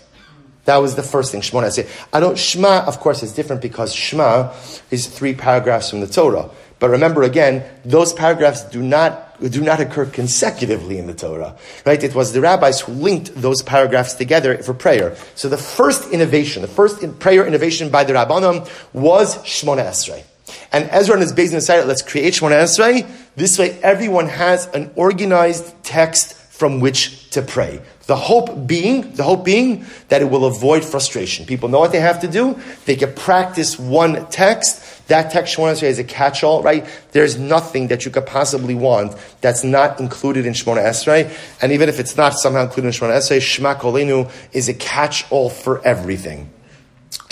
That 0.65 0.77
was 0.79 0.97
the 0.97 1.03
first 1.03 1.33
thing, 1.33 1.41
Shmona 1.41 1.69
Esrei. 1.69 1.89
I 2.13 2.21
don't, 2.21 2.39
Shema, 2.39 2.85
of 2.87 3.01
course, 3.01 3.23
is 3.23 3.33
different 3.33 3.61
because 3.61 3.93
Shema 3.95 4.53
is 4.91 5.07
three 5.07 5.35
paragraphs 5.35 5.91
from 5.91 6.01
the 6.01 6.07
Torah. 6.07 6.51
But 6.79 6.91
remember 6.91 7.23
again, 7.23 7.65
those 7.85 8.13
paragraphs 8.13 8.63
do 8.65 8.83
not 8.83 9.25
do 9.41 9.61
not 9.61 9.79
occur 9.79 10.07
consecutively 10.07 10.99
in 10.99 11.07
the 11.07 11.15
Torah, 11.15 11.57
right? 11.87 12.03
It 12.03 12.13
was 12.13 12.33
the 12.33 12.41
rabbis 12.41 12.81
who 12.81 12.93
linked 12.93 13.35
those 13.37 13.63
paragraphs 13.63 14.15
together 14.15 14.59
for 14.65 14.75
prayer. 14.75 15.17
So 15.37 15.49
the 15.49 15.57
first 15.57 16.11
innovation, 16.11 16.63
the 16.63 16.69
first 16.69 17.05
in 17.05 17.15
prayer 17.15 17.47
innovation 17.47 17.89
by 17.89 18.03
the 18.03 18.15
Rabbanim 18.15 18.69
was 18.93 19.37
Shmona 19.45 19.85
Esrei. 19.85 20.25
And 20.73 20.89
Ezra 20.91 21.15
and 21.15 21.23
his 21.23 21.33
Beis 21.33 21.51
decided, 21.51 21.87
let's 21.87 22.03
create 22.03 22.35
Shmona 22.35 22.63
Esrei. 22.63 23.09
This 23.37 23.59
way 23.59 23.79
everyone 23.81 24.27
has 24.27 24.67
an 24.69 24.91
organized 24.97 25.73
text 25.85 26.35
from 26.35 26.81
which 26.81 27.31
to 27.31 27.43
pray. 27.43 27.81
The 28.09 28.17
hope 28.17 28.67
being, 28.67 29.13
the 29.13 29.23
hope 29.23 29.45
being 29.45 29.85
that 30.09 30.23
it 30.23 30.31
will 30.31 30.47
avoid 30.47 30.83
frustration. 30.83 31.45
People 31.45 31.69
know 31.69 31.79
what 31.79 31.93
they 31.93 32.01
have 32.01 32.21
to 32.21 32.29
do. 32.29 32.59
They 32.87 32.97
can 32.97 33.13
practice 33.13 33.79
one 33.79 34.27
text. 34.31 35.07
That 35.09 35.31
text 35.31 35.55
Shemona 35.55 35.73
Esrei 35.73 35.89
is 35.89 35.99
a 35.99 36.05
catch-all, 36.05 36.63
right? 36.63 36.87
There's 37.13 37.39
nothing 37.39 37.89
that 37.89 38.07
you 38.07 38.11
could 38.11 38.25
possibly 38.25 38.75
want 38.75 39.15
that's 39.43 39.63
not 39.63 40.01
included 40.01 40.47
in 40.47 40.55
Shemona 40.55 40.85
Esrei. 40.85 41.31
And 41.61 41.71
even 41.71 41.91
if 41.91 42.01
it's 42.01 42.17
not 42.17 42.33
somehow 42.33 42.63
included 42.63 42.89
in 42.89 42.95
Shemona 42.95 43.19
Esrei, 43.19 43.43
Shema 43.43 43.75
Kolenu 43.75 44.31
is 44.55 44.71
a 44.71 44.75
catch-all 44.75 45.51
for 45.51 45.87
everything. 45.87 46.49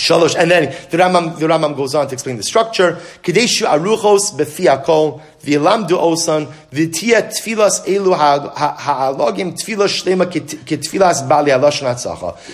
Shalosh, 0.09 0.37
and 0.37 0.51
then 0.51 0.75
the 0.91 0.97
Rambam, 0.99 1.39
the 1.39 1.75
goes 1.75 1.95
on 1.95 2.07
to 2.09 2.13
explain 2.13 2.37
the 2.37 2.43
structure. 2.43 2.93
Kadeshu 3.23 3.67
aruchos 3.67 4.33
befiakol 4.33 5.21
v'yelamdu 5.43 5.99
osan 5.99 6.47
v'tia 6.71 7.23
tfilas 7.29 7.85
elu 7.87 8.17
ha'alogim 8.17 9.53
tfilas 9.53 10.03
shlema 10.03 10.27
ketfilas 10.27 11.29
bali 11.29 11.51
aloshan. 11.51 11.87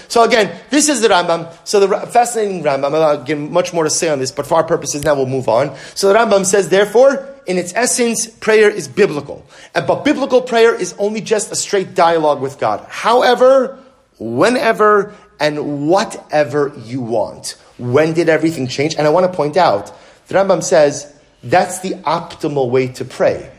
So 0.09 0.23
again, 0.23 0.61
this 0.71 0.89
is 0.89 1.01
the 1.01 1.09
Rambam. 1.09 1.53
So 1.65 1.81
the 1.81 2.07
fascinating 2.07 2.63
Rambam. 2.63 2.95
I'll 2.95 3.23
give 3.23 3.39
much 3.39 3.73
more 3.73 3.85
to 3.85 3.91
say 3.91 4.09
on 4.09 4.19
this, 4.19 4.31
but 4.31 4.47
for 4.47 4.57
our 4.57 4.65
purposes 4.65 5.05
now 5.05 5.15
we'll 5.15 5.27
move 5.27 5.49
on. 5.49 5.77
So 5.95 6.13
the 6.13 6.19
Rambam 6.19 6.45
says, 6.47 6.69
therefore, 6.69 7.29
in 7.47 7.59
its 7.59 7.73
essence, 7.75 8.27
prayer 8.27 8.71
is 8.71 8.87
biblical. 8.89 9.45
But 9.75 10.05
biblical 10.05 10.43
prayer 10.43 10.75
is 10.75 10.95
only 10.99 11.21
just 11.21 11.51
a 11.51 11.57
straight 11.57 11.95
dialogue 11.95 12.41
with 12.41 12.59
God. 12.59 12.87
However, 12.89 13.79
whenever 14.19 15.15
and 15.41 15.89
whatever 15.89 16.73
you 16.85 17.01
want. 17.01 17.57
When 17.79 18.13
did 18.13 18.29
everything 18.29 18.69
change? 18.69 18.95
And 18.97 19.07
I 19.07 19.11
want 19.11 19.31
to 19.31 19.37
point 19.37 19.57
out, 19.57 19.93
the 20.29 20.35
Rambam 20.35 20.63
says 20.63 21.13
that's 21.43 21.81
the 21.81 21.91
optimal 22.05 22.71
way 22.71 22.89
to 22.89 23.05
pray. 23.05 23.51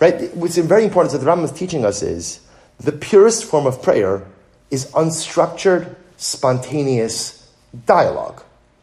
Right? 0.00 0.34
What's 0.34 0.56
very 0.58 0.84
important 0.84 1.12
that 1.12 1.18
the 1.18 1.26
Rambam 1.30 1.44
is 1.44 1.52
teaching 1.52 1.84
us 1.84 2.02
is 2.02 2.40
the 2.78 2.92
purest 2.92 3.44
form 3.44 3.66
of 3.66 3.82
prayer 3.82 4.26
is 4.70 4.86
unstructured, 4.92 5.94
spontaneous 6.16 7.50
dialogue. 7.86 8.42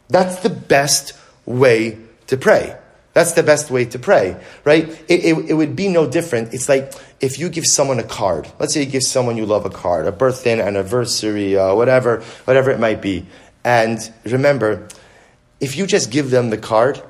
That's 0.09 0.41
the 0.41 0.49
best 0.49 1.13
way 1.45 1.97
to 2.27 2.37
pray. 2.37 2.77
That's 3.13 3.33
the 3.33 3.43
best 3.43 3.69
way 3.69 3.85
to 3.85 3.99
pray, 3.99 4.35
right? 4.63 4.89
It, 5.07 5.23
it, 5.23 5.49
it, 5.49 5.53
would 5.53 5.75
be 5.75 5.87
no 5.87 6.09
different. 6.09 6.53
It's 6.53 6.67
like 6.67 6.93
if 7.21 7.37
you 7.37 7.47
give 7.49 7.65
someone 7.65 7.99
a 7.99 8.03
card. 8.03 8.51
Let's 8.59 8.73
say 8.73 8.81
you 8.81 8.89
give 8.89 9.03
someone 9.03 9.37
you 9.37 9.45
love 9.45 9.65
a 9.65 9.69
card, 9.69 10.07
a 10.07 10.11
birthday, 10.11 10.53
an 10.53 10.61
anniversary, 10.61 11.55
uh, 11.55 11.75
whatever, 11.75 12.21
whatever 12.45 12.71
it 12.71 12.79
might 12.79 13.03
be. 13.03 13.27
And 13.63 13.99
remember, 14.25 14.87
if 15.59 15.77
you 15.77 15.85
just 15.85 16.09
give 16.09 16.31
them 16.31 16.49
the 16.49 16.57
card 16.57 17.01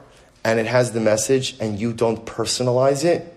and 0.44 0.60
it 0.60 0.68
has 0.68 0.92
the 0.92 1.00
message 1.00 1.56
and 1.62 1.80
you 1.80 1.94
don't 1.94 2.26
personalize 2.26 3.06
it, 3.06 3.34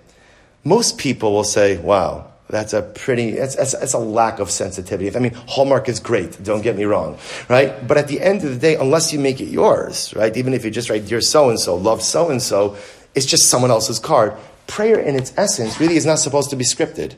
most 0.65 0.99
people 0.99 1.33
will 1.33 1.45
say, 1.45 1.79
wow, 1.79 2.33
that's 2.49 2.73
a 2.73 2.83
pretty, 2.83 3.33
that's, 3.33 3.57
that's, 3.57 3.73
that's, 3.73 3.93
a 3.93 3.99
lack 3.99 4.39
of 4.39 4.51
sensitivity. 4.51 5.15
I 5.15 5.21
mean, 5.21 5.35
Hallmark 5.49 5.89
is 5.89 5.99
great, 5.99 6.43
don't 6.45 6.63
get 6.63 6.77
me 6.77 6.85
wrong, 6.85 7.19
right? 7.49 7.87
But 7.87 7.97
at 7.97 8.09
the 8.09 8.21
end 8.21 8.45
of 8.45 8.51
the 8.51 8.57
day, 8.57 8.77
unless 8.77 9.13
you 9.13 9.19
make 9.19 9.41
it 9.41 9.49
yours, 9.49 10.15
right? 10.15 10.37
Even 10.37 10.55
if 10.55 10.65
you 10.65 10.71
just 10.71 10.89
write, 10.89 11.07
dear 11.07 11.21
so-and-so, 11.21 11.75
love 11.75 12.03
so-and-so, 12.03 12.77
it's 13.15 13.27
just 13.27 13.47
someone 13.49 13.71
else's 13.71 13.99
card. 13.99 14.35
Prayer 14.67 15.01
in 15.01 15.17
its 15.17 15.33
essence 15.37 15.81
really 15.81 15.97
is 15.97 16.07
not 16.07 16.19
supposed 16.19 16.51
to 16.51 16.57
be 16.57 16.65
scripted. 16.65 17.15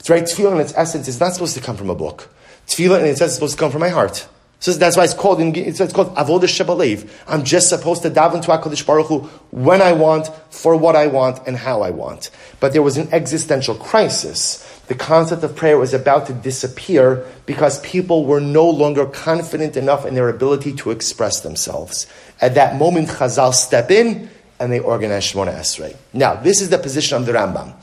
It's 0.00 0.10
right, 0.10 0.24
tefillah 0.24 0.54
in 0.54 0.60
its 0.60 0.74
essence 0.76 1.06
is 1.06 1.20
not 1.20 1.32
supposed 1.32 1.54
to 1.54 1.60
come 1.60 1.76
from 1.76 1.90
a 1.90 1.94
book. 1.94 2.28
Tefillah 2.66 3.00
in 3.00 3.06
its 3.06 3.20
essence 3.20 3.32
is 3.32 3.34
supposed 3.34 3.54
to 3.54 3.60
come 3.60 3.70
from 3.70 3.80
my 3.80 3.88
heart. 3.88 4.26
So 4.62 4.72
that's 4.72 4.96
why 4.96 5.02
it's 5.02 5.12
called, 5.12 5.40
it's, 5.40 5.92
called 5.92 6.14
Avodah 6.14 6.44
Shebalev. 6.44 7.10
I'm 7.26 7.42
just 7.42 7.68
supposed 7.68 8.02
to 8.02 8.10
daven 8.10 8.42
to 8.42 8.48
HaKadosh 8.48 8.86
Baruch 8.86 9.08
Hu 9.08 9.18
when 9.50 9.82
I 9.82 9.92
want, 9.92 10.28
for 10.50 10.76
what 10.76 10.94
I 10.94 11.08
want, 11.08 11.44
and 11.48 11.56
how 11.56 11.82
I 11.82 11.90
want. 11.90 12.30
But 12.60 12.72
there 12.72 12.80
was 12.80 12.96
an 12.96 13.08
existential 13.10 13.74
crisis 13.74 14.71
the 14.88 14.94
concept 14.94 15.44
of 15.44 15.54
prayer 15.54 15.78
was 15.78 15.94
about 15.94 16.26
to 16.26 16.32
disappear 16.32 17.24
because 17.46 17.80
people 17.80 18.24
were 18.26 18.40
no 18.40 18.68
longer 18.68 19.06
confident 19.06 19.76
enough 19.76 20.04
in 20.04 20.14
their 20.14 20.28
ability 20.28 20.74
to 20.74 20.90
express 20.90 21.40
themselves. 21.40 22.06
At 22.40 22.54
that 22.56 22.76
moment, 22.76 23.08
Chazal 23.08 23.54
step 23.54 23.90
in 23.90 24.28
and 24.58 24.72
they 24.72 24.80
organize 24.80 25.24
Shemona 25.24 25.54
Esrei. 25.54 25.96
Now, 26.12 26.34
this 26.34 26.60
is 26.60 26.70
the 26.70 26.78
position 26.78 27.16
of 27.16 27.26
the 27.26 27.32
Rambam. 27.32 27.74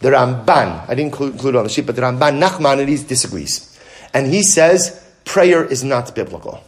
The 0.00 0.10
Ramban, 0.10 0.84
I 0.84 0.88
didn't 0.88 1.06
include, 1.06 1.32
include 1.34 1.54
it 1.54 1.58
on 1.58 1.64
the 1.64 1.70
sheet, 1.70 1.86
but 1.86 1.96
the 1.96 2.02
Ramban 2.02 2.40
Nachmanides 2.40 3.06
disagrees. 3.06 3.78
And 4.12 4.26
he 4.26 4.42
says 4.42 5.04
prayer 5.24 5.64
is 5.64 5.84
not 5.84 6.14
biblical. 6.14 6.62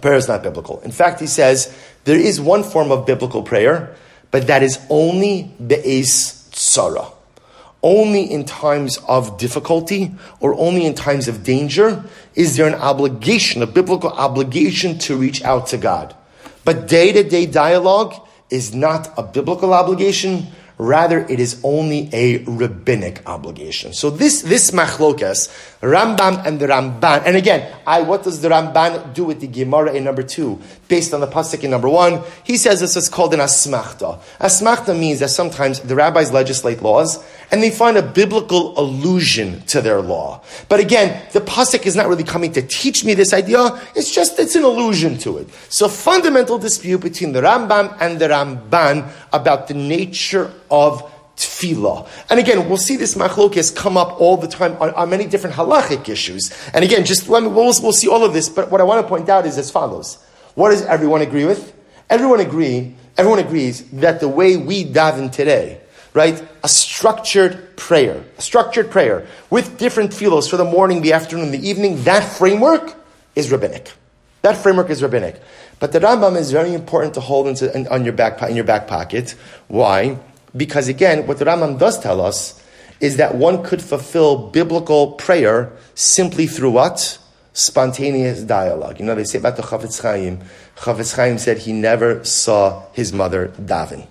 Prayer 0.00 0.16
is 0.16 0.28
not 0.28 0.42
biblical. 0.42 0.80
In 0.80 0.90
fact, 0.90 1.20
he 1.20 1.26
says 1.26 1.74
there 2.04 2.18
is 2.18 2.40
one 2.40 2.62
form 2.62 2.90
of 2.90 3.06
biblical 3.06 3.42
prayer, 3.42 3.94
but 4.30 4.46
that 4.46 4.62
is 4.62 4.78
only 4.88 5.54
be'es 5.64 6.48
tzara 6.52 7.12
only 7.82 8.30
in 8.30 8.44
times 8.44 8.98
of 9.08 9.38
difficulty 9.38 10.12
or 10.40 10.54
only 10.54 10.84
in 10.84 10.94
times 10.94 11.28
of 11.28 11.42
danger 11.42 12.04
is 12.34 12.56
there 12.56 12.66
an 12.66 12.74
obligation, 12.74 13.62
a 13.62 13.66
biblical 13.66 14.10
obligation 14.10 14.98
to 14.98 15.16
reach 15.16 15.42
out 15.42 15.66
to 15.68 15.78
God. 15.78 16.14
But 16.64 16.88
day 16.88 17.12
to 17.12 17.22
day 17.22 17.46
dialogue 17.46 18.14
is 18.50 18.74
not 18.74 19.12
a 19.16 19.22
biblical 19.22 19.72
obligation, 19.72 20.48
Rather, 20.80 21.26
it 21.28 21.38
is 21.38 21.60
only 21.62 22.08
a 22.10 22.38
rabbinic 22.44 23.20
obligation. 23.28 23.92
So 23.92 24.08
this, 24.08 24.40
this 24.40 24.70
machlokas, 24.70 25.50
Rambam 25.82 26.46
and 26.46 26.58
the 26.58 26.68
Ramban, 26.68 27.22
and 27.26 27.36
again, 27.36 27.70
I, 27.86 28.00
what 28.00 28.22
does 28.22 28.40
the 28.40 28.48
Ramban 28.48 29.12
do 29.12 29.24
with 29.24 29.42
the 29.42 29.46
Gemara 29.46 29.92
in 29.92 30.04
number 30.04 30.22
two? 30.22 30.58
Based 30.88 31.12
on 31.12 31.20
the 31.20 31.26
Pasuk 31.26 31.64
in 31.64 31.70
number 31.70 31.88
one, 31.88 32.22
he 32.44 32.56
says 32.56 32.80
this 32.80 32.96
is 32.96 33.10
called 33.10 33.34
an 33.34 33.40
asmachta. 33.40 34.20
Asmachta 34.40 34.98
means 34.98 35.20
that 35.20 35.28
sometimes 35.28 35.80
the 35.80 35.94
rabbis 35.94 36.32
legislate 36.32 36.80
laws, 36.80 37.22
and 37.50 37.62
they 37.62 37.70
find 37.70 37.98
a 37.98 38.02
biblical 38.02 38.78
allusion 38.80 39.60
to 39.66 39.82
their 39.82 40.00
law. 40.00 40.40
But 40.70 40.80
again, 40.80 41.22
the 41.32 41.40
Pasuk 41.42 41.84
is 41.84 41.94
not 41.94 42.08
really 42.08 42.24
coming 42.24 42.52
to 42.52 42.62
teach 42.62 43.04
me 43.04 43.12
this 43.12 43.34
idea, 43.34 43.78
it's 43.94 44.14
just, 44.14 44.38
it's 44.38 44.54
an 44.54 44.64
allusion 44.64 45.18
to 45.18 45.36
it. 45.36 45.50
So 45.68 45.88
fundamental 45.88 46.58
dispute 46.58 47.02
between 47.02 47.32
the 47.32 47.42
Rambam 47.42 47.94
and 48.00 48.18
the 48.18 48.28
Ramban 48.28 49.10
about 49.30 49.68
the 49.68 49.74
nature 49.74 50.50
of 50.70 51.02
tefillah. 51.36 52.08
And 52.28 52.38
again, 52.38 52.68
we'll 52.68 52.78
see 52.78 52.96
this 52.96 53.14
machlokes 53.14 53.74
come 53.74 53.96
up 53.96 54.20
all 54.20 54.36
the 54.36 54.48
time 54.48 54.76
on, 54.80 54.90
on, 54.94 55.08
many 55.10 55.26
different 55.26 55.56
halachic 55.56 56.08
issues. 56.08 56.52
And 56.74 56.84
again, 56.84 57.04
just 57.04 57.28
we'll, 57.28 57.50
we'll 57.50 57.92
see 57.92 58.08
all 58.08 58.24
of 58.24 58.32
this, 58.32 58.48
but 58.48 58.70
what 58.70 58.80
I 58.80 58.84
want 58.84 59.02
to 59.02 59.08
point 59.08 59.28
out 59.28 59.46
is 59.46 59.56
as 59.56 59.70
follows. 59.70 60.18
What 60.54 60.70
does 60.70 60.82
everyone 60.82 61.22
agree 61.22 61.44
with? 61.44 61.74
Everyone 62.10 62.40
agree, 62.40 62.94
everyone 63.16 63.38
agrees 63.38 63.88
that 63.90 64.20
the 64.20 64.28
way 64.28 64.56
we 64.56 64.84
daven 64.84 65.30
today, 65.30 65.80
right? 66.12 66.42
A 66.64 66.68
structured 66.68 67.76
prayer, 67.76 68.24
a 68.36 68.42
structured 68.42 68.90
prayer 68.90 69.26
with 69.48 69.78
different 69.78 70.10
tefillos 70.10 70.50
for 70.50 70.56
the 70.56 70.64
morning, 70.64 71.02
the 71.02 71.12
afternoon, 71.12 71.52
the 71.52 71.66
evening, 71.66 72.02
that 72.04 72.20
framework 72.20 72.94
is 73.36 73.50
rabbinic. 73.50 73.92
That 74.42 74.56
framework 74.56 74.90
is 74.90 75.02
rabbinic. 75.02 75.40
But 75.78 75.92
the 75.92 76.00
Rambam 76.00 76.36
is 76.36 76.50
very 76.50 76.74
important 76.74 77.14
to 77.14 77.20
hold 77.20 77.46
into, 77.46 77.74
in, 77.74 77.86
on 77.88 78.04
your 78.04 78.12
back, 78.12 78.42
in 78.42 78.56
your 78.56 78.64
back 78.64 78.86
pocket. 78.86 79.34
Why? 79.68 80.18
Because 80.56 80.88
again, 80.88 81.26
what 81.26 81.38
the 81.38 81.44
Rambam 81.44 81.78
does 81.78 81.98
tell 82.00 82.20
us 82.20 82.62
is 83.00 83.16
that 83.16 83.34
one 83.34 83.62
could 83.62 83.80
fulfill 83.80 84.48
biblical 84.50 85.12
prayer 85.12 85.72
simply 85.94 86.46
through 86.46 86.70
what? 86.70 87.18
Spontaneous 87.52 88.42
dialogue. 88.42 89.00
You 89.00 89.06
know, 89.06 89.14
they 89.14 89.24
say 89.24 89.38
about 89.38 89.56
the 89.56 89.62
Chafetz 89.62 90.02
Chaim, 90.02 90.40
Chafetz 90.76 91.16
Chaim 91.16 91.38
said 91.38 91.58
he 91.58 91.72
never 91.72 92.22
saw 92.24 92.84
his 92.92 93.12
mother 93.12 93.48
daven. 93.60 94.06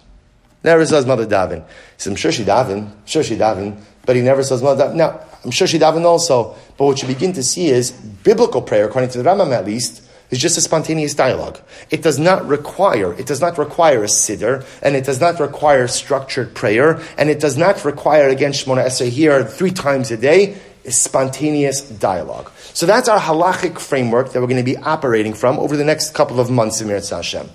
Never 0.64 0.86
saw 0.86 0.98
his 0.98 1.06
mother 1.06 1.26
daven. 1.26 1.66
He 1.66 1.66
said, 1.98 2.12
I'm 2.12 2.16
sure 2.16 2.32
she 2.32 2.44
daven, 2.44 2.88
I'm 2.88 3.06
sure 3.06 3.24
she 3.24 3.38
daven, 3.38 3.80
but 4.06 4.16
he 4.16 4.22
never 4.22 4.44
saw 4.44 4.56
his 4.56 4.64
mother 4.64 4.86
daven. 4.86 4.96
Now, 4.96 5.22
I'm 5.46 5.52
sure 5.52 5.68
she 5.68 5.80
daven 5.80 6.04
also, 6.04 6.56
but 6.78 6.86
what 6.86 7.02
you 7.02 7.08
begin 7.08 7.32
to 7.34 7.44
see 7.44 7.70
is 7.70 7.92
biblical 7.92 8.62
prayer, 8.62 8.88
according 8.88 9.12
to 9.12 9.20
the 9.20 9.30
Rambam 9.30 9.54
at 9.54 9.66
least, 9.66 10.04
is 10.30 10.40
just 10.40 10.58
a 10.58 10.62
spontaneous 10.62 11.14
dialogue. 11.14 11.60
It 11.90 12.04
does 12.04 12.20
not 12.20 12.48
require, 12.48 13.14
it 13.14 13.26
does 13.26 13.42
not 13.42 13.58
require 13.58 14.04
a 14.04 14.08
siddur, 14.08 14.66
and 14.82 14.96
it 14.96 15.06
does 15.06 15.20
not 15.20 15.40
require 15.40 15.88
structured 15.88 16.54
prayer, 16.54 17.02
and 17.18 17.30
it 17.30 17.40
does 17.40 17.58
not 17.58 17.84
require, 17.84 18.30
again, 18.30 18.52
Shemona 18.52 18.86
Esrei 18.86 19.10
here 19.10 19.44
three 19.44 19.72
times 19.72 20.12
a 20.12 20.18
day, 20.18 20.58
is 20.84 20.98
spontaneous 20.98 21.82
dialogue. 21.82 22.52
So 22.74 22.86
that's 22.86 23.10
our 23.10 23.20
halachic 23.20 23.80
framework 23.80 24.32
that 24.32 24.40
we're 24.40 24.48
going 24.48 24.58
to 24.58 24.64
be 24.64 24.78
operating 24.78 25.34
from 25.34 25.60
over 25.60 25.76
the 25.76 25.84
next 25.84 26.14
couple 26.14 26.40
of 26.40 26.50
months 26.50 26.82
in 26.82 26.88
Meretz 26.88 27.10
Hashem. 27.10 27.50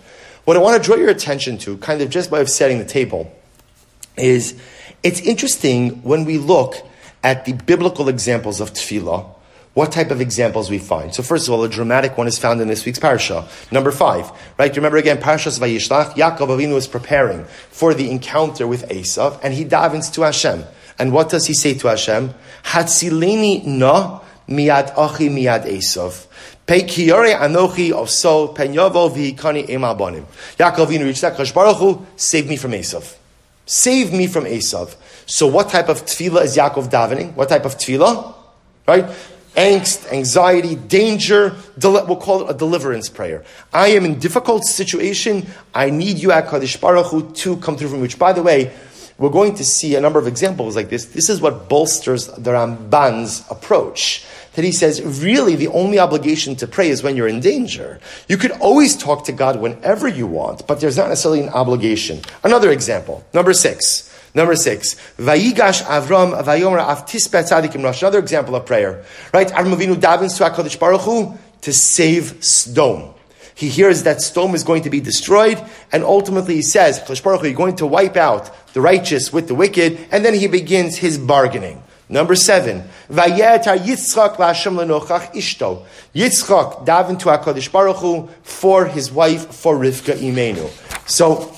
What 0.44 0.56
I 0.56 0.60
want 0.60 0.80
to 0.80 0.86
draw 0.86 0.96
your 0.96 1.08
attention 1.08 1.56
to, 1.58 1.78
kind 1.78 2.02
of 2.02 2.10
just 2.10 2.30
by 2.30 2.44
setting 2.44 2.78
the 2.78 2.84
table, 2.84 3.32
is 4.16 4.60
it's 5.02 5.20
interesting 5.20 6.02
when 6.02 6.24
we 6.24 6.38
look 6.38 6.76
at 7.22 7.46
the 7.46 7.54
biblical 7.54 8.08
examples 8.08 8.60
of 8.60 8.72
tefillah, 8.74 9.33
what 9.74 9.90
type 9.90 10.10
of 10.12 10.20
examples 10.20 10.70
we 10.70 10.78
find. 10.78 11.14
So 11.14 11.22
first 11.22 11.48
of 11.48 11.54
all, 11.54 11.62
a 11.64 11.68
dramatic 11.68 12.16
one 12.16 12.28
is 12.28 12.38
found 12.38 12.60
in 12.60 12.68
this 12.68 12.84
week's 12.84 13.00
parsha. 13.00 13.44
Number 13.72 13.90
five, 13.90 14.30
right? 14.56 14.74
Remember 14.74 14.96
again, 14.98 15.18
Parashas 15.18 15.58
Vayishlach, 15.58 16.12
Yaakov 16.14 16.48
Avinu 16.48 16.76
is 16.76 16.86
preparing 16.86 17.44
for 17.70 17.92
the 17.92 18.10
encounter 18.10 18.66
with 18.68 18.88
Esav, 18.88 19.38
and 19.42 19.52
he 19.52 19.64
davens 19.64 20.12
to 20.14 20.22
Hashem. 20.22 20.64
And 20.98 21.12
what 21.12 21.28
does 21.28 21.46
he 21.46 21.54
say 21.54 21.74
to 21.74 21.88
Hashem? 21.88 22.32
Hatzileni 22.62 23.66
na 23.66 24.20
miad 24.48 24.92
achi 24.96 25.28
miad 25.28 25.66
Esav. 25.66 26.28
Anochi. 26.68 27.90
Yaakov 30.56 30.86
Avinu 30.86 31.04
reached 31.04 31.20
that, 31.20 31.36
Baruch 31.52 31.76
Hu, 31.76 32.06
save 32.16 32.48
me 32.48 32.56
from 32.56 32.70
Esav. 32.72 33.16
Save 33.66 34.12
me 34.12 34.28
from 34.28 34.44
Esav. 34.44 34.94
So 35.26 35.48
what 35.48 35.68
type 35.70 35.88
of 35.88 36.04
tefillah 36.04 36.44
is 36.44 36.56
Yaakov 36.56 36.90
davening? 36.90 37.34
What 37.34 37.48
type 37.48 37.64
of 37.64 37.76
tefillah? 37.76 38.34
Right? 38.86 39.06
Angst, 39.56 40.10
anxiety, 40.12 40.74
danger. 40.74 41.54
We'll 41.82 42.16
call 42.16 42.42
it 42.48 42.54
a 42.54 42.58
deliverance 42.58 43.08
prayer. 43.08 43.44
I 43.72 43.88
am 43.88 44.04
in 44.04 44.18
difficult 44.18 44.64
situation. 44.64 45.46
I 45.74 45.90
need 45.90 46.18
you, 46.18 46.28
HaKadosh 46.28 46.80
Baruch 46.80 47.06
Hu, 47.06 47.32
to 47.32 47.56
come 47.58 47.76
through 47.76 47.88
for 47.88 47.96
me. 47.96 48.02
Which, 48.02 48.18
by 48.18 48.32
the 48.32 48.42
way, 48.42 48.72
we're 49.16 49.30
going 49.30 49.54
to 49.56 49.64
see 49.64 49.94
a 49.94 50.00
number 50.00 50.18
of 50.18 50.26
examples 50.26 50.74
like 50.74 50.88
this. 50.88 51.06
This 51.06 51.28
is 51.28 51.40
what 51.40 51.68
bolsters 51.68 52.26
the 52.26 52.50
Ramban's 52.50 53.44
approach. 53.48 54.24
That 54.54 54.64
he 54.64 54.72
says, 54.72 55.02
really, 55.22 55.56
the 55.56 55.68
only 55.68 55.98
obligation 55.98 56.54
to 56.56 56.68
pray 56.68 56.88
is 56.88 57.02
when 57.02 57.16
you're 57.16 57.28
in 57.28 57.40
danger. 57.40 57.98
You 58.28 58.36
could 58.36 58.52
always 58.52 58.96
talk 58.96 59.24
to 59.24 59.32
God 59.32 59.60
whenever 59.60 60.06
you 60.06 60.28
want, 60.28 60.66
but 60.68 60.80
there's 60.80 60.96
not 60.96 61.08
necessarily 61.08 61.40
an 61.40 61.48
obligation. 61.48 62.20
Another 62.44 62.70
example, 62.70 63.24
number 63.32 63.52
six. 63.52 64.13
Number 64.34 64.56
six, 64.56 64.96
Vayigash 65.16 65.82
Avram 65.84 66.42
Vayomer 66.42 66.84
Avtis 66.84 67.28
Tzadikim 67.28 67.84
Rosh. 67.84 68.02
Another 68.02 68.18
example 68.18 68.56
of 68.56 68.66
prayer, 68.66 69.04
right? 69.32 69.46
Avram 69.48 69.76
Avinu 69.76 69.94
to 69.94 70.44
Hakadosh 70.44 70.78
Baruch 70.78 71.02
Hu 71.02 71.38
to 71.60 71.72
save 71.72 72.40
Sdom. 72.40 73.14
He 73.54 73.68
hears 73.68 74.02
that 74.02 74.16
Sdom 74.16 74.54
is 74.54 74.64
going 74.64 74.82
to 74.82 74.90
be 74.90 74.98
destroyed, 74.98 75.64
and 75.92 76.02
ultimately 76.02 76.56
he 76.56 76.62
says, 76.62 76.98
Hakadosh 76.98 77.22
Baruch 77.22 77.42
Hu, 77.42 77.46
you're 77.46 77.56
going 77.56 77.76
to 77.76 77.86
wipe 77.86 78.16
out 78.16 78.50
the 78.74 78.80
righteous 78.80 79.32
with 79.32 79.46
the 79.46 79.54
wicked, 79.54 80.00
and 80.10 80.24
then 80.24 80.34
he 80.34 80.48
begins 80.48 80.96
his 80.96 81.16
bargaining. 81.16 81.80
Number 82.08 82.34
seven, 82.34 82.82
Vayetar 83.08 83.78
Yitzchak 83.78 84.34
Lashem 84.36 84.76
Lenochach 84.76 85.32
Ishto. 85.32 85.86
Yitzchak 86.12 86.84
daven 86.84 87.18
to 87.20 87.26
Hakadosh 87.26 87.70
Baruch 87.70 87.96
Hu 87.98 88.28
for 88.42 88.86
his 88.86 89.12
wife, 89.12 89.54
for 89.54 89.76
Rivka 89.76 90.14
Imenu. 90.14 90.68
So 91.08 91.53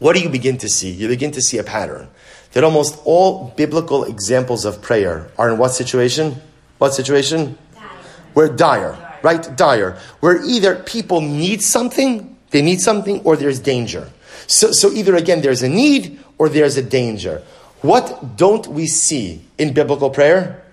what 0.00 0.16
do 0.16 0.22
you 0.22 0.28
begin 0.28 0.58
to 0.58 0.68
see? 0.68 0.90
You 0.90 1.06
begin 1.08 1.30
to 1.32 1.42
see 1.42 1.58
a 1.58 1.62
pattern. 1.62 2.08
That 2.52 2.64
almost 2.64 3.00
all 3.04 3.52
biblical 3.56 4.02
examples 4.04 4.64
of 4.64 4.82
prayer 4.82 5.30
are 5.38 5.50
in 5.50 5.58
what 5.58 5.68
situation? 5.68 6.40
What 6.78 6.94
situation? 6.94 7.56
Dire. 7.74 7.88
Where 8.32 8.48
dire, 8.48 8.92
dire, 8.92 9.18
right? 9.22 9.56
Dire. 9.56 9.98
Where 10.18 10.42
either 10.44 10.74
people 10.74 11.20
need 11.20 11.62
something, 11.62 12.36
they 12.50 12.62
need 12.62 12.80
something, 12.80 13.20
or 13.20 13.36
there's 13.36 13.60
danger. 13.60 14.10
So, 14.46 14.72
so 14.72 14.90
either 14.90 15.14
again 15.14 15.42
there's 15.42 15.62
a 15.62 15.68
need 15.68 16.18
or 16.38 16.48
there's 16.48 16.76
a 16.76 16.82
danger. 16.82 17.42
What 17.82 18.36
don't 18.36 18.66
we 18.66 18.86
see 18.86 19.42
in 19.58 19.74
biblical 19.74 20.10
prayer? 20.10 20.64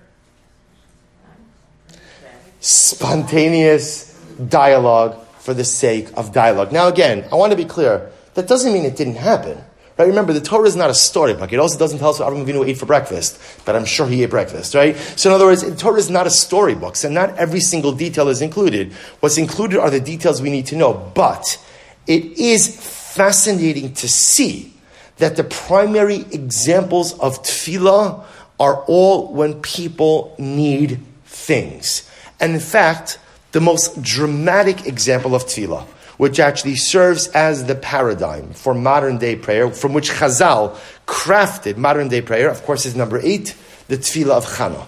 Spontaneous 2.59 4.17
dialogue 4.49 5.21
for 5.39 5.53
the 5.53 5.63
sake 5.63 6.09
of 6.15 6.33
dialogue. 6.33 6.71
Now, 6.71 6.87
again, 6.87 7.25
I 7.31 7.35
want 7.35 7.51
to 7.51 7.57
be 7.57 7.65
clear. 7.65 8.09
That 8.37 8.47
doesn't 8.47 8.71
mean 8.71 8.85
it 8.85 8.95
didn't 8.95 9.15
happen. 9.15 9.57
Right? 9.97 10.05
Remember, 10.05 10.31
the 10.31 10.39
Torah 10.39 10.67
is 10.67 10.75
not 10.75 10.91
a 10.91 10.93
storybook. 10.93 11.51
It 11.51 11.57
also 11.57 11.79
doesn't 11.79 11.97
tell 11.97 12.11
us 12.11 12.19
what 12.19 12.31
Avram 12.31 12.45
Avinu 12.45 12.67
ate 12.67 12.77
for 12.77 12.85
breakfast, 12.85 13.41
but 13.65 13.75
I'm 13.75 13.83
sure 13.83 14.05
he 14.07 14.23
ate 14.23 14.29
breakfast, 14.29 14.75
right? 14.75 14.95
So 15.15 15.31
in 15.31 15.33
other 15.33 15.45
words, 15.45 15.63
the 15.63 15.75
Torah 15.75 15.97
is 15.97 16.11
not 16.11 16.27
a 16.27 16.29
storybook, 16.29 16.97
so 16.97 17.09
not 17.09 17.35
every 17.39 17.61
single 17.61 17.93
detail 17.93 18.27
is 18.27 18.43
included. 18.43 18.93
What's 19.21 19.39
included 19.39 19.79
are 19.79 19.89
the 19.89 19.99
details 19.99 20.39
we 20.39 20.51
need 20.51 20.67
to 20.67 20.75
know. 20.75 21.11
But 21.15 21.59
it 22.05 22.37
is 22.37 22.77
fascinating 23.15 23.95
to 23.95 24.07
see 24.07 24.71
that 25.17 25.35
the 25.35 25.43
primary 25.43 26.17
examples 26.31 27.17
of 27.17 27.41
tefillah 27.41 28.23
are 28.59 28.83
all 28.83 29.33
when 29.33 29.61
people 29.61 30.35
need 30.37 30.99
things. 31.25 32.07
And 32.39 32.53
in 32.53 32.59
fact, 32.59 33.17
the 33.51 33.61
most 33.61 33.99
dramatic 34.03 34.85
example 34.85 35.33
of 35.33 35.45
tefillah 35.45 35.87
which 36.17 36.39
actually 36.39 36.75
serves 36.75 37.27
as 37.29 37.65
the 37.65 37.75
paradigm 37.75 38.51
for 38.53 38.73
modern 38.73 39.17
day 39.17 39.35
prayer, 39.35 39.69
from 39.71 39.93
which 39.93 40.09
Chazal 40.11 40.75
crafted 41.05 41.77
modern 41.77 42.09
day 42.09 42.21
prayer, 42.21 42.49
of 42.49 42.63
course, 42.63 42.85
is 42.85 42.95
number 42.95 43.19
eight, 43.19 43.55
the 43.87 43.97
Tefillah 43.97 44.37
of 44.37 44.45
Chana. 44.45 44.85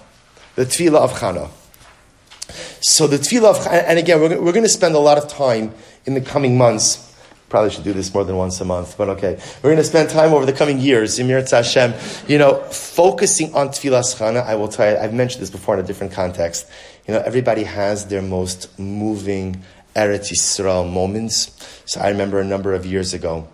The 0.56 0.66
Tefillah 0.66 1.00
of 1.00 1.14
Chana. 1.14 1.50
So 2.82 3.08
the 3.08 3.18
Tefillah 3.18 3.52
of 3.52 3.68
and 3.68 4.00
again, 4.00 4.20
we're, 4.20 4.42
we're 4.42 4.52
going 4.52 4.64
to 4.64 4.70
spend 4.70 4.96
a 4.96 5.00
lot 5.00 5.18
of 5.18 5.28
time 5.28 5.74
in 6.06 6.16
the 6.16 6.22
coming 6.22 6.58
months. 6.58 7.06
Probably 7.50 7.72
should 7.72 7.84
do 7.84 7.94
this 7.94 8.14
more 8.14 8.24
than 8.24 8.36
once 8.36 8.62
a 8.62 8.66
month, 8.66 8.96
but 8.96 9.10
okay. 9.10 9.40
We're 9.64 9.72
going 9.72 9.78
to 9.78 9.84
spend 9.84 10.12
time 10.12 10.34
over 10.34 10.46
the 10.46 10.54
coming 10.54 10.80
years, 10.80 11.18
Emir 11.18 11.44
Hashem, 11.50 11.96
you 12.28 12.38
know, 12.38 12.62
focusing 12.66 13.56
on 13.56 13.70
Tefillah 13.70 14.04
Chana. 14.16 14.44
I 14.44 14.56
will 14.56 14.68
tell 14.68 14.92
you, 14.92 14.98
I've 14.98 15.14
mentioned 15.14 15.42
this 15.42 15.50
before 15.50 15.76
in 15.76 15.84
a 15.84 15.88
different 15.88 16.14
context. 16.14 16.70
You 17.08 17.16
know, 17.16 17.22
everybody 17.22 17.64
has 17.64 18.06
their 18.06 18.22
most 18.22 18.78
moving 18.78 19.64
Eretz 19.96 20.32
Yisrael 20.32 20.92
moments. 20.92 21.52
So 21.86 22.02
I 22.02 22.10
remember 22.10 22.40
a 22.40 22.46
number 22.46 22.74
of 22.74 22.86
years 22.86 23.14
ago, 23.14 23.48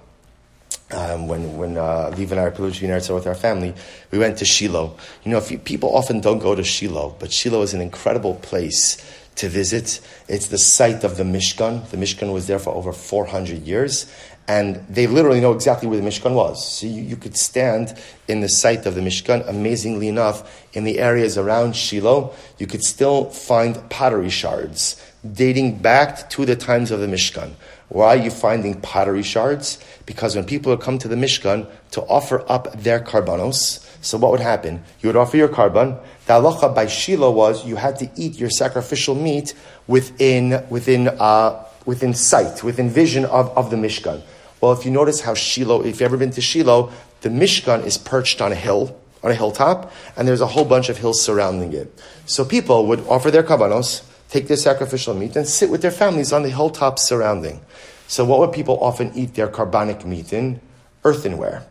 um, 0.92 1.28
when 1.28 1.58
when 1.58 1.78
uh, 1.78 2.14
and 2.16 2.40
I 2.40 2.44
were 2.44 2.52
be 2.52 2.64
in 2.64 2.92
Eretz 2.92 3.14
with 3.14 3.28
our 3.28 3.36
family, 3.36 3.74
we 4.12 4.20
went 4.20 4.38
to 4.38 4.46
Shiloh. 4.46 4.96
You 5.24 5.32
know, 5.32 5.42
you, 5.50 5.58
people 5.58 5.96
often 5.96 6.20
don't 6.20 6.40
go 6.40 6.54
to 6.54 6.64
Shiloh, 6.64 7.16
but 7.20 7.32
Shiloh 7.32 7.64
is 7.64 7.74
an 7.74 7.82
incredible 7.82 8.36
place 8.36 8.98
to 9.36 9.50
visit. 9.50 10.00
It's 10.28 10.48
the 10.48 10.58
site 10.58 11.04
of 11.04 11.18
the 11.18 11.24
Mishkan. 11.24 11.90
The 11.90 11.98
Mishkan 11.98 12.32
was 12.32 12.48
there 12.48 12.60
for 12.60 12.74
over 12.74 12.94
400 12.94 13.64
years, 13.64 14.12
and 14.48 14.86
they 14.88 15.08
literally 15.08 15.42
know 15.42 15.54
exactly 15.54 15.90
where 15.90 16.00
the 16.00 16.08
Mishkan 16.08 16.36
was. 16.36 16.66
So 16.80 16.88
you, 16.88 17.02
you, 17.02 17.18
could 17.18 17.36
stand 17.36 17.98
in 18.28 18.42
the 18.42 18.50
site 18.50 18.86
of 18.86 18.96
the 18.96 19.02
Mishkan. 19.02 19.48
Amazingly 19.50 20.08
enough, 20.08 20.66
in 20.74 20.84
the 20.84 21.00
areas 21.00 21.38
around 21.38 21.76
Shiloh, 21.76 22.34
you 22.60 22.68
could 22.68 22.84
still 22.84 23.26
find 23.32 23.90
pottery 23.90 24.30
shards 24.30 25.02
dating 25.34 25.78
back 25.80 26.30
to 26.32 26.46
the 26.46 26.56
times 26.56 26.92
of 26.92 27.00
the 27.00 27.08
Mishkan. 27.08 27.52
Why 27.90 28.18
are 28.18 28.24
you 28.24 28.32
finding 28.32 28.82
pottery 28.82 29.24
shards? 29.24 29.78
Because 30.06 30.36
when 30.36 30.46
people 30.46 30.72
would 30.72 30.82
come 30.82 30.98
to 31.00 31.08
the 31.08 31.16
Mishkan 31.16 31.70
to 31.92 32.02
offer 32.02 32.44
up 32.52 32.82
their 32.82 33.00
karbanos, 33.00 33.86
so 34.02 34.18
what 34.18 34.32
would 34.32 34.40
happen? 34.40 34.84
You 35.02 35.10
would 35.10 35.16
offer 35.16 35.38
your 35.38 35.50
karban. 35.50 36.00
The 36.26 36.34
halacha 36.34 36.74
by 36.74 36.88
Shiloh 36.88 37.32
was 37.32 37.66
you 37.66 37.76
had 37.76 37.98
to 38.00 38.10
eat 38.16 38.40
your 38.40 38.50
sacrificial 38.50 39.16
meat 39.16 39.54
within 39.88 40.64
within 40.70 41.08
uh, 41.08 41.64
within 41.86 42.14
sight, 42.14 42.64
within 42.64 42.90
vision 42.90 43.26
of, 43.26 43.56
of 43.58 43.70
the 43.70 43.76
Mishkan. 43.76 44.22
Well, 44.62 44.72
if 44.72 44.86
you 44.86 44.92
notice 44.92 45.22
how 45.22 45.34
Shiloh, 45.36 45.82
if 45.82 45.86
you've 45.86 46.02
ever 46.02 46.18
been 46.18 46.32
to 46.32 46.42
Shiloh, 46.42 46.92
the 47.22 47.30
Mishkan 47.30 47.86
is 47.86 47.98
perched 47.98 48.42
on 48.42 48.52
a 48.52 48.56
hill, 48.56 49.00
on 49.24 49.32
a 49.32 49.36
hilltop, 49.36 49.92
and 50.18 50.28
there's 50.28 50.42
a 50.42 50.48
whole 50.48 50.66
bunch 50.66 50.90
of 50.90 50.98
hills 50.98 51.22
surrounding 51.22 51.74
it. 51.74 51.92
So 52.26 52.44
people 52.44 52.88
would 52.88 53.02
offer 53.08 53.30
their 53.30 53.44
karbanos, 53.44 54.04
take 54.30 54.48
their 54.48 54.58
sacrificial 54.58 55.14
meat, 55.14 55.36
and 55.36 55.48
sit 55.48 55.70
with 55.70 55.82
their 55.82 55.92
families 55.92 56.34
on 56.34 56.44
the 56.44 56.50
hilltops 56.50 57.04
surrounding. 57.04 57.62
So, 58.08 58.26
what 58.26 58.40
would 58.40 58.52
people 58.52 58.78
often 58.84 59.12
eat 59.16 59.36
their 59.36 59.48
carbonic 59.48 60.06
meat 60.06 60.34
in? 60.34 60.62
Earthenware. 61.04 61.66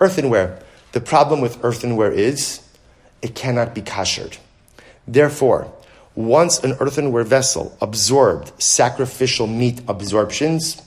Earthenware. 0.00 0.62
The 0.92 1.00
problem 1.00 1.40
with 1.40 1.62
earthenware 1.64 2.12
is 2.12 2.60
it 3.22 3.34
cannot 3.34 3.74
be 3.74 3.82
kashered. 3.82 4.38
Therefore, 5.06 5.72
once 6.14 6.58
an 6.64 6.72
earthenware 6.80 7.24
vessel 7.24 7.76
absorbed 7.80 8.60
sacrificial 8.60 9.46
meat 9.46 9.80
absorptions, 9.86 10.82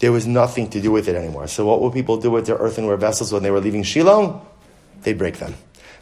there 0.00 0.12
was 0.12 0.26
nothing 0.26 0.68
to 0.70 0.80
do 0.80 0.90
with 0.90 1.08
it 1.08 1.14
anymore. 1.14 1.46
So 1.48 1.66
what 1.66 1.80
would 1.80 1.92
people 1.92 2.16
do 2.16 2.30
with 2.30 2.46
their 2.46 2.56
earthenware 2.56 2.96
vessels 2.96 3.32
when 3.32 3.42
they 3.42 3.50
were 3.50 3.60
leaving 3.60 3.82
Shiloh? 3.82 4.44
They'd 5.02 5.18
break 5.18 5.38
them. 5.38 5.54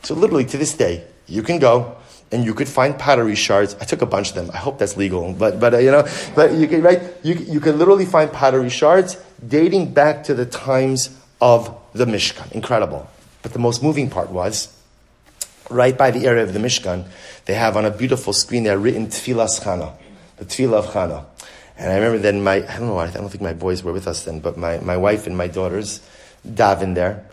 So 0.02 0.14
literally 0.14 0.44
to 0.46 0.56
this 0.56 0.74
day, 0.74 1.04
you 1.26 1.42
can 1.42 1.58
go 1.58 1.96
and 2.32 2.44
you 2.44 2.54
could 2.54 2.68
find 2.68 2.98
pottery 2.98 3.34
shards. 3.34 3.76
I 3.80 3.84
took 3.84 4.02
a 4.02 4.06
bunch 4.06 4.30
of 4.30 4.34
them. 4.34 4.50
I 4.52 4.56
hope 4.56 4.78
that's 4.78 4.96
legal, 4.96 5.32
but 5.32 5.60
but 5.60 5.74
uh, 5.74 5.78
you 5.78 5.90
know, 5.90 6.08
but 6.34 6.52
you 6.52 6.66
can 6.66 6.82
right. 6.82 7.00
You 7.22 7.34
you 7.34 7.60
can 7.60 7.78
literally 7.78 8.06
find 8.06 8.32
pottery 8.32 8.70
shards 8.70 9.16
dating 9.46 9.92
back 9.92 10.24
to 10.24 10.34
the 10.34 10.46
times 10.46 11.10
of 11.40 11.78
the 11.92 12.06
Mishkan. 12.06 12.50
Incredible. 12.52 13.08
But 13.42 13.52
the 13.52 13.58
most 13.58 13.82
moving 13.82 14.08
part 14.08 14.30
was 14.30 14.72
right 15.68 15.96
by 15.96 16.10
the 16.10 16.26
area 16.26 16.42
of 16.42 16.52
the 16.52 16.58
Mishkan. 16.58 17.06
They 17.44 17.54
have 17.54 17.76
on 17.76 17.84
a 17.84 17.90
beautiful 17.90 18.32
screen 18.32 18.64
there 18.64 18.78
written 18.78 19.08
Tfilas 19.08 19.60
Chana, 19.60 19.92
the 20.36 20.44
Tfilah 20.44 20.78
of 20.78 20.86
Chana. 20.86 21.26
And 21.76 21.90
I 21.90 21.96
remember 21.96 22.18
then 22.18 22.42
my 22.42 22.54
I 22.54 22.78
don't 22.78 22.88
know 22.88 22.94
why 22.94 23.06
I 23.06 23.10
don't 23.10 23.28
think 23.28 23.42
my 23.42 23.52
boys 23.52 23.82
were 23.82 23.92
with 23.92 24.06
us 24.06 24.24
then, 24.24 24.40
but 24.40 24.56
my, 24.56 24.78
my 24.78 24.96
wife 24.96 25.26
and 25.26 25.36
my 25.36 25.48
daughters 25.48 26.00
daven 26.46 26.94
there, 26.94 27.26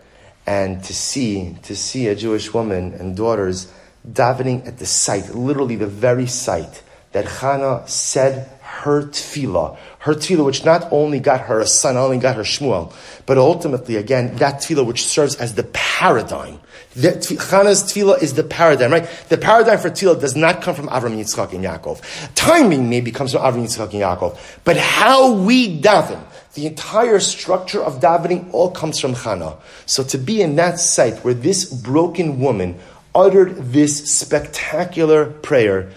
and 0.46 0.82
to 0.84 0.94
see 0.94 1.56
to 1.62 1.74
see 1.74 2.08
a 2.08 2.14
Jewish 2.14 2.52
woman 2.52 2.92
and 2.94 3.16
daughters 3.16 3.72
davening 4.08 4.66
at 4.66 4.78
the 4.78 4.86
site, 4.86 5.34
literally 5.34 5.76
the 5.76 5.86
very 5.86 6.26
site 6.26 6.82
that 7.12 7.26
Hannah 7.26 7.86
said 7.86 8.48
her 8.60 9.02
tefillah, 9.02 9.76
her 10.00 10.14
tefillah, 10.14 10.44
which 10.44 10.64
not 10.64 10.90
only 10.92 11.20
got 11.20 11.42
her 11.42 11.60
a 11.60 11.66
son, 11.66 11.94
not 11.96 12.04
only 12.04 12.18
got 12.18 12.36
her 12.36 12.42
Shmuel, 12.42 12.94
but 13.26 13.36
ultimately, 13.36 13.96
again, 13.96 14.36
that 14.36 14.62
tefillah 14.62 14.86
which 14.86 15.04
serves 15.04 15.34
as 15.36 15.54
the 15.54 15.64
paradigm. 15.64 16.60
That 16.96 17.26
Hannah's 17.26 17.82
tefillah 17.82 18.22
is 18.22 18.34
the 18.34 18.44
paradigm, 18.44 18.92
right? 18.92 19.08
The 19.28 19.36
paradigm 19.36 19.78
for 19.78 19.90
tefillah 19.90 20.20
does 20.20 20.36
not 20.36 20.62
come 20.62 20.74
from 20.74 20.88
Avram 20.88 21.18
Yitzchak 21.18 21.52
and 21.52 21.64
Yaakov. 21.64 22.34
Timing 22.34 22.88
maybe 22.88 23.12
comes 23.12 23.32
from 23.32 23.42
Avram 23.42 23.64
Yitzchak 23.64 23.92
and 23.92 24.02
Yaakov, 24.02 24.38
but 24.64 24.76
how 24.76 25.32
we 25.32 25.80
daven, 25.80 26.22
the 26.54 26.66
entire 26.66 27.20
structure 27.20 27.82
of 27.82 28.00
davening 28.00 28.52
all 28.52 28.70
comes 28.70 28.98
from 28.98 29.14
Hannah. 29.14 29.56
So 29.86 30.02
to 30.04 30.18
be 30.18 30.42
in 30.42 30.56
that 30.56 30.80
site 30.80 31.18
where 31.24 31.34
this 31.34 31.64
broken 31.64 32.40
woman 32.40 32.78
uttered 33.14 33.56
this 33.72 34.10
spectacular 34.10 35.26
prayer. 35.26 35.90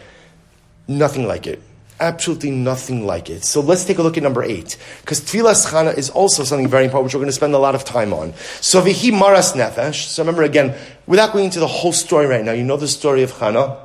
Nothing 0.88 1.28
like 1.28 1.48
it. 1.48 1.62
Absolutely 2.00 2.52
nothing 2.52 3.06
like 3.06 3.30
it. 3.30 3.44
So 3.44 3.62
let's 3.62 3.86
take 3.86 3.98
a 3.98 4.04
look 4.04 4.18
at 4.18 4.24
number 4.24 4.44
eight. 4.44 4.78
Because 5.02 5.22
Tfilas 5.22 5.72
Chana 5.72 5.98
is 5.98 6.10
also 6.10 6.44
something 6.44 6.68
very 6.68 6.86
important, 6.86 7.06
which 7.06 7.14
we're 7.14 7.20
going 7.20 7.30
to 7.30 7.34
spend 7.34 7.54
a 7.54 7.60
lot 7.60 7.76
of 7.76 7.86
time 7.86 8.14
on. 8.14 8.34
So 8.62 8.82
Vihi 8.82 9.18
Maras 9.18 9.54
Nefesh. 9.54 10.08
So 10.08 10.24
remember 10.24 10.44
again, 10.44 10.76
without 11.08 11.32
going 11.32 11.46
into 11.46 11.60
the 11.60 11.68
whole 11.68 11.94
story 11.94 12.26
right 12.26 12.44
now, 12.44 12.52
you 12.52 12.64
know 12.64 12.78
the 12.78 12.88
story 12.88 13.24
of 13.24 13.32
Chana. 13.32 13.78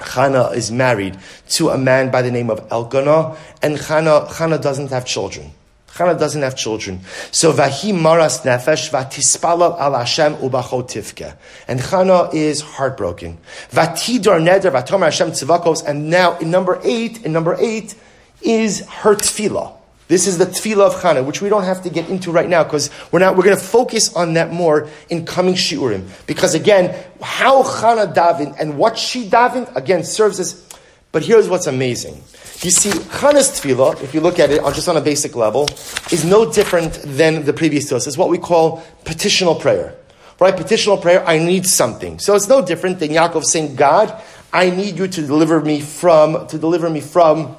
Chana 0.00 0.54
is 0.54 0.72
married 0.72 1.18
to 1.50 1.68
a 1.68 1.78
man 1.78 2.10
by 2.10 2.22
the 2.22 2.30
name 2.30 2.50
of 2.50 2.66
Elkanah, 2.72 3.36
and 3.62 3.76
Chana, 3.76 4.26
Chana 4.28 4.60
doesn't 4.60 4.88
have 4.88 5.04
children. 5.04 5.52
Chana 5.94 6.18
doesn't 6.18 6.42
have 6.42 6.56
children. 6.56 7.00
So 7.30 7.52
vahi 7.52 7.98
maras 7.98 8.40
nefesh 8.40 8.90
vatispalav 8.90 9.78
al 9.78 9.94
Hashem 9.94 10.36
ubachotivke. 10.36 11.36
And 11.66 11.80
Chana 11.80 12.32
is 12.32 12.60
heartbroken. 12.60 13.38
Vatidor 13.70 14.40
neder 14.40 14.70
vatomer 14.70 15.04
Hashem 15.04 15.32
tzivakos. 15.32 15.84
And 15.86 16.08
now 16.08 16.38
in 16.38 16.50
number 16.50 16.80
eight, 16.84 17.24
in 17.24 17.32
number 17.32 17.56
eight 17.58 17.94
is 18.40 18.86
her 18.86 19.14
tefillah. 19.16 19.74
This 20.06 20.26
is 20.26 20.38
the 20.38 20.46
tefillah 20.46 20.86
of 20.86 20.94
Chana, 20.94 21.24
which 21.24 21.40
we 21.40 21.48
don't 21.48 21.62
have 21.62 21.82
to 21.82 21.90
get 21.90 22.08
into 22.08 22.32
right 22.32 22.48
now 22.48 22.64
because 22.64 22.90
we're 23.12 23.20
not, 23.20 23.36
we're 23.36 23.44
going 23.44 23.56
to 23.56 23.62
focus 23.62 24.14
on 24.16 24.34
that 24.34 24.52
more 24.52 24.88
in 25.08 25.24
coming 25.24 25.54
shiurim. 25.54 26.08
Because 26.26 26.54
again, 26.54 26.96
how 27.22 27.62
Chana 27.62 28.12
davened 28.12 28.56
and 28.58 28.76
what 28.76 28.98
she 28.98 29.28
davened, 29.28 29.74
again, 29.76 30.02
serves 30.02 30.40
as, 30.40 30.66
but 31.12 31.22
here's 31.22 31.48
what's 31.48 31.66
amazing. 31.66 32.22
You 32.62 32.70
see, 32.70 32.90
Chana's 32.90 33.48
tefillah, 33.50 34.02
if 34.02 34.14
you 34.14 34.20
look 34.20 34.38
at 34.38 34.50
it 34.50 34.62
just 34.74 34.88
on 34.88 34.96
a 34.96 35.00
basic 35.00 35.34
level, 35.34 35.68
is 36.12 36.24
no 36.24 36.50
different 36.50 36.92
than 37.04 37.44
the 37.44 37.52
previous 37.52 37.90
tefillah. 37.90 38.06
It's 38.06 38.18
what 38.18 38.28
we 38.28 38.38
call 38.38 38.82
petitional 39.04 39.54
prayer. 39.54 39.96
Right? 40.38 40.56
Petitional 40.56 40.96
prayer, 40.96 41.26
I 41.26 41.38
need 41.38 41.66
something. 41.66 42.18
So 42.18 42.34
it's 42.34 42.48
no 42.48 42.64
different 42.64 42.98
than 42.98 43.10
Yaakov 43.10 43.44
saying, 43.44 43.76
God, 43.76 44.22
I 44.52 44.70
need 44.70 44.98
you 44.98 45.06
to 45.06 45.22
deliver 45.26 45.60
me 45.60 45.80
from, 45.80 46.46
to 46.48 46.58
deliver 46.58 46.88
me 46.88 47.00
from 47.00 47.56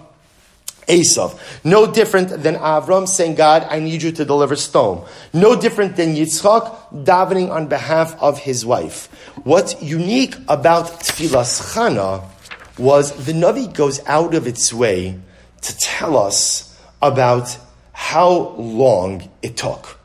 Esav. 0.87 1.39
No 1.63 1.91
different 1.91 2.29
than 2.43 2.55
Avram 2.55 3.07
saying, 3.07 3.35
God, 3.35 3.67
I 3.69 3.79
need 3.79 4.01
you 4.01 4.11
to 4.11 4.25
deliver 4.25 4.55
stone. 4.55 5.05
No 5.33 5.59
different 5.59 5.95
than 5.95 6.15
Yitzchak 6.15 7.03
davening 7.05 7.51
on 7.51 7.67
behalf 7.67 8.15
of 8.21 8.39
his 8.39 8.65
wife. 8.65 9.07
What's 9.43 9.81
unique 9.81 10.35
about 10.47 10.85
Tfilas 11.01 11.73
Chana 11.73 12.23
was 12.77 13.25
the 13.25 13.33
Navi 13.33 13.73
goes 13.73 13.99
out 14.07 14.33
of 14.33 14.47
its 14.47 14.73
way 14.73 15.19
to 15.61 15.77
tell 15.77 16.17
us 16.17 16.77
about 17.01 17.57
how 17.93 18.55
long 18.57 19.29
it 19.41 19.57
took. 19.57 19.99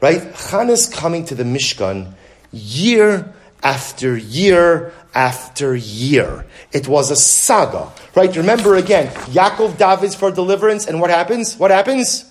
Right? 0.00 0.34
Chana's 0.36 0.88
coming 0.88 1.24
to 1.26 1.34
the 1.34 1.44
Mishkan 1.44 2.12
year 2.52 3.32
after 3.62 4.16
year 4.16 4.92
after 5.14 5.74
year. 5.74 6.44
It 6.72 6.88
was 6.88 7.10
a 7.10 7.16
saga. 7.16 7.90
Right? 8.14 8.34
Remember 8.36 8.76
again, 8.76 9.08
Yaakov 9.32 9.72
davens 9.72 10.16
for 10.16 10.30
deliverance, 10.30 10.86
and 10.86 11.00
what 11.00 11.10
happens? 11.10 11.56
What 11.56 11.70
happens? 11.70 12.24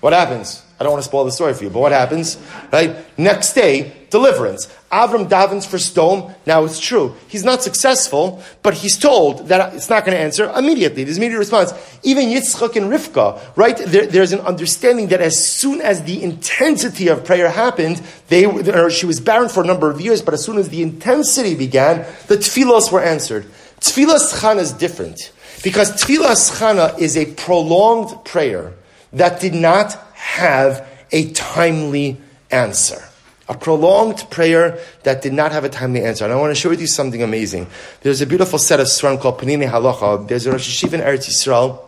What 0.00 0.12
happens? 0.12 0.62
I 0.78 0.84
don't 0.84 0.92
want 0.92 1.02
to 1.02 1.08
spoil 1.08 1.24
the 1.24 1.32
story 1.32 1.54
for 1.54 1.64
you, 1.64 1.70
but 1.70 1.80
what 1.80 1.92
happens? 1.92 2.36
Right? 2.72 2.96
Next 3.18 3.52
day, 3.52 3.92
deliverance. 4.10 4.66
Avram 4.90 5.28
davens 5.28 5.66
for 5.66 5.78
stone. 5.78 6.34
Now 6.44 6.64
it's 6.64 6.80
true. 6.80 7.14
He's 7.28 7.44
not 7.44 7.62
successful, 7.62 8.42
but 8.62 8.74
he's 8.74 8.98
told 8.98 9.48
that 9.48 9.74
it's 9.74 9.88
not 9.88 10.04
going 10.04 10.16
to 10.16 10.22
answer 10.22 10.50
immediately. 10.50 11.04
There's 11.04 11.18
immediate 11.18 11.38
response. 11.38 11.72
Even 12.02 12.26
Yitzchak 12.26 12.76
and 12.76 12.92
Rivka, 12.92 13.40
right? 13.56 13.76
There, 13.76 14.06
there's 14.06 14.32
an 14.32 14.40
understanding 14.40 15.08
that 15.08 15.20
as 15.20 15.38
soon 15.44 15.80
as 15.80 16.02
the 16.02 16.22
intensity 16.22 17.08
of 17.08 17.24
prayer 17.24 17.48
happened, 17.48 18.02
they, 18.28 18.44
or 18.44 18.90
she 18.90 19.06
was 19.06 19.20
barren 19.20 19.48
for 19.48 19.62
a 19.62 19.66
number 19.66 19.90
of 19.90 20.00
years, 20.00 20.20
but 20.20 20.34
as 20.34 20.44
soon 20.44 20.58
as 20.58 20.68
the 20.68 20.82
intensity 20.82 21.54
began, 21.54 22.06
the 22.26 22.36
tefillos 22.36 22.92
were 22.92 23.02
answered. 23.02 23.46
Tfilas 23.80 24.40
chana 24.40 24.60
is 24.60 24.72
different 24.72 25.32
because 25.64 25.90
tfilas 25.92 26.58
chana 26.58 26.98
is 26.98 27.16
a 27.16 27.26
prolonged 27.34 28.24
prayer 28.24 28.74
that 29.12 29.40
did 29.40 29.54
not 29.54 29.98
have 30.22 30.88
a 31.10 31.30
timely 31.32 32.16
answer. 32.50 33.02
A 33.48 33.56
prolonged 33.56 34.24
prayer 34.30 34.78
that 35.02 35.20
did 35.20 35.32
not 35.32 35.50
have 35.50 35.64
a 35.64 35.68
timely 35.68 36.02
answer. 36.04 36.24
And 36.24 36.32
I 36.32 36.36
want 36.36 36.52
to 36.52 36.54
share 36.54 36.70
with 36.70 36.80
you 36.80 36.86
something 36.86 37.22
amazing. 37.22 37.66
There's 38.02 38.20
a 38.20 38.26
beautiful 38.26 38.58
set 38.58 38.78
of 38.78 38.86
Sram 38.86 39.20
called 39.20 39.38
Peninei 39.40 39.68
Halacha. 39.68 40.28
There's 40.28 40.46
a 40.46 40.52
Rosh 40.52 40.84
Yeshiva 40.84 40.94
in 40.94 41.00
Eretz 41.00 41.28
Yisrael, 41.28 41.80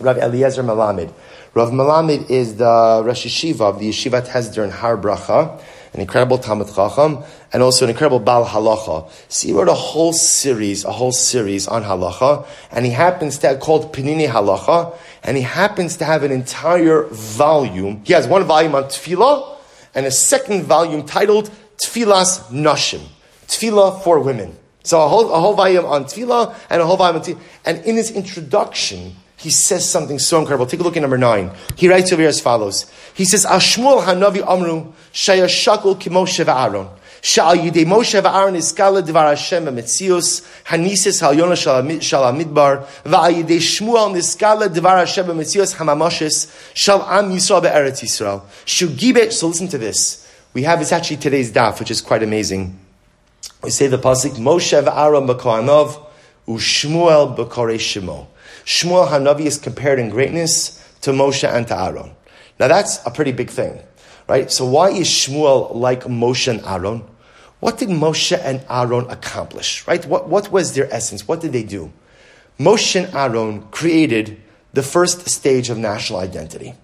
Rav 0.00 0.18
Eliezer 0.18 0.64
Melamed. 0.64 1.14
Rav 1.54 1.70
Melamed 1.70 2.28
is 2.28 2.56
the 2.56 3.02
Rosh 3.06 3.24
Yeshiva 3.24 3.60
of 3.60 3.78
the 3.78 3.88
Yeshivat 3.88 4.26
Hesder 4.26 4.64
in 4.64 4.70
Har 4.70 4.98
Bracha, 4.98 5.62
an 5.94 6.00
incredible 6.00 6.38
Talmud 6.38 6.66
Chacham, 6.66 7.22
and 7.52 7.62
also 7.62 7.84
an 7.84 7.90
incredible 7.90 8.18
Bal 8.18 8.44
Halacha. 8.44 9.08
So 9.28 9.46
he 9.46 9.54
wrote 9.54 9.68
a 9.68 9.74
whole 9.74 10.12
series, 10.12 10.84
a 10.84 10.90
whole 10.90 11.12
series 11.12 11.68
on 11.68 11.84
Halacha, 11.84 12.46
and 12.72 12.84
he 12.84 12.90
happens 12.90 13.38
to 13.38 13.46
have 13.46 13.60
called 13.60 13.94
Peninei 13.94 14.28
Halacha, 14.28 14.98
and 15.24 15.36
he 15.36 15.42
happens 15.42 15.96
to 15.96 16.04
have 16.04 16.22
an 16.22 16.30
entire 16.30 17.04
volume. 17.04 18.02
He 18.04 18.12
has 18.12 18.28
one 18.28 18.44
volume 18.44 18.74
on 18.74 18.84
Tefillah 18.84 19.56
and 19.94 20.06
a 20.06 20.10
second 20.10 20.64
volume 20.64 21.04
titled 21.04 21.50
Tfilas 21.78 22.50
Nashim, 22.50 23.00
Tefillah 23.46 24.02
for 24.02 24.20
women. 24.20 24.56
So 24.82 25.02
a 25.02 25.08
whole, 25.08 25.32
a 25.32 25.40
whole 25.40 25.54
volume 25.54 25.86
on 25.86 26.04
Tefillah 26.04 26.54
and 26.68 26.82
a 26.82 26.86
whole 26.86 26.98
volume 26.98 27.16
on 27.16 27.22
Tefillah. 27.22 27.40
And 27.64 27.84
in 27.84 27.96
his 27.96 28.10
introduction, 28.10 29.16
he 29.38 29.50
says 29.50 29.88
something 29.88 30.18
so 30.18 30.38
incredible. 30.40 30.66
Take 30.66 30.80
a 30.80 30.82
look 30.82 30.96
at 30.96 31.00
number 31.00 31.18
nine. 31.18 31.50
He 31.76 31.88
writes 31.88 32.12
over 32.12 32.22
here 32.22 32.28
as 32.28 32.40
follows. 32.40 32.90
He 33.14 33.24
says, 33.24 33.44
Ashmuel 33.46 34.02
Hanavi 34.02 34.46
Amru, 34.46 34.92
Shaya 35.12 35.46
Shakul 35.46 35.96
Kimoshe 35.96 36.46
Aaron. 36.46 36.88
Yidei 37.24 37.86
Moshe 37.86 38.20
v'Aaron 38.20 38.54
iskala 38.54 39.02
dvar 39.02 39.28
Hashem 39.28 39.64
b'metzius, 39.64 40.46
hanisis 40.64 41.22
hal 41.22 41.34
yona 41.34 41.56
shal 41.56 42.32
midbar, 42.34 42.86
v'al 43.02 43.32
Yidei 43.32 43.56
Shmuel 43.56 44.14
niskala 44.14 44.68
dvar 44.68 44.98
Hashem 44.98 45.24
b'metzius 45.24 45.74
hamamoshes, 45.76 46.54
shal 46.74 47.02
am 47.02 47.30
Yisrael 47.30 47.62
be'eretz 47.62 48.02
Yisrael. 48.02 48.42
Shugibe, 48.66 49.32
so 49.32 49.46
listen 49.46 49.68
to 49.68 49.78
this. 49.78 50.30
We 50.52 50.64
have, 50.64 50.82
it's 50.82 50.92
actually 50.92 51.16
today's 51.16 51.50
daf, 51.50 51.78
which 51.80 51.90
is 51.90 52.02
quite 52.02 52.22
amazing. 52.22 52.78
We 53.62 53.70
say 53.70 53.86
the 53.86 53.96
pasuk, 53.96 54.32
Moshe 54.32 54.78
v'Aaron 54.84 55.26
b'kohanov, 55.26 56.04
u'Shmuel 56.46 57.38
b'korei 57.38 57.78
Shemo. 57.78 58.26
Shmuel 58.66 59.08
Hanavi 59.08 59.46
is 59.46 59.56
compared 59.56 59.98
in 59.98 60.10
greatness 60.10 60.78
to 61.00 61.12
Moshe 61.12 61.50
and 61.50 61.66
to 61.68 61.74
Aaron. 61.74 62.10
Now 62.60 62.68
that's 62.68 63.04
a 63.06 63.10
pretty 63.10 63.32
big 63.32 63.48
thing, 63.48 63.80
right? 64.28 64.52
So 64.52 64.66
why 64.66 64.90
is 64.90 65.06
Shmuel 65.08 65.74
like 65.74 66.02
Moshe 66.02 66.48
and 66.48 66.60
Aaron? 66.66 67.02
What 67.64 67.78
did 67.78 67.88
Moshe 67.88 68.38
and 68.38 68.62
Aaron 68.68 69.08
accomplish? 69.08 69.88
Right? 69.88 70.04
What, 70.04 70.28
what 70.28 70.52
was 70.52 70.74
their 70.74 70.86
essence? 70.92 71.26
What 71.26 71.40
did 71.40 71.54
they 71.54 71.62
do? 71.62 71.90
Moshe 72.60 72.94
and 72.94 73.14
Aaron 73.14 73.62
created 73.70 74.38
the 74.74 74.82
first 74.82 75.26
stage 75.30 75.70
of 75.70 75.78
national 75.78 76.18
identity. 76.18 76.74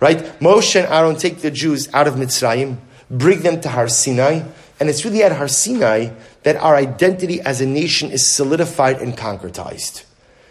Right? 0.00 0.18
Moshe 0.40 0.74
and 0.74 0.92
Aaron 0.92 1.14
take 1.14 1.42
the 1.42 1.52
Jews 1.52 1.88
out 1.94 2.08
of 2.08 2.14
Mitzrayim, 2.14 2.78
bring 3.08 3.42
them 3.42 3.60
to 3.60 3.68
Har 3.68 3.86
Sinai, 3.86 4.42
and 4.80 4.88
it's 4.88 5.04
really 5.04 5.22
at 5.22 5.30
Har 5.30 5.46
Sinai 5.46 6.08
that 6.42 6.56
our 6.56 6.74
identity 6.74 7.40
as 7.42 7.60
a 7.60 7.66
nation 7.66 8.10
is 8.10 8.26
solidified 8.26 9.00
and 9.00 9.16
concretized. 9.16 10.02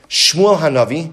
Shmuel 0.08 0.60
Hanavi 0.60 1.12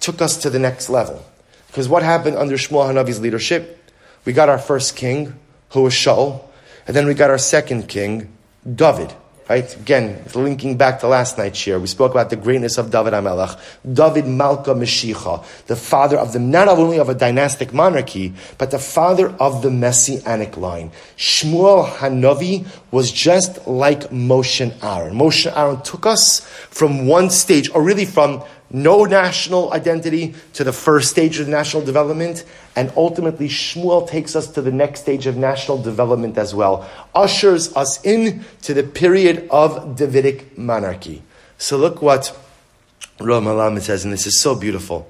took 0.00 0.20
us 0.20 0.36
to 0.36 0.50
the 0.50 0.58
next 0.58 0.90
level. 0.90 1.24
Because 1.68 1.88
what 1.88 2.02
happened 2.02 2.36
under 2.36 2.56
Shmuel 2.56 2.92
Hanavi's 2.92 3.20
leadership? 3.20 3.90
We 4.26 4.34
got 4.34 4.50
our 4.50 4.58
first 4.58 4.96
king, 4.96 5.34
who 5.70 5.84
was 5.84 5.94
Shaul, 5.94 6.44
and 6.86 6.96
then 6.96 7.06
we 7.06 7.14
got 7.14 7.30
our 7.30 7.38
second 7.38 7.88
king, 7.88 8.32
David. 8.74 9.12
Right? 9.48 9.76
Again, 9.76 10.24
linking 10.34 10.78
back 10.78 11.00
to 11.00 11.08
last 11.08 11.36
night's 11.36 11.58
share, 11.58 11.78
we 11.78 11.88
spoke 11.88 12.12
about 12.12 12.30
the 12.30 12.36
greatness 12.36 12.78
of 12.78 12.90
David 12.90 13.12
HaMelech. 13.12 13.60
David 13.92 14.26
Malka 14.26 14.70
Meshicha, 14.70 15.44
the 15.66 15.76
father 15.76 16.16
of 16.16 16.32
the, 16.32 16.38
not 16.38 16.68
only 16.68 16.98
of 16.98 17.08
a 17.08 17.14
dynastic 17.14 17.74
monarchy, 17.74 18.32
but 18.56 18.70
the 18.70 18.78
father 18.78 19.28
of 19.40 19.60
the 19.60 19.70
messianic 19.70 20.56
line. 20.56 20.92
Shmuel 21.18 21.86
Hanavi 21.86 22.66
was 22.92 23.10
just 23.10 23.66
like 23.66 24.08
Moshe 24.10 24.72
Aaron. 24.82 25.14
Moshe 25.14 25.54
Aaron 25.54 25.82
took 25.82 26.06
us 26.06 26.40
from 26.70 27.06
one 27.06 27.28
stage, 27.28 27.68
or 27.74 27.82
really 27.82 28.06
from 28.06 28.42
no 28.72 29.04
national 29.04 29.72
identity 29.72 30.34
to 30.54 30.64
the 30.64 30.72
first 30.72 31.10
stage 31.10 31.38
of 31.38 31.48
national 31.48 31.84
development, 31.84 32.44
and 32.74 32.92
ultimately 32.96 33.48
Shmuel 33.48 34.08
takes 34.08 34.34
us 34.34 34.46
to 34.48 34.62
the 34.62 34.72
next 34.72 35.00
stage 35.00 35.26
of 35.26 35.36
national 35.36 35.82
development 35.82 36.38
as 36.38 36.54
well, 36.54 36.88
ushers 37.14 37.74
us 37.76 38.02
in 38.04 38.44
to 38.62 38.74
the 38.74 38.82
period 38.82 39.46
of 39.50 39.96
Davidic 39.96 40.56
monarchy. 40.56 41.22
So 41.58 41.76
look 41.76 42.02
what 42.02 42.36
Rav 43.20 43.82
says, 43.82 44.04
and 44.04 44.12
this 44.12 44.26
is 44.26 44.40
so 44.40 44.54
beautiful. 44.54 45.08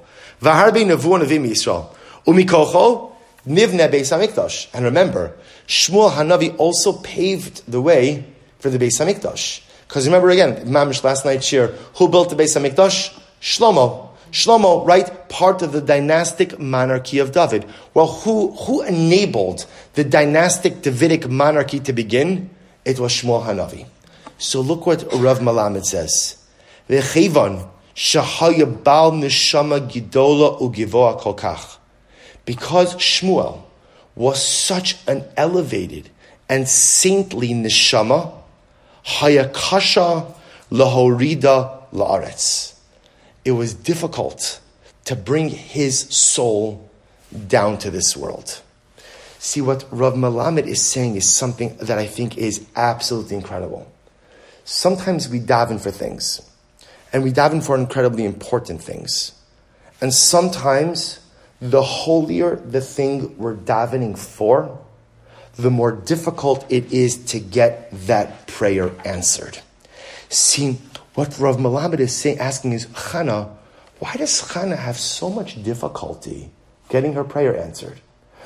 Hamikdash. 4.11 4.69
And 4.75 4.85
remember, 4.85 5.37
Shmuel 5.67 6.13
Hanavi 6.13 6.57
also 6.59 6.93
paved 6.95 7.71
the 7.71 7.81
way 7.81 8.25
for 8.59 8.71
the 8.71 8.79
Beis 8.79 9.01
Hamikdash. 9.01 9.63
Because 9.87 10.07
remember 10.07 10.31
again, 10.31 10.67
Mamish 10.67 11.05
last 11.05 11.25
night's 11.25 11.47
share, 11.47 11.69
who 11.97 12.09
built 12.09 12.31
the 12.31 12.37
Beis 12.37 12.57
Hamikdash? 12.57 13.19
Shlomo. 13.43 14.09
Shlomo, 14.31 14.87
right? 14.87 15.29
Part 15.29 15.63
of 15.63 15.73
the 15.73 15.81
dynastic 15.81 16.59
monarchy 16.61 17.19
of 17.19 17.33
David. 17.33 17.67
Well, 17.93 18.07
who, 18.07 18.53
who 18.53 18.83
enabled 18.83 19.67
the 19.95 20.05
dynastic 20.05 20.81
Davidic 20.81 21.29
monarchy 21.29 21.81
to 21.81 21.93
begin? 21.93 22.51
It 22.85 23.01
was 23.01 23.13
Shmuel 23.13 23.45
Hanavi. 23.45 23.87
So 24.39 24.61
look 24.61 24.87
what 24.87 25.03
Rav 25.13 25.41
Melamed 25.41 25.85
says. 25.85 26.37
V'chevon 26.89 27.69
shahaya 27.97 28.83
bal 28.85 29.11
neshama 29.11 29.91
gidola 29.91 30.61
ugivoa 30.61 31.21
kolkach. 31.21 31.79
Because 32.47 32.95
Shmuel 32.95 33.63
was 34.15 34.47
such 34.47 34.97
an 35.09 35.25
elevated 35.37 36.11
and 36.49 36.69
saintly 36.69 37.51
neshama, 37.51 38.33
hayakasha 39.05 40.33
lahorida 40.71 41.83
laaretz 41.93 42.72
it 43.45 43.53
was 43.53 43.75
difficult 43.75 44.61
to 45.05 45.17
bring 45.17 45.49
his 45.49 46.01
soul 46.01 46.89
down 47.47 47.79
to 47.79 47.91
this 47.91 48.17
world. 48.17 48.61
See, 49.39 49.61
what 49.61 49.85
Rav 49.91 50.15
Melamed 50.15 50.67
is 50.67 50.81
saying 50.81 51.17
is 51.17 51.29
something 51.29 51.77
that 51.79 51.99
I 51.99 52.07
think 52.07 52.39
is 52.39 52.65
absolutely 52.77 53.37
incredible. 53.37 53.91
Sometimes 54.65 55.29
we 55.29 55.41
daven 55.41 55.81
for 55.81 55.91
things, 55.91 56.41
and 57.13 57.25
we 57.25 57.33
daven 57.33 57.65
for 57.65 57.77
incredibly 57.77 58.25
important 58.25 58.81
things. 58.81 59.33
And 60.01 60.15
sometimes 60.15 61.19
the 61.61 61.83
holier 61.83 62.57
the 62.57 62.81
thing 62.81 63.37
we're 63.39 63.57
davening 63.57 64.17
for, 64.17 64.79
the 65.55 65.71
more 65.71 65.93
difficult 65.93 66.65
it 66.71 66.93
is 66.93 67.17
to 67.27 67.41
get 67.41 67.91
that 68.07 68.47
prayer 68.47 68.93
answered. 69.05 69.59
See, 70.29 70.79
what 71.15 71.39
Rav 71.39 71.57
Melamed 71.57 72.01
is 72.01 72.15
saying, 72.17 72.39
asking 72.39 72.73
is, 72.73 72.87
Chana, 72.87 73.51
why 73.99 74.15
does 74.15 74.43
Chana 74.43 74.77
have 74.77 74.99
so 74.99 75.31
much 75.31 75.63
difficulty 75.63 76.51
getting 76.89 77.13
her 77.13 77.25
prayer 77.25 77.57
answered? 77.57 78.01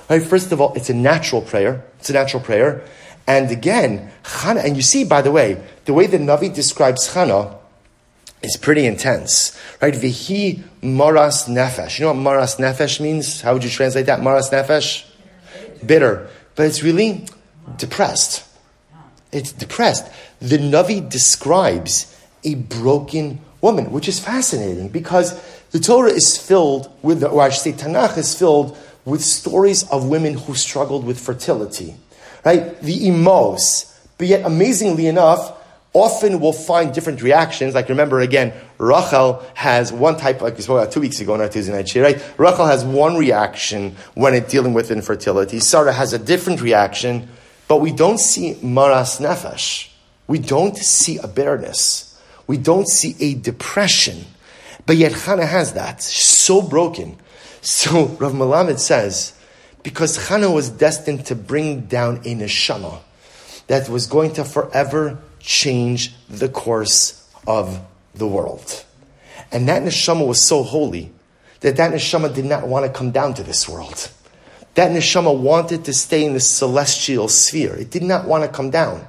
Right, 0.09 0.23
first 0.23 0.53
of 0.53 0.61
all, 0.61 0.73
it's 0.75 0.91
a 0.91 0.95
natural 0.95 1.43
prayer. 1.43 1.85
It's 1.99 2.11
a 2.11 2.13
natural 2.13 2.43
prayer. 2.43 2.85
And 3.27 3.51
again, 3.51 4.13
Chana, 4.23 4.65
and 4.65 4.77
you 4.77 4.83
see, 4.83 5.05
by 5.05 5.23
the 5.23 5.33
way, 5.33 5.61
the 5.85 5.95
way 5.95 6.07
the 6.07 6.19
Navi 6.19 6.53
describes 6.53 7.09
Chana 7.09 7.57
is 8.43 8.57
pretty 8.57 8.87
intense. 8.87 9.59
Right? 9.81 9.95
Vihi 9.95 10.63
maras 10.83 11.45
nefesh. 11.45 11.99
You 11.99 12.05
know 12.05 12.13
what 12.13 12.21
maras 12.21 12.57
nefesh 12.57 13.01
means? 13.01 13.41
How 13.41 13.55
would 13.55 13.65
you 13.65 13.71
translate 13.71 14.07
that? 14.07 14.23
Maras 14.23 14.51
nefesh? 14.51 15.05
Bitter. 15.85 16.29
But 16.55 16.67
it's 16.67 16.83
really 16.83 17.27
depressed. 17.77 18.45
It's 19.33 19.53
depressed. 19.53 20.07
The 20.41 20.59
Navi 20.59 21.09
describes 21.09 22.16
a 22.47 22.55
broken 22.55 23.41
woman, 23.61 23.91
which 23.91 24.09
is 24.09 24.19
fascinating 24.21 24.89
because 24.89 25.39
the 25.73 25.81
Torah 25.81 26.11
is 26.11 26.39
filled 26.39 26.91
with, 27.03 27.23
or 27.25 27.43
I 27.43 27.51
should 27.51 27.63
say, 27.63 27.73
Tanakh 27.73 28.17
is 28.17 28.39
filled 28.39 28.79
with 29.05 29.23
stories 29.23 29.89
of 29.91 30.09
women 30.09 30.35
who 30.35 30.55
struggled 30.55 31.05
with 31.05 31.19
fertility, 31.19 31.97
right? 32.45 32.81
The 32.81 32.99
imos. 33.09 33.93
But 34.19 34.29
yet, 34.29 34.47
amazingly 34.47 35.07
enough, 35.07 35.53
often 35.93 36.41
we'll 36.41 36.53
find 36.53 36.95
different 36.95 37.23
reactions. 37.23 37.75
Like 37.75 37.89
remember 37.89 38.21
again, 38.21 38.53
Rachel 38.79 39.45
has 39.55 39.93
one 39.93 40.17
type, 40.17 40.41
like 40.41 40.57
we 40.57 40.63
spoke 40.63 40.81
about 40.83 40.93
two 40.93 41.01
weeks 41.01 41.21
ago 41.21 41.35
on 41.35 41.41
our 41.41 41.49
Tuesday 41.49 41.73
night 41.73 41.95
right? 41.97 42.23
Rachel 42.39 42.67
has 42.67 42.85
one 42.85 43.17
reaction 43.17 43.97
when 44.15 44.35
it's 44.35 44.51
dealing 44.51 44.75
with 44.75 44.91
infertility. 44.91 45.59
Sarah 45.59 45.93
has 45.93 46.13
a 46.13 46.19
different 46.19 46.61
reaction, 46.63 47.29
but 47.67 47.81
we 47.81 47.91
don't 47.91 48.19
see 48.19 48.57
maras 48.63 49.19
nefesh. 49.19 49.91
We 50.29 50.39
don't 50.39 50.77
see 50.77 51.19
a 51.19 51.27
bitterness 51.27 52.06
we 52.47 52.57
don't 52.57 52.89
see 52.89 53.17
a 53.21 53.35
depression. 53.35 54.25
But 54.87 54.97
yet 54.97 55.13
Chana 55.13 55.47
has 55.47 55.73
that. 55.75 56.03
She's 56.03 56.27
so 56.27 56.63
broken. 56.63 57.17
So 57.61 58.05
Rav 58.21 58.33
Melamed 58.33 58.79
says, 58.79 59.33
because 59.83 60.19
Chana 60.19 60.53
was 60.53 60.71
destined 60.71 61.27
to 61.27 61.35
bring 61.35 61.83
down 61.83 62.19
a 62.19 62.35
neshama 62.35 63.01
that 63.67 63.89
was 63.89 64.07
going 64.07 64.33
to 64.35 64.45
forever 64.45 65.19
change 65.41 66.15
the 66.29 66.49
course 66.49 67.29
of 67.47 67.81
the 68.15 68.27
world. 68.27 68.85
And 69.53 69.69
that 69.69 69.83
neshama 69.83 70.27
was 70.27 70.41
so 70.41 70.63
holy 70.63 71.13
that 71.61 71.77
that 71.77 71.93
neshama 71.93 72.35
did 72.35 72.45
not 72.45 72.67
want 72.67 72.85
to 72.85 72.93
come 72.93 73.11
down 73.11 73.35
to 73.35 73.43
this 73.43 73.69
world. 73.69 74.11
That 74.75 74.91
neshama 74.91 75.37
wanted 75.37 75.85
to 75.87 75.95
stay 75.95 76.25
in 76.25 76.35
the 76.35 76.41
celestial 76.41 77.29
sphere. 77.29 77.75
It 77.75 77.91
did 77.91 78.03
not 78.03 78.27
want 78.27 78.45
to 78.45 78.49
come 78.49 78.71
down. 78.71 79.07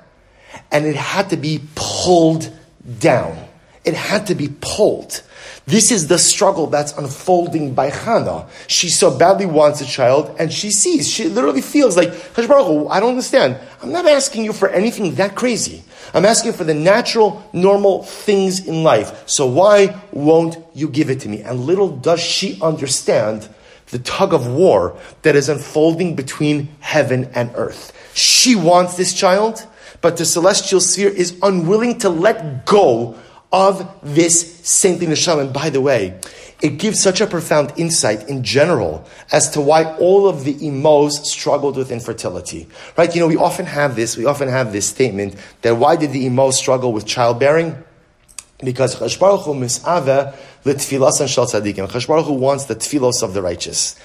And 0.72 0.86
it 0.86 0.96
had 0.96 1.30
to 1.32 1.38
be 1.38 1.62
pulled 1.76 2.52
down. 3.00 3.38
It 3.84 3.94
had 3.94 4.28
to 4.28 4.36
be 4.36 4.50
pulled. 4.62 5.22
This 5.66 5.92
is 5.92 6.08
the 6.08 6.18
struggle 6.18 6.68
that's 6.68 6.98
unfolding 6.98 7.74
by 7.74 7.90
Hannah. 7.90 8.48
She 8.68 8.90
so 8.90 9.18
badly 9.18 9.46
wants 9.46 9.82
a 9.82 9.86
child, 9.86 10.36
and 10.40 10.52
she 10.52 10.72
sees, 10.72 11.10
she 11.10 11.26
literally 11.26 11.62
feels 11.62 11.98
like, 11.98 12.10
I 12.38 13.00
don't 13.00 13.10
understand. 13.10 13.58
I'm 13.82 13.92
not 13.92 14.06
asking 14.08 14.46
you 14.46 14.54
for 14.54 14.70
anything 14.70 15.16
that 15.16 15.36
crazy. 15.36 15.84
I'm 16.14 16.26
asking 16.26 16.54
for 16.54 16.64
the 16.64 16.74
natural, 16.74 17.48
normal 17.52 18.04
things 18.04 18.66
in 18.66 18.84
life. 18.84 19.28
So 19.28 19.46
why 19.46 20.00
won't 20.12 20.58
you 20.74 20.88
give 20.88 21.10
it 21.10 21.20
to 21.22 21.30
me? 21.30 21.42
And 21.42 21.62
little 21.62 21.90
does 21.90 22.22
she 22.22 22.60
understand 22.62 23.50
the 23.88 24.00
tug 24.00 24.34
of 24.34 24.48
war 24.48 24.98
that 25.22 25.36
is 25.36 25.50
unfolding 25.50 26.16
between 26.16 26.70
heaven 26.80 27.30
and 27.34 27.52
earth. 27.56 27.94
She 28.14 28.56
wants 28.56 28.98
this 28.98 29.14
child, 29.14 29.66
but 30.02 30.18
the 30.18 30.26
celestial 30.26 30.80
sphere 30.80 31.10
is 31.10 31.38
unwilling 31.42 32.00
to 32.00 32.10
let 32.10 32.66
go 32.66 33.16
of 33.52 33.90
this 34.04 34.60
saintly 34.68 35.08
neshama. 35.08 35.42
And 35.42 35.54
by 35.54 35.70
the 35.70 35.82
way, 35.82 36.20
it 36.62 36.80
gives 36.80 37.02
such 37.02 37.22
a 37.22 37.28
profound 37.28 37.72
insight 37.78 38.28
in 38.28 38.44
general 38.44 39.08
as 39.32 39.50
to 39.52 39.62
why 39.62 39.96
all 39.98 40.28
of 40.28 40.44
the 40.44 40.56
imos 40.56 41.24
struggled 41.26 41.78
with 41.78 41.92
infertility. 41.92 42.68
Right? 42.98 43.14
You 43.14 43.22
know, 43.22 43.28
we 43.28 43.38
often 43.38 43.66
have 43.66 43.96
this, 43.96 44.18
we 44.18 44.26
often 44.26 44.50
have 44.50 44.74
this 44.74 44.90
statement 44.90 45.36
that 45.62 45.78
why 45.78 45.96
did 45.96 46.12
the 46.12 46.26
imos 46.28 46.54
struggle 46.54 46.94
with 46.94 47.06
childbearing? 47.06 47.76
Because 48.64 48.96
Chashbaruch 48.96 49.44
Hu 49.44 49.54
misave 49.54 50.36
l'tfilas 50.66 51.22
and 51.22 51.30
shal 51.30 51.46
tzadikim. 51.46 51.88
Chashbaruch 51.88 52.36
wants 52.36 52.66
the 52.66 52.76
tfilos 52.76 53.22
of 53.22 53.36
the 53.36 53.42
righteous. 53.44 53.96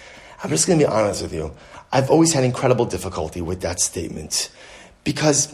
I'm 0.44 0.50
just 0.50 0.66
going 0.66 0.78
to 0.78 0.84
be 0.84 0.90
honest 0.90 1.22
with 1.22 1.32
you. 1.32 1.52
I've 1.90 2.10
always 2.10 2.34
had 2.34 2.44
incredible 2.44 2.84
difficulty 2.84 3.40
with 3.40 3.62
that 3.62 3.80
statement. 3.80 4.50
Because 5.04 5.52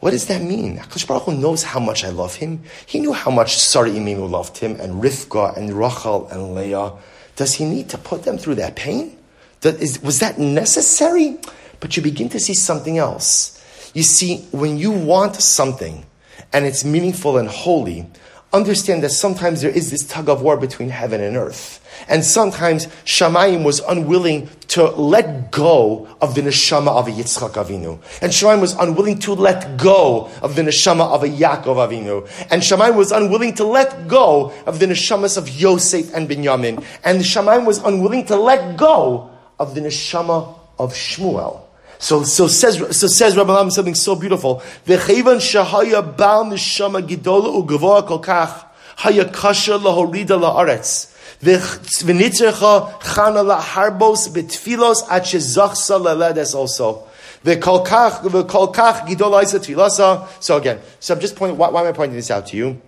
what 0.00 0.12
does 0.12 0.26
that 0.26 0.42
mean? 0.42 0.78
HaKadosh 0.78 1.06
Baruch 1.08 1.24
Hu 1.24 1.34
knows 1.34 1.62
how 1.62 1.80
much 1.80 2.04
I 2.04 2.10
love 2.10 2.36
him. 2.36 2.62
He 2.86 3.00
knew 3.00 3.12
how 3.12 3.30
much 3.30 3.58
Sarah 3.58 3.90
Imenu 3.90 4.30
loved 4.30 4.58
him, 4.58 4.78
and 4.80 5.02
Rivka, 5.02 5.56
and 5.56 5.72
Rachel, 5.72 6.28
and 6.28 6.54
Leah. 6.54 6.92
Does 7.36 7.54
he 7.54 7.64
need 7.64 7.88
to 7.90 7.98
put 7.98 8.22
them 8.22 8.38
through 8.38 8.56
that 8.56 8.76
pain? 8.76 9.16
Was 9.64 10.20
that 10.20 10.38
necessary? 10.38 11.38
But 11.80 11.96
you 11.96 12.02
begin 12.02 12.28
to 12.30 12.40
see 12.40 12.54
something 12.54 12.98
else. 12.98 13.54
You 13.94 14.02
see, 14.02 14.38
when 14.52 14.78
you 14.78 14.90
want 14.92 15.36
something, 15.36 16.04
and 16.52 16.64
it's 16.64 16.84
meaningful 16.84 17.36
and 17.36 17.48
holy, 17.48 18.06
understand 18.52 19.02
that 19.02 19.10
sometimes 19.10 19.60
there 19.60 19.70
is 19.70 19.90
this 19.90 20.06
tug 20.06 20.28
of 20.28 20.42
war 20.42 20.56
between 20.56 20.88
heaven 20.88 21.20
and 21.20 21.36
earth. 21.36 21.84
And 22.08 22.24
sometimes 22.24 22.86
Shamayim 23.04 23.64
was 23.64 23.80
unwilling 23.80 24.48
to 24.68 24.84
let 24.90 25.50
go 25.50 26.08
of 26.20 26.34
the 26.34 26.42
neshama 26.42 26.88
of 26.88 27.08
a 27.08 27.10
Yitzchak 27.10 27.52
Avinu. 27.52 28.00
And 28.22 28.32
Shamayim 28.32 28.60
was 28.60 28.74
unwilling 28.74 29.18
to 29.20 29.34
let 29.34 29.76
go 29.76 30.30
of 30.42 30.56
the 30.56 30.62
neshama 30.62 31.10
of 31.10 31.24
a 31.24 31.28
Yaakov 31.28 31.88
Avinu. 31.88 32.26
And 32.50 32.62
Shamayim 32.62 32.94
was 32.96 33.12
unwilling 33.12 33.54
to 33.56 33.64
let 33.64 34.08
go 34.08 34.52
of 34.66 34.78
the 34.78 34.86
neshamas 34.86 35.36
of 35.36 35.48
Yosef 35.48 36.14
and 36.14 36.28
Binyamin. 36.28 36.82
And 37.04 37.20
Shamayim 37.20 37.66
was 37.66 37.78
unwilling 37.78 38.26
to 38.26 38.36
let 38.36 38.76
go 38.76 39.30
of 39.58 39.74
the 39.74 39.80
neshama 39.80 40.56
of 40.78 40.94
Shmuel. 40.94 41.67
So, 41.98 42.22
so 42.22 42.46
says, 42.46 42.76
so 42.96 43.06
says 43.08 43.36
Rabbi 43.36 43.52
Lam 43.52 43.70
something 43.70 43.94
so 43.94 44.14
beautiful. 44.14 44.62
V'chayvan 44.86 45.38
shahaya 45.38 46.16
bal 46.16 46.44
neshama 46.44 47.06
gidola 47.06 47.66
ugavoa 47.66 48.06
kol 48.06 48.22
kach 48.22 48.66
haya 48.96 49.24
kasha 49.24 49.78
lahorida 49.78 50.38
la'aretz. 50.38 51.14
V'nitzercha 51.42 53.00
chana 53.00 53.42
la'harbos 53.60 54.28
b'tfilos 54.28 55.02
at 55.10 55.24
shezachsa 55.24 56.00
leledes 56.00 56.54
also. 56.54 57.02
V'kolkach 57.44 58.22
v'kolkach 58.22 59.06
gidol 59.08 59.42
isa 59.42 59.58
tfilasa. 59.58 60.28
So 60.40 60.56
again, 60.56 60.80
so 61.00 61.14
I'm 61.14 61.20
just 61.20 61.34
pointing, 61.34 61.58
why, 61.58 61.70
why 61.70 61.80
am 61.82 61.88
I 61.88 61.92
pointing 61.92 62.16
this 62.16 62.30
out 62.30 62.46
to 62.48 62.56
you? 62.56 62.80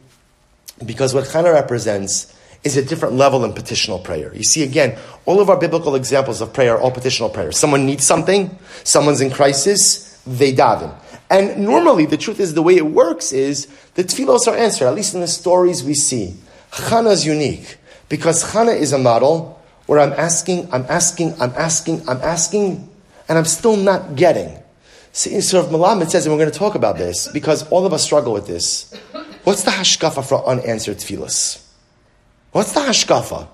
Because 0.85 1.13
what 1.13 1.25
Chana 1.25 1.53
represents 1.53 2.35
is 2.63 2.77
a 2.77 2.85
different 2.85 3.15
level 3.15 3.45
in 3.45 3.53
petitional 3.53 3.99
prayer. 3.99 4.35
You 4.35 4.45
see, 4.45 4.63
again, 4.63 4.99
all 5.25 5.41
of 5.41 5.49
our 5.49 5.59
biblical 5.59 5.95
examples 5.95 6.41
of 6.41 6.53
prayer 6.53 6.75
are 6.75 6.81
all 6.81 6.91
petitional 6.91 7.31
prayer. 7.31 7.53
Someone 7.53 7.87
needs 7.87 8.05
something, 8.05 8.57
someone's 8.85 9.21
in 9.21 9.31
crisis, 9.31 10.21
they 10.27 10.53
daven. 10.53 10.95
And 11.31 11.65
normally, 11.65 12.07
the 12.07 12.17
truth 12.17 12.41
is, 12.41 12.55
the 12.55 12.63
way 12.63 12.77
it 12.77 12.87
works 12.87 13.33
is 13.33 13.67
the 13.95 14.03
tefillos 14.03 14.49
are 14.49 14.57
answered, 14.57 14.87
at 14.87 14.95
least 14.95 15.15
in 15.15 15.21
the 15.21 15.29
stories 15.29 15.85
we 15.85 15.95
see. 15.95 16.35
Chana 16.73 17.13
is 17.13 17.25
unique 17.25 17.79
because 18.09 18.53
Chana 18.53 18.77
is 18.77 18.93
a 18.93 18.99
model 18.99 19.61
where 19.87 20.01
I'm 20.01 20.13
asking, 20.13 20.69
I'm 20.73 20.85
asking, 20.89 21.35
I'm 21.41 21.53
asking, 21.57 22.09
I'm 22.09 22.19
asking, 22.19 22.91
and 23.29 23.39
I'm 23.39 23.45
still 23.45 23.77
not 23.77 24.17
getting. 24.17 24.59
See, 25.13 25.41
so 25.41 25.61
of 25.61 25.67
Melamed 25.67 26.11
says, 26.11 26.27
and 26.27 26.35
we're 26.35 26.41
going 26.41 26.53
to 26.53 26.59
talk 26.59 26.75
about 26.75 26.97
this 26.97 27.29
because 27.29 27.67
all 27.71 27.87
of 27.87 27.93
us 27.93 28.05
struggle 28.05 28.33
with 28.33 28.47
this. 28.47 28.93
What's 29.45 29.65
the 29.65 29.71
hashkafa 29.71 30.29
for 30.29 30.47
unanswered 30.47 30.99
tefillos? 30.99 31.65
What's 32.53 32.73
the 32.73 32.81
hashkafa? 32.81 33.49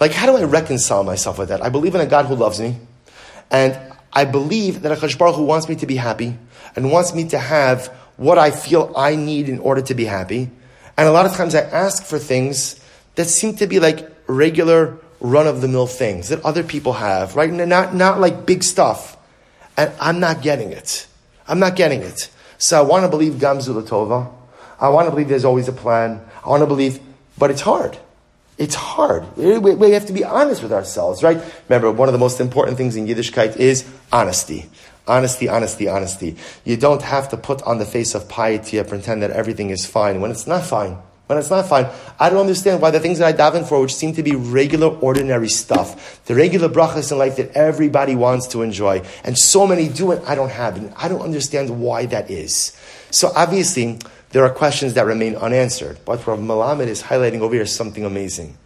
Like, 0.00 0.12
how 0.12 0.26
do 0.26 0.36
I 0.36 0.44
reconcile 0.44 1.04
myself 1.04 1.38
with 1.38 1.48
that? 1.50 1.62
I 1.62 1.68
believe 1.68 1.94
in 1.94 2.00
a 2.00 2.06
God 2.06 2.26
who 2.26 2.34
loves 2.34 2.60
me, 2.60 2.76
and 3.50 3.78
I 4.12 4.24
believe 4.24 4.82
that 4.82 4.92
a 4.92 5.16
Baruch 5.16 5.36
who 5.36 5.44
wants 5.44 5.68
me 5.68 5.76
to 5.76 5.86
be 5.86 5.96
happy 5.96 6.36
and 6.76 6.90
wants 6.90 7.14
me 7.14 7.28
to 7.28 7.38
have 7.38 7.86
what 8.16 8.38
I 8.38 8.50
feel 8.50 8.92
I 8.96 9.16
need 9.16 9.48
in 9.48 9.58
order 9.58 9.82
to 9.82 9.94
be 9.94 10.04
happy. 10.04 10.50
And 10.96 11.08
a 11.08 11.12
lot 11.12 11.26
of 11.26 11.32
times 11.32 11.54
I 11.54 11.60
ask 11.60 12.04
for 12.04 12.18
things 12.18 12.78
that 13.14 13.26
seem 13.26 13.56
to 13.56 13.66
be 13.66 13.80
like 13.80 14.10
regular 14.26 14.98
run 15.20 15.46
of 15.46 15.60
the 15.60 15.68
mill 15.68 15.86
things 15.86 16.28
that 16.28 16.44
other 16.44 16.62
people 16.62 16.94
have, 16.94 17.36
right? 17.36 17.50
Not, 17.50 17.94
not 17.94 18.20
like 18.20 18.44
big 18.44 18.62
stuff. 18.62 19.16
And 19.76 19.92
I'm 20.00 20.20
not 20.20 20.42
getting 20.42 20.72
it. 20.72 21.06
I'm 21.48 21.58
not 21.58 21.76
getting 21.76 22.02
it. 22.02 22.30
So 22.58 22.78
I 22.78 22.82
want 22.82 23.04
to 23.04 23.08
believe 23.08 23.34
Gamzu 23.34 23.80
Latova. 23.80 24.30
I 24.78 24.88
want 24.88 25.06
to 25.06 25.10
believe 25.10 25.28
there's 25.28 25.44
always 25.44 25.68
a 25.68 25.72
plan. 25.72 26.20
I 26.44 26.48
want 26.48 26.62
to 26.62 26.66
believe, 26.66 27.00
but 27.38 27.50
it's 27.50 27.60
hard. 27.60 27.96
It's 28.58 28.74
hard. 28.74 29.24
We, 29.36 29.90
have 29.92 30.06
to 30.06 30.12
be 30.12 30.24
honest 30.24 30.62
with 30.62 30.72
ourselves, 30.72 31.22
right? 31.22 31.42
Remember, 31.68 31.90
one 31.90 32.08
of 32.08 32.12
the 32.12 32.18
most 32.18 32.40
important 32.40 32.76
things 32.76 32.96
in 32.96 33.06
Yiddishkeit 33.06 33.56
is 33.56 33.88
honesty. 34.12 34.68
Honesty, 35.06 35.48
honesty, 35.48 35.88
honesty. 35.88 36.36
You 36.64 36.76
don't 36.76 37.02
have 37.02 37.28
to 37.30 37.36
put 37.36 37.62
on 37.62 37.78
the 37.78 37.86
face 37.86 38.14
of 38.14 38.28
piety 38.28 38.78
and 38.78 38.88
pretend 38.88 39.22
that 39.22 39.30
everything 39.30 39.70
is 39.70 39.84
fine 39.86 40.20
when 40.20 40.30
it's 40.30 40.46
not 40.46 40.64
fine. 40.64 40.98
When 41.26 41.38
it's 41.38 41.50
not 41.50 41.66
fine, 41.66 41.86
I 42.20 42.28
don't 42.28 42.40
understand 42.40 42.82
why 42.82 42.90
the 42.90 43.00
things 43.00 43.18
that 43.18 43.26
I 43.26 43.32
daven 43.32 43.66
for, 43.66 43.80
which 43.80 43.94
seem 43.94 44.12
to 44.16 44.22
be 44.22 44.34
regular, 44.34 44.88
ordinary 44.88 45.48
stuff, 45.48 46.22
the 46.26 46.34
regular 46.34 46.68
brachas 46.68 47.10
in 47.10 47.16
life 47.16 47.36
that 47.36 47.52
everybody 47.56 48.14
wants 48.14 48.48
to 48.48 48.60
enjoy, 48.60 49.02
and 49.24 49.38
so 49.38 49.66
many 49.66 49.88
do 49.88 50.12
it, 50.12 50.22
I 50.26 50.34
don't 50.34 50.50
have. 50.50 50.76
And 50.76 50.92
I 50.94 51.08
don't 51.08 51.22
understand 51.22 51.80
why 51.80 52.04
that 52.06 52.30
is. 52.30 52.76
So 53.10 53.32
obviously, 53.34 53.98
there 54.32 54.44
are 54.44 54.50
questions 54.50 54.94
that 54.94 55.06
remain 55.06 55.36
unanswered. 55.36 55.98
But 56.04 56.26
what 56.26 56.38
Melamed 56.38 56.86
is 56.86 57.04
highlighting 57.04 57.40
over 57.40 57.54
here 57.54 57.66
something 57.66 58.04
amazing. 58.04 58.58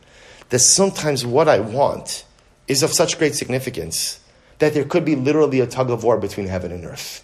That 0.48 0.60
sometimes 0.60 1.26
what 1.26 1.48
I 1.48 1.60
want 1.60 2.24
is 2.68 2.82
of 2.82 2.92
such 2.92 3.18
great 3.18 3.34
significance 3.34 4.20
that 4.58 4.74
there 4.74 4.84
could 4.84 5.04
be 5.04 5.16
literally 5.16 5.60
a 5.60 5.66
tug 5.66 5.90
of 5.90 6.02
war 6.02 6.18
between 6.18 6.46
heaven 6.46 6.72
and 6.72 6.84
earth. 6.84 7.22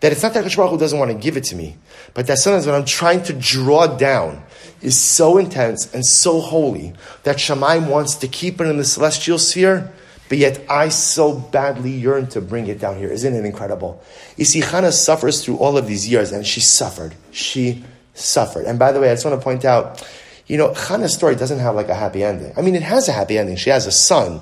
That 0.00 0.12
it's 0.12 0.22
not 0.22 0.34
that 0.34 0.44
Baruch 0.54 0.70
Hu 0.70 0.78
doesn't 0.78 0.98
want 0.98 1.12
to 1.12 1.16
give 1.16 1.36
it 1.36 1.44
to 1.44 1.56
me, 1.56 1.76
but 2.14 2.26
that 2.26 2.38
sometimes 2.38 2.66
what 2.66 2.74
I'm 2.74 2.84
trying 2.84 3.22
to 3.24 3.32
draw 3.32 3.86
down 3.86 4.42
is 4.82 4.98
so 4.98 5.38
intense 5.38 5.92
and 5.94 6.04
so 6.04 6.40
holy 6.40 6.94
that 7.22 7.36
Shamayim 7.36 7.88
wants 7.88 8.16
to 8.16 8.28
keep 8.28 8.60
it 8.60 8.66
in 8.66 8.76
the 8.76 8.84
celestial 8.84 9.38
sphere, 9.38 9.92
but 10.34 10.40
yet 10.40 10.64
I 10.68 10.88
so 10.88 11.32
badly 11.32 11.92
yearn 11.92 12.26
to 12.30 12.40
bring 12.40 12.66
it 12.66 12.80
down 12.80 12.98
here. 12.98 13.08
Isn't 13.08 13.36
it 13.36 13.44
incredible? 13.44 14.02
You 14.36 14.44
see, 14.44 14.62
Hannah 14.62 14.90
suffers 14.90 15.44
through 15.44 15.58
all 15.58 15.78
of 15.78 15.86
these 15.86 16.08
years, 16.08 16.32
and 16.32 16.44
she 16.44 16.60
suffered. 16.60 17.14
She 17.30 17.84
suffered. 18.14 18.66
And 18.66 18.76
by 18.76 18.90
the 18.90 18.98
way, 18.98 19.12
I 19.12 19.14
just 19.14 19.24
want 19.24 19.40
to 19.40 19.44
point 19.44 19.64
out, 19.64 20.04
you 20.48 20.56
know, 20.56 20.74
Hannah's 20.74 21.14
story 21.14 21.36
doesn't 21.36 21.60
have 21.60 21.76
like 21.76 21.88
a 21.88 21.94
happy 21.94 22.24
ending. 22.24 22.52
I 22.56 22.62
mean, 22.62 22.74
it 22.74 22.82
has 22.82 23.08
a 23.08 23.12
happy 23.12 23.38
ending. 23.38 23.54
She 23.54 23.70
has 23.70 23.86
a 23.86 23.92
son, 23.92 24.40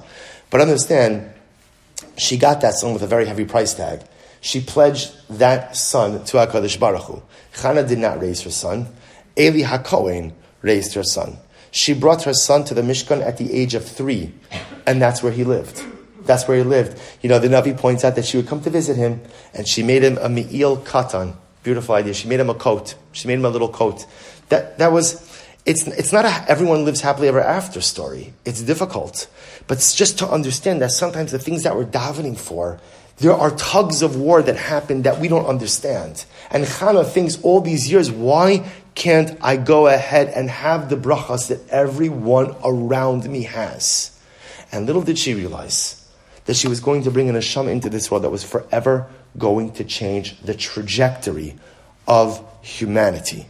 but 0.49 0.63
understand, 0.63 1.31
she 2.17 2.39
got 2.39 2.63
that 2.63 2.73
son 2.73 2.95
with 2.95 3.03
a 3.03 3.07
very 3.07 3.27
heavy 3.27 3.45
price 3.45 3.75
tag. 3.75 4.01
She 4.41 4.63
pledged 4.63 5.13
that 5.29 5.77
son 5.77 6.25
to 6.25 6.39
HaKadosh 6.39 6.81
Baruch 6.81 7.03
Hu. 7.03 7.23
Hannah 7.61 7.87
did 7.87 7.99
not 7.99 8.19
raise 8.19 8.41
her 8.41 8.51
son. 8.51 8.87
Eli 9.39 9.61
HaKohen 9.69 10.33
raised 10.63 10.95
her 10.95 11.05
son. 11.05 11.37
She 11.73 11.95
brought 11.95 12.25
her 12.25 12.35
son 12.35 12.65
to 12.65 12.75
the 12.75 12.83
Mishkan 12.83 13.23
at 13.23 13.39
the 13.39 13.51
age 13.53 13.75
of 13.75 13.85
three, 13.85 14.33
and 14.87 15.01
that's 15.01 15.23
where 15.23 15.33
he 15.33 15.43
lived. 15.43 15.83
That's 16.25 16.47
where 16.47 16.59
he 16.59 16.63
lived. 16.63 17.01
You 17.23 17.31
know, 17.31 17.39
the 17.39 17.49
Navi 17.49 17.77
points 17.77 18.05
out 18.05 18.15
that 18.17 18.27
she 18.27 18.37
would 18.37 18.47
come 18.47 18.61
to 18.61 18.71
visit 18.71 18.97
him, 18.97 19.23
and 19.55 19.67
she 19.67 19.83
made 19.83 20.03
him 20.05 20.19
a 20.19 20.29
Me'il 20.29 20.77
Katan. 20.77 21.35
Beautiful 21.63 21.95
idea. 21.95 22.13
She 22.13 22.29
made 22.29 22.41
him 22.41 22.51
a 22.51 22.55
coat. 22.55 22.95
She 23.13 23.27
made 23.27 23.39
him 23.39 23.47
a 23.47 23.49
little 23.49 23.71
coat. 23.71 24.05
That, 24.51 24.79
that 24.79 24.93
was, 24.93 25.27
it's, 25.65 25.87
it's 25.87 26.13
not 26.13 26.27
a 26.27 26.45
everyone 26.47 26.85
lives 26.85 27.01
happily 27.01 27.29
ever 27.29 27.41
after 27.41 27.81
story. 27.81 28.35
It's 28.45 28.61
difficult. 28.61 29.27
But 29.67 29.79
it's 29.79 29.95
just 29.95 30.19
to 30.19 30.29
understand 30.29 30.83
that 30.83 30.91
sometimes 30.91 31.33
the 31.33 31.39
things 31.39 31.63
that 31.63 31.75
we're 31.75 31.87
davening 31.87 32.37
for, 32.37 32.81
there 33.19 33.33
are 33.33 33.51
tugs 33.53 34.03
of 34.03 34.17
war 34.17 34.43
that 34.43 34.57
happen 34.57 35.03
that 35.03 35.21
we 35.21 35.29
don't 35.29 35.47
understand. 35.47 36.27
And 36.51 36.65
Chana 36.65 37.07
thinks 37.09 37.41
all 37.43 37.61
these 37.61 37.91
years, 37.91 38.11
why 38.11 38.71
can't 38.95 39.39
I 39.41 39.57
go 39.57 39.87
ahead 39.87 40.29
and 40.29 40.51
have 40.51 40.89
the 40.89 40.97
brachas 40.97 41.49
that 41.49 41.69
everyone 41.71 42.55
around 42.65 43.29
me 43.29 43.43
has? 43.45 44.19
And 44.71 44.87
little 44.87 45.03
did 45.03 45.19
she 45.19 45.35
realize 45.35 45.99
that 46.45 46.57
she 46.57 46.69
was 46.69 46.81
going 46.81 47.03
to 47.05 47.11
bring 47.11 47.29
an 47.29 47.35
Hashem 47.35 47.69
into 47.69 47.89
this 47.89 48.11
world 48.11 48.25
that 48.25 48.31
was 48.31 48.45
forever 48.45 49.09
going 49.39 49.73
to 49.75 49.85
change 49.85 50.39
the 50.41 50.55
trajectory 50.55 51.57
of 52.07 52.45
humanity. 52.63 53.47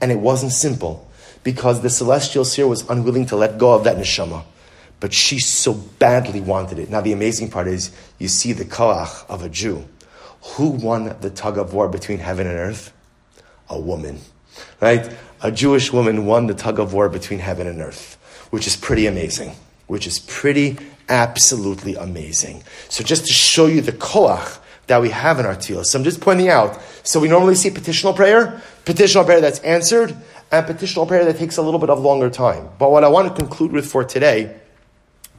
And 0.00 0.12
it 0.12 0.18
wasn't 0.18 0.52
simple 0.52 1.08
because 1.42 1.80
the 1.80 1.90
celestial 1.90 2.44
seer 2.44 2.66
was 2.66 2.88
unwilling 2.88 3.26
to 3.26 3.36
let 3.36 3.58
go 3.58 3.74
of 3.74 3.84
that 3.84 3.96
neshama. 3.96 4.44
But 5.00 5.12
she 5.12 5.38
so 5.38 5.74
badly 5.74 6.40
wanted 6.40 6.78
it. 6.78 6.88
Now, 6.88 7.02
the 7.02 7.12
amazing 7.12 7.50
part 7.50 7.68
is 7.68 7.94
you 8.18 8.28
see 8.28 8.52
the 8.52 8.64
koach 8.64 9.28
of 9.28 9.42
a 9.42 9.48
Jew. 9.48 9.86
Who 10.54 10.70
won 10.70 11.16
the 11.20 11.30
tug 11.30 11.58
of 11.58 11.74
war 11.74 11.88
between 11.88 12.18
heaven 12.18 12.46
and 12.46 12.56
earth? 12.56 12.92
A 13.68 13.78
woman 13.78 14.20
right? 14.80 15.10
A 15.42 15.50
Jewish 15.50 15.92
woman 15.92 16.26
won 16.26 16.46
the 16.46 16.54
tug 16.54 16.78
of 16.78 16.92
war 16.92 17.08
between 17.08 17.38
heaven 17.38 17.66
and 17.66 17.80
earth, 17.80 18.16
which 18.50 18.66
is 18.66 18.76
pretty 18.76 19.06
amazing. 19.06 19.54
Which 19.86 20.06
is 20.06 20.18
pretty 20.18 20.78
absolutely 21.08 21.94
amazing. 21.94 22.64
So 22.88 23.04
just 23.04 23.26
to 23.26 23.32
show 23.32 23.66
you 23.66 23.80
the 23.80 23.92
koach 23.92 24.58
that 24.86 25.00
we 25.00 25.10
have 25.10 25.38
in 25.38 25.46
our 25.46 25.54
tefillah. 25.54 25.84
So 25.84 25.98
I'm 25.98 26.04
just 26.04 26.20
pointing 26.20 26.48
out. 26.48 26.80
So 27.02 27.20
we 27.20 27.28
normally 27.28 27.54
see 27.54 27.70
petitional 27.70 28.12
prayer, 28.12 28.60
petitional 28.84 29.24
prayer 29.24 29.40
that's 29.40 29.58
answered, 29.60 30.16
and 30.50 30.66
petitional 30.66 31.06
prayer 31.06 31.24
that 31.24 31.38
takes 31.38 31.56
a 31.56 31.62
little 31.62 31.80
bit 31.80 31.90
of 31.90 32.00
longer 32.00 32.30
time. 32.30 32.68
But 32.78 32.90
what 32.90 33.04
I 33.04 33.08
want 33.08 33.28
to 33.28 33.34
conclude 33.34 33.72
with 33.72 33.86
for 33.86 34.04
today 34.04 34.56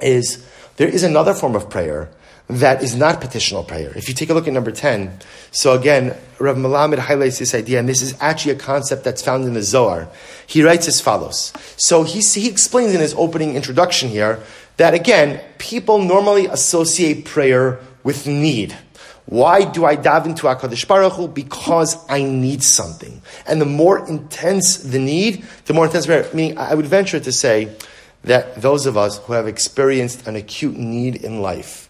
is 0.01 0.45
there 0.75 0.87
is 0.87 1.03
another 1.03 1.33
form 1.33 1.55
of 1.55 1.69
prayer 1.69 2.09
that 2.49 2.81
is 2.81 2.95
not 2.95 3.19
petitional 3.19 3.63
prayer. 3.63 3.91
If 3.95 4.07
you 4.07 4.15
take 4.15 4.29
a 4.29 4.33
look 4.33 4.47
at 4.47 4.53
number 4.53 4.71
10, 4.71 5.19
so 5.51 5.73
again, 5.73 6.15
Rav 6.39 6.55
Melamed 6.55 6.97
highlights 6.97 7.39
this 7.39 7.53
idea, 7.53 7.79
and 7.79 7.89
this 7.89 8.01
is 8.01 8.15
actually 8.21 8.53
a 8.53 8.59
concept 8.59 9.03
that's 9.03 9.21
found 9.21 9.43
in 9.45 9.53
the 9.53 9.63
Zohar. 9.63 10.07
He 10.45 10.63
writes 10.63 10.87
as 10.87 11.01
follows. 11.01 11.51
So 11.75 12.03
he, 12.03 12.21
he 12.21 12.47
explains 12.47 12.93
in 12.93 13.01
his 13.01 13.13
opening 13.15 13.55
introduction 13.55 14.09
here 14.09 14.39
that 14.77 14.93
again, 14.93 15.41
people 15.57 15.99
normally 15.99 16.45
associate 16.45 17.25
prayer 17.25 17.79
with 18.03 18.27
need. 18.27 18.77
Why 19.25 19.65
do 19.65 19.83
I 19.83 19.95
dive 19.95 20.25
into 20.25 20.43
HaKadosh 20.43 20.87
Baruch 20.87 21.13
Hu? 21.13 21.27
Because 21.27 21.97
I 22.09 22.23
need 22.23 22.63
something. 22.63 23.21
And 23.45 23.59
the 23.59 23.65
more 23.65 24.07
intense 24.07 24.77
the 24.77 24.99
need, 24.99 25.43
the 25.65 25.73
more 25.73 25.85
intense 25.85 26.05
prayer. 26.05 26.25
Meaning, 26.33 26.57
I 26.57 26.73
would 26.73 26.85
venture 26.85 27.19
to 27.19 27.31
say 27.33 27.75
that 28.23 28.61
those 28.61 28.85
of 28.85 28.95
us 28.95 29.17
who 29.19 29.33
have 29.33 29.45
experienced 29.45 30.27
an 30.27 30.37
acute 30.37 30.77
need 30.77 31.17
in 31.17 31.41
life, 31.41 31.86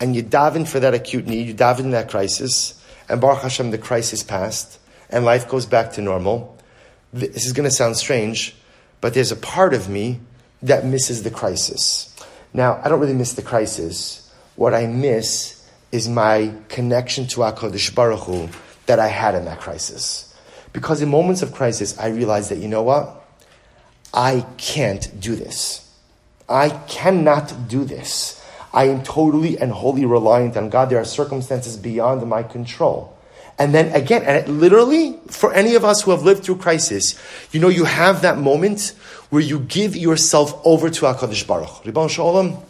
and 0.00 0.16
you 0.16 0.22
daven 0.22 0.66
for 0.66 0.80
that 0.80 0.94
acute 0.94 1.26
need, 1.26 1.46
you 1.46 1.54
daven 1.54 1.80
in 1.80 1.90
that 1.90 2.10
crisis, 2.10 2.82
and 3.08 3.20
Baruch 3.20 3.42
Hashem, 3.42 3.70
the 3.70 3.78
crisis 3.78 4.22
passed, 4.22 4.78
and 5.10 5.24
life 5.24 5.48
goes 5.48 5.66
back 5.66 5.92
to 5.92 6.00
normal. 6.00 6.56
This 7.12 7.44
is 7.44 7.52
going 7.52 7.68
to 7.68 7.74
sound 7.74 7.96
strange, 7.96 8.54
but 9.00 9.14
there's 9.14 9.32
a 9.32 9.36
part 9.36 9.74
of 9.74 9.88
me 9.88 10.20
that 10.62 10.84
misses 10.84 11.22
the 11.22 11.30
crisis. 11.30 12.06
Now, 12.52 12.80
I 12.82 12.88
don't 12.88 13.00
really 13.00 13.14
miss 13.14 13.34
the 13.34 13.42
crisis. 13.42 14.32
What 14.56 14.74
I 14.74 14.86
miss 14.86 15.68
is 15.92 16.08
my 16.08 16.52
connection 16.68 17.26
to 17.28 17.40
HaKadosh 17.40 17.94
Baruch 17.94 18.20
Hu 18.20 18.48
that 18.86 18.98
I 18.98 19.08
had 19.08 19.34
in 19.34 19.44
that 19.44 19.60
crisis. 19.60 20.34
Because 20.72 21.02
in 21.02 21.08
moments 21.08 21.42
of 21.42 21.52
crisis, 21.52 21.98
I 21.98 22.08
realize 22.08 22.48
that, 22.48 22.58
you 22.58 22.68
know 22.68 22.82
what? 22.82 23.28
I 24.14 24.46
can't 24.56 25.20
do 25.20 25.34
this. 25.34 25.88
I 26.48 26.70
cannot 26.70 27.68
do 27.68 27.84
this. 27.84 28.39
I 28.72 28.84
am 28.84 29.02
totally 29.02 29.58
and 29.58 29.72
wholly 29.72 30.04
reliant 30.04 30.56
on 30.56 30.68
God. 30.68 30.90
There 30.90 31.00
are 31.00 31.04
circumstances 31.04 31.76
beyond 31.76 32.26
my 32.28 32.42
control. 32.42 33.16
And 33.58 33.74
then 33.74 33.92
again, 33.94 34.22
and 34.22 34.36
it, 34.36 34.48
literally, 34.48 35.18
for 35.28 35.52
any 35.52 35.74
of 35.74 35.84
us 35.84 36.02
who 36.02 36.12
have 36.12 36.22
lived 36.22 36.44
through 36.44 36.56
crisis, 36.56 37.20
you 37.52 37.60
know, 37.60 37.68
you 37.68 37.84
have 37.84 38.22
that 38.22 38.38
moment 38.38 38.94
where 39.28 39.42
you 39.42 39.60
give 39.60 39.94
yourself 39.96 40.58
over 40.64 40.88
to 40.88 41.02
HaKadosh 41.02 41.46
Baruch. 41.46 41.84
Ribono 41.84 42.08
Shel 42.08 42.26
Olam, 42.26 42.62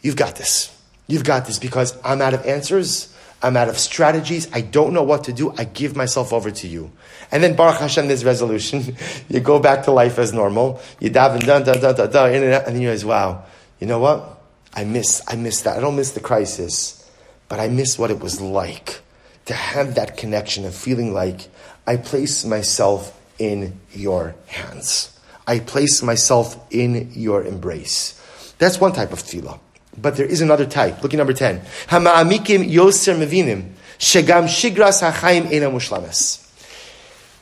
you've 0.00 0.16
got 0.16 0.36
this. 0.36 0.74
You've 1.06 1.24
got 1.24 1.44
this 1.44 1.58
because 1.58 1.94
I'm 2.02 2.22
out 2.22 2.32
of 2.32 2.46
answers. 2.46 3.14
I'm 3.42 3.58
out 3.58 3.68
of 3.68 3.76
strategies. 3.76 4.48
I 4.54 4.62
don't 4.62 4.94
know 4.94 5.02
what 5.02 5.24
to 5.24 5.32
do. 5.34 5.52
I 5.58 5.64
give 5.64 5.94
myself 5.94 6.32
over 6.32 6.50
to 6.50 6.66
you. 6.66 6.90
And 7.30 7.42
then 7.42 7.54
Baruch 7.54 7.80
Hashem, 7.80 8.08
there's 8.08 8.24
resolution. 8.24 8.96
you 9.28 9.40
go 9.40 9.58
back 9.58 9.84
to 9.84 9.90
life 9.90 10.18
as 10.18 10.32
normal. 10.32 10.80
You 11.00 11.10
daven, 11.10 11.44
dun, 11.44 11.64
dun, 11.64 11.80
dun, 11.80 11.94
dun, 11.94 12.10
dun, 12.10 12.32
and 12.32 12.42
then 12.42 12.74
you 12.76 12.88
realize, 12.88 13.04
wow, 13.04 13.44
you 13.78 13.86
know 13.86 13.98
what? 13.98 14.40
I 14.74 14.84
miss, 14.84 15.22
I 15.28 15.36
miss 15.36 15.62
that. 15.62 15.78
I 15.78 15.80
don't 15.80 15.96
miss 15.96 16.10
the 16.10 16.20
crisis, 16.20 17.08
but 17.48 17.60
I 17.60 17.68
miss 17.68 17.98
what 17.98 18.10
it 18.10 18.20
was 18.20 18.40
like 18.40 19.00
to 19.46 19.54
have 19.54 19.94
that 19.94 20.16
connection 20.16 20.64
of 20.64 20.74
feeling 20.74 21.14
like 21.14 21.48
I 21.86 21.96
place 21.96 22.44
myself 22.44 23.18
in 23.38 23.78
your 23.92 24.34
hands. 24.46 25.18
I 25.46 25.60
place 25.60 26.02
myself 26.02 26.58
in 26.72 27.12
your 27.14 27.44
embrace. 27.44 28.20
That's 28.58 28.80
one 28.80 28.92
type 28.92 29.12
of 29.12 29.20
tefillah. 29.22 29.60
But 29.96 30.16
there 30.16 30.26
is 30.26 30.40
another 30.40 30.66
type. 30.66 31.02
Look 31.02 31.14
at 31.14 31.18
number 31.18 31.34
10. 31.34 31.60
Hama'amikim 31.88 32.68
yoser 32.68 33.16
mevinim 33.16 33.72
shegam 33.98 34.44
shigras 34.44 35.00
ha'chaim 35.00 35.52
ena. 35.52 35.70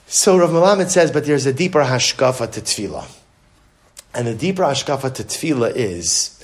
So 0.07 0.37
Rav 0.37 0.51
Melamed 0.51 0.91
says, 0.91 1.11
but 1.11 1.25
there's 1.25 1.47
a 1.47 1.53
deeper 1.55 1.83
hashkafa 1.83 2.53
to 2.53 2.61
tefillah. 2.61 3.07
And 4.13 4.27
the 4.27 4.35
deeper 4.35 4.63
hashkafa 4.63 5.15
to 5.15 5.25
tefillah 5.25 5.75
is, 5.75 6.42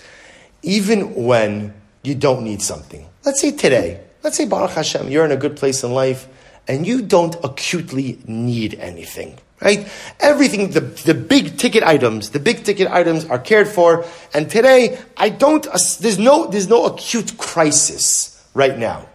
even 0.63 1.15
when 1.27 1.75
you 2.03 2.15
don't 2.15 2.45
need 2.45 2.63
something. 2.63 3.07
Let's 3.25 3.41
say 3.41 3.53
today, 3.53 4.01
Let's 4.23 4.37
say 4.37 4.47
Baruch 4.47 4.73
Hashem, 4.73 5.09
you're 5.09 5.25
in 5.25 5.33
a 5.33 5.37
good 5.37 5.57
place 5.57 5.85
in 5.85 5.93
life 5.93 6.29
and 6.67 6.87
you 6.87 7.03
don't 7.03 7.37
acutely 7.45 8.19
need 8.27 8.75
anything. 8.75 9.39
Right? 9.61 9.89
Everything, 10.21 10.71
the, 10.71 10.81
the 10.81 11.15
big 11.15 11.57
ticket 11.57 11.83
items, 11.83 12.31
the 12.31 12.39
big 12.39 12.63
ticket 12.65 12.89
items 12.89 13.25
are 13.25 13.39
cared 13.39 13.69
for. 13.69 14.05
And 14.33 14.51
today, 14.51 14.99
I 15.17 15.31
don't, 15.31 15.67
there's 16.01 16.19
no, 16.19 16.47
there's 16.47 16.69
no 16.69 16.87
acute 16.87 17.39
crisis 17.39 18.47
right 18.55 18.77
now. 18.79 19.09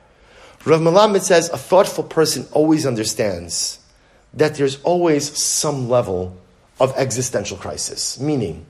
Rav 0.65 0.81
Melamed 0.81 1.21
says 1.21 1.49
a 1.49 1.57
thoughtful 1.57 2.03
person 2.03 2.47
always 2.51 2.85
understands 2.85 3.79
that 4.33 4.55
there's 4.55 4.81
always 4.81 5.37
some 5.37 5.89
level 5.89 6.35
of 6.79 6.93
existential 6.97 7.57
crisis, 7.57 8.19
meaning 8.19 8.65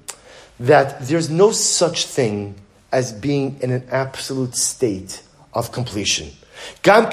that 0.59 1.07
there's 1.07 1.29
no 1.29 1.51
such 1.51 2.05
thing 2.05 2.55
as 2.91 3.11
being 3.11 3.57
in 3.61 3.71
an 3.71 3.83
absolute 3.89 4.55
state 4.55 5.21
of 5.53 5.71
completion. 5.71 6.29
Gam. 6.81 7.09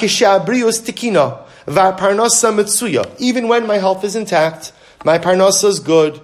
Even 3.19 3.49
when 3.49 3.67
my 3.67 3.79
health 3.79 4.05
is 4.05 4.17
intact, 4.17 4.73
my 5.05 5.19
parnasa 5.19 5.65
is 5.65 5.81
good. 5.81 6.21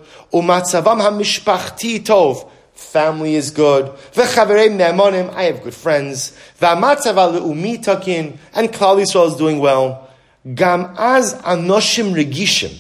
Family 2.75 3.35
is 3.35 3.51
good. 3.51 3.91
I 4.17 5.43
have 5.45 5.63
good 5.63 5.75
friends. 5.75 6.37
Takin. 6.61 8.39
And 8.55 8.69
Klal 8.73 9.01
Yisrael 9.01 9.29
is 9.29 9.37
doing 9.37 9.59
well. 9.59 10.11
Gam 10.55 10.95
az 10.99 11.35
anoshim 11.43 12.13
regishim. 12.15 12.79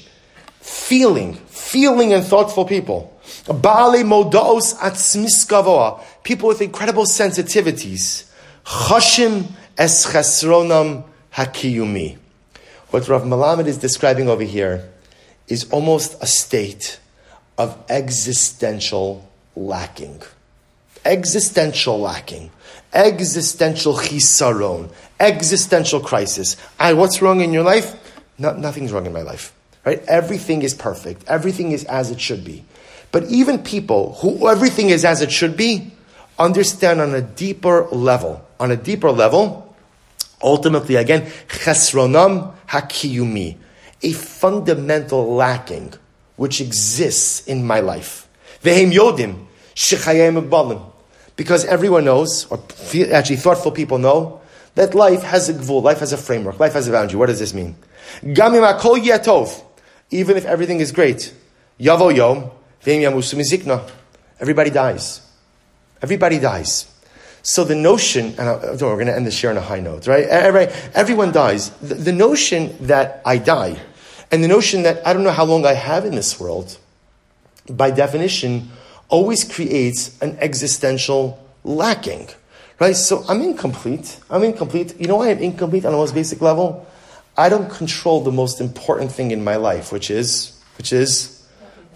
Feeling, 0.60 1.34
feeling 1.46 2.12
and 2.12 2.24
thoughtful 2.24 2.64
people. 2.64 3.15
Baale 3.46 4.02
modaos 4.02 4.74
atzmis 4.74 6.02
People 6.24 6.48
with 6.48 6.60
incredible 6.60 7.04
sensitivities. 7.04 8.28
Chashim 8.64 9.46
es 9.78 10.06
chesronam 10.06 11.04
hakiyumi. 11.32 12.18
What 12.90 13.08
Rav 13.08 13.22
Melamed 13.22 13.66
is 13.66 13.78
describing 13.78 14.28
over 14.28 14.42
here 14.42 14.88
is 15.46 15.70
almost 15.70 16.20
a 16.20 16.26
state 16.26 16.98
of 17.56 17.78
existential 17.88 19.28
lacking. 19.54 20.22
Existential 21.04 22.00
lacking. 22.00 22.50
Existential 22.92 23.94
chisaron. 23.94 24.90
Existential 25.20 26.00
crisis. 26.00 26.56
I, 26.80 26.94
what's 26.94 27.22
wrong 27.22 27.40
in 27.40 27.52
your 27.52 27.62
life? 27.62 27.94
No, 28.38 28.52
nothing's 28.54 28.92
wrong 28.92 29.06
in 29.06 29.12
my 29.12 29.22
life. 29.22 29.52
Right? 29.84 30.02
Everything 30.08 30.62
is 30.62 30.74
perfect. 30.74 31.22
Everything 31.28 31.70
is 31.70 31.84
as 31.84 32.10
it 32.10 32.20
should 32.20 32.44
be. 32.44 32.64
But 33.16 33.30
even 33.30 33.60
people 33.60 34.12
who 34.20 34.46
everything 34.46 34.90
is 34.90 35.02
as 35.02 35.22
it 35.22 35.32
should 35.32 35.56
be 35.56 35.90
understand 36.38 37.00
on 37.00 37.14
a 37.14 37.22
deeper 37.22 37.86
level 37.86 38.46
on 38.60 38.70
a 38.70 38.76
deeper 38.76 39.10
level, 39.10 39.74
ultimately 40.42 40.96
again, 40.96 41.22
chesronam 41.48 42.54
hakiyumi, 42.68 43.56
a 44.02 44.12
fundamental 44.12 45.34
lacking 45.34 45.94
which 46.36 46.60
exists 46.60 47.46
in 47.46 47.64
my 47.66 47.80
life. 47.80 48.28
Vehem 48.62 48.92
yodim 48.92 49.46
shechayim 49.74 50.92
because 51.36 51.64
everyone 51.64 52.04
knows, 52.04 52.44
or 52.50 52.62
actually 53.10 53.36
thoughtful 53.36 53.72
people 53.72 53.96
know, 53.96 54.42
that 54.74 54.94
life 54.94 55.22
has 55.22 55.48
a 55.48 55.54
gvul, 55.54 55.82
life 55.82 56.00
has 56.00 56.12
a 56.12 56.18
framework, 56.18 56.60
life 56.60 56.74
has 56.74 56.86
a 56.86 56.92
boundary. 56.92 57.18
What 57.18 57.30
does 57.30 57.38
this 57.38 57.54
mean? 57.54 57.76
Gamim 58.22 58.78
akol 58.78 59.02
yetov, 59.02 59.64
even 60.10 60.36
if 60.36 60.44
everything 60.44 60.80
is 60.80 60.92
great, 60.92 61.32
yavo 61.80 62.14
yom, 62.14 62.50
everybody 64.40 64.70
dies. 64.70 65.20
Everybody 66.02 66.38
dies. 66.38 66.86
So 67.42 67.62
the 67.62 67.76
notion, 67.76 68.34
and 68.38 68.60
we're 68.60 68.76
going 68.76 69.06
to 69.06 69.14
end 69.14 69.26
this 69.26 69.40
year 69.42 69.50
on 69.50 69.56
a 69.56 69.60
high 69.60 69.78
note, 69.78 70.08
right? 70.08 70.26
Everyone 70.26 71.30
dies. 71.30 71.70
The, 71.70 71.94
the 71.94 72.12
notion 72.12 72.76
that 72.86 73.22
I 73.24 73.38
die, 73.38 73.80
and 74.32 74.42
the 74.42 74.48
notion 74.48 74.82
that 74.82 75.06
I 75.06 75.12
don't 75.12 75.22
know 75.22 75.30
how 75.30 75.44
long 75.44 75.64
I 75.64 75.74
have 75.74 76.04
in 76.04 76.16
this 76.16 76.40
world, 76.40 76.78
by 77.70 77.92
definition, 77.92 78.70
always 79.08 79.44
creates 79.44 80.20
an 80.20 80.36
existential 80.40 81.38
lacking, 81.62 82.28
right? 82.80 82.96
So 82.96 83.24
I'm 83.28 83.40
incomplete. 83.42 84.18
I'm 84.28 84.42
incomplete. 84.42 84.98
You 85.00 85.06
know 85.06 85.16
why 85.16 85.30
I'm 85.30 85.38
incomplete 85.38 85.84
on 85.84 85.92
the 85.92 85.98
most 85.98 86.14
basic 86.14 86.40
level? 86.40 86.86
I 87.36 87.48
don't 87.48 87.70
control 87.70 88.22
the 88.22 88.32
most 88.32 88.60
important 88.60 89.12
thing 89.12 89.30
in 89.30 89.44
my 89.44 89.56
life, 89.56 89.92
which 89.92 90.10
is, 90.10 90.60
which 90.78 90.92
is 90.92 91.35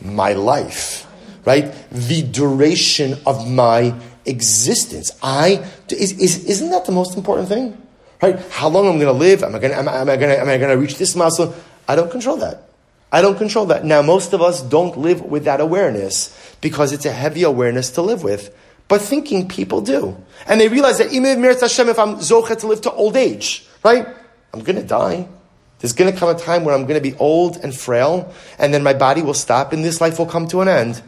my 0.02 0.32
life, 0.32 1.06
right? 1.44 1.74
The 1.90 2.22
duration 2.22 3.18
of 3.26 3.48
my 3.48 3.94
existence. 4.26 5.10
I 5.22 5.64
is, 5.88 6.12
is 6.12 6.44
isn't 6.44 6.70
that 6.70 6.86
the 6.86 6.92
most 6.92 7.16
important 7.16 7.48
thing? 7.48 7.76
Right? 8.22 8.38
How 8.50 8.68
long 8.68 8.86
I'm 8.86 8.98
going 8.98 9.12
to 9.12 9.18
live? 9.18 9.42
Am 9.42 9.54
I 9.54 9.58
going 9.58 9.72
am 9.72 9.88
I, 9.88 9.96
am 10.00 10.10
I 10.10 10.16
going 10.16 10.38
am 10.38 10.48
I 10.48 10.58
going 10.58 10.70
to 10.70 10.76
reach 10.76 10.98
this 10.98 11.16
milestone? 11.16 11.54
I 11.88 11.96
don't 11.96 12.10
control 12.10 12.36
that. 12.38 12.68
I 13.12 13.22
don't 13.22 13.36
control 13.36 13.66
that. 13.66 13.84
Now, 13.84 14.02
most 14.02 14.32
of 14.32 14.40
us 14.40 14.62
don't 14.62 14.96
live 14.96 15.22
with 15.22 15.44
that 15.44 15.60
awareness 15.60 16.36
because 16.60 16.92
it's 16.92 17.06
a 17.06 17.12
heavy 17.12 17.42
awareness 17.42 17.90
to 17.92 18.02
live 18.02 18.22
with. 18.22 18.54
But 18.86 19.00
thinking 19.00 19.48
people 19.48 19.80
do. 19.80 20.16
And 20.46 20.60
they 20.60 20.68
realize 20.68 20.98
that 20.98 21.12
if 21.12 21.98
I'm 21.98 22.16
zochet 22.16 22.60
to 22.60 22.66
live 22.66 22.80
to 22.82 22.92
old 22.92 23.16
age, 23.16 23.66
right? 23.84 24.06
I'm 24.52 24.62
going 24.62 24.76
to 24.76 24.86
die. 24.86 25.28
There's 25.80 25.94
going 25.94 26.12
to 26.12 26.18
come 26.18 26.28
a 26.28 26.38
time 26.38 26.64
where 26.64 26.74
I'm 26.74 26.82
going 26.82 27.02
to 27.02 27.10
be 27.10 27.16
old 27.16 27.56
and 27.56 27.74
frail, 27.74 28.30
and 28.58 28.74
then 28.74 28.82
my 28.82 28.92
body 28.92 29.22
will 29.22 29.32
stop, 29.34 29.72
and 29.72 29.82
this 29.82 29.98
life 29.98 30.18
will 30.18 30.26
come 30.26 30.46
to 30.48 30.60
an 30.60 30.68
end. 30.68 31.00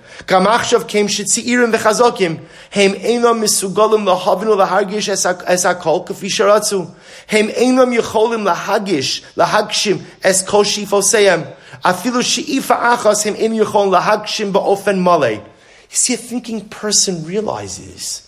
You 15.90 15.96
see, 15.96 16.14
a 16.14 16.16
thinking 16.16 16.66
person 16.70 17.26
realizes 17.26 18.26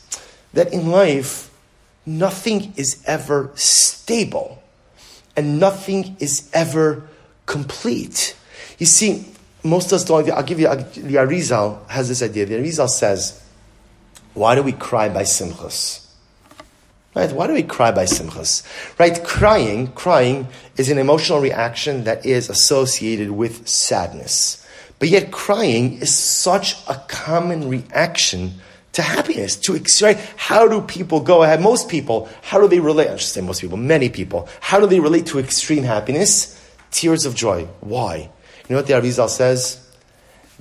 that 0.52 0.74
in 0.74 0.90
life, 0.90 1.50
nothing 2.04 2.74
is 2.76 3.02
ever 3.06 3.50
stable 3.54 4.60
and 5.36 5.58
nothing 5.58 6.16
is 6.20 6.48
ever 6.52 7.08
complete. 7.46 8.36
You 8.78 8.86
see, 8.86 9.26
most 9.62 9.86
of 9.86 9.96
us 9.96 10.04
don't. 10.04 10.30
I'll 10.30 10.42
give 10.42 10.60
you 10.60 10.68
the 10.68 11.16
Arizal 11.16 11.86
has 11.88 12.08
this 12.08 12.22
idea. 12.22 12.46
The 12.46 12.56
Arizal 12.56 12.88
says, 12.88 13.40
"Why 14.34 14.54
do 14.54 14.62
we 14.62 14.72
cry 14.72 15.08
by 15.08 15.22
simchas?" 15.22 16.00
Right? 17.14 17.32
Why 17.32 17.46
do 17.46 17.52
we 17.52 17.62
cry 17.62 17.92
by 17.92 18.06
simchas? 18.06 18.64
Right? 18.98 19.22
Crying, 19.22 19.92
crying 19.92 20.48
is 20.76 20.90
an 20.90 20.98
emotional 20.98 21.38
reaction 21.40 22.02
that 22.04 22.26
is 22.26 22.50
associated 22.50 23.30
with 23.30 23.68
sadness. 23.68 24.66
But 24.98 25.10
yet, 25.10 25.30
crying 25.30 26.00
is 26.00 26.12
such 26.12 26.76
a 26.88 26.96
common 27.06 27.68
reaction 27.68 28.54
to 28.94 29.02
happiness, 29.02 29.56
to 29.56 29.80
right? 30.02 30.18
How 30.36 30.66
do 30.68 30.80
people 30.80 31.20
go 31.20 31.42
ahead? 31.42 31.60
Most 31.60 31.88
people, 31.88 32.28
how 32.42 32.60
do 32.60 32.68
they 32.68 32.80
relate? 32.80 33.08
I 33.08 33.16
should 33.16 33.28
say 33.28 33.40
most 33.40 33.60
people, 33.60 33.76
many 33.76 34.08
people. 34.08 34.48
How 34.60 34.80
do 34.80 34.86
they 34.86 35.00
relate 35.00 35.26
to 35.26 35.38
extreme 35.38 35.82
happiness? 35.82 36.60
Tears 36.90 37.26
of 37.26 37.34
joy. 37.34 37.66
Why? 37.80 38.16
You 38.16 38.30
know 38.70 38.76
what 38.76 38.86
the 38.86 38.94
Arizal 38.94 39.28
says? 39.28 39.80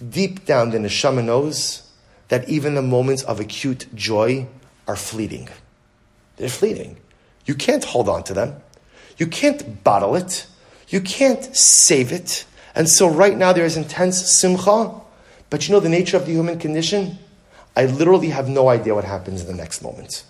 Deep 0.09 0.45
down, 0.45 0.71
the 0.71 0.79
neshama 0.79 1.23
knows 1.23 1.87
that 2.29 2.49
even 2.49 2.73
the 2.73 2.81
moments 2.81 3.21
of 3.23 3.39
acute 3.39 3.85
joy 3.93 4.47
are 4.87 4.95
fleeting. 4.95 5.47
They're 6.37 6.49
fleeting. 6.49 6.97
You 7.45 7.53
can't 7.53 7.83
hold 7.83 8.09
on 8.09 8.23
to 8.23 8.33
them. 8.33 8.55
You 9.17 9.27
can't 9.27 9.83
bottle 9.83 10.15
it. 10.15 10.47
You 10.89 11.01
can't 11.01 11.55
save 11.55 12.11
it. 12.11 12.45
And 12.73 12.89
so 12.89 13.07
right 13.07 13.37
now 13.37 13.53
there 13.53 13.65
is 13.65 13.77
intense 13.77 14.27
simcha, 14.31 14.91
but 15.51 15.67
you 15.67 15.73
know 15.73 15.79
the 15.79 15.89
nature 15.89 16.17
of 16.17 16.25
the 16.25 16.31
human 16.31 16.57
condition? 16.57 17.19
I 17.75 17.85
literally 17.85 18.29
have 18.29 18.47
no 18.47 18.69
idea 18.69 18.93
what 18.93 19.03
happens 19.03 19.41
in 19.41 19.47
the 19.47 19.53
next 19.53 19.81
moment. 19.81 20.23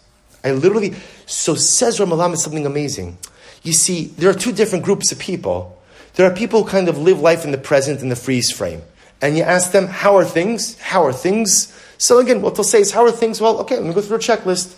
I 0.44 0.52
literally, 0.52 0.94
so 1.26 1.56
says 1.56 2.00
Ramalam 2.00 2.34
is 2.34 2.44
something 2.44 2.66
amazing. 2.66 3.18
You 3.64 3.74
see, 3.74 4.06
there 4.06 4.30
are 4.30 4.34
two 4.34 4.52
different 4.52 4.84
groups 4.84 5.12
of 5.12 5.20
people. 5.20 5.82
There 6.16 6.30
are 6.30 6.36
people 6.36 6.64
who 6.64 6.70
kind 6.70 6.90
of 6.90 6.98
live 6.98 7.20
life 7.20 7.46
in 7.46 7.52
the 7.52 7.58
present 7.58 8.02
in 8.02 8.10
the 8.10 8.16
freeze 8.16 8.52
frame. 8.52 8.82
And 9.22 9.38
you 9.38 9.44
ask 9.44 9.72
them, 9.72 9.88
how 9.88 10.18
are 10.18 10.26
things? 10.26 10.78
How 10.80 11.06
are 11.06 11.14
things? 11.14 11.72
So 11.98 12.20
again, 12.20 12.42
what 12.42 12.56
they'll 12.56 12.66
say 12.66 12.82
is, 12.82 12.92
how 12.92 13.06
are 13.06 13.12
things? 13.12 13.40
Well, 13.40 13.60
okay, 13.62 13.76
let 13.76 13.86
me 13.86 13.94
go 13.94 14.02
through 14.02 14.18
a 14.18 14.20
checklist. 14.20 14.76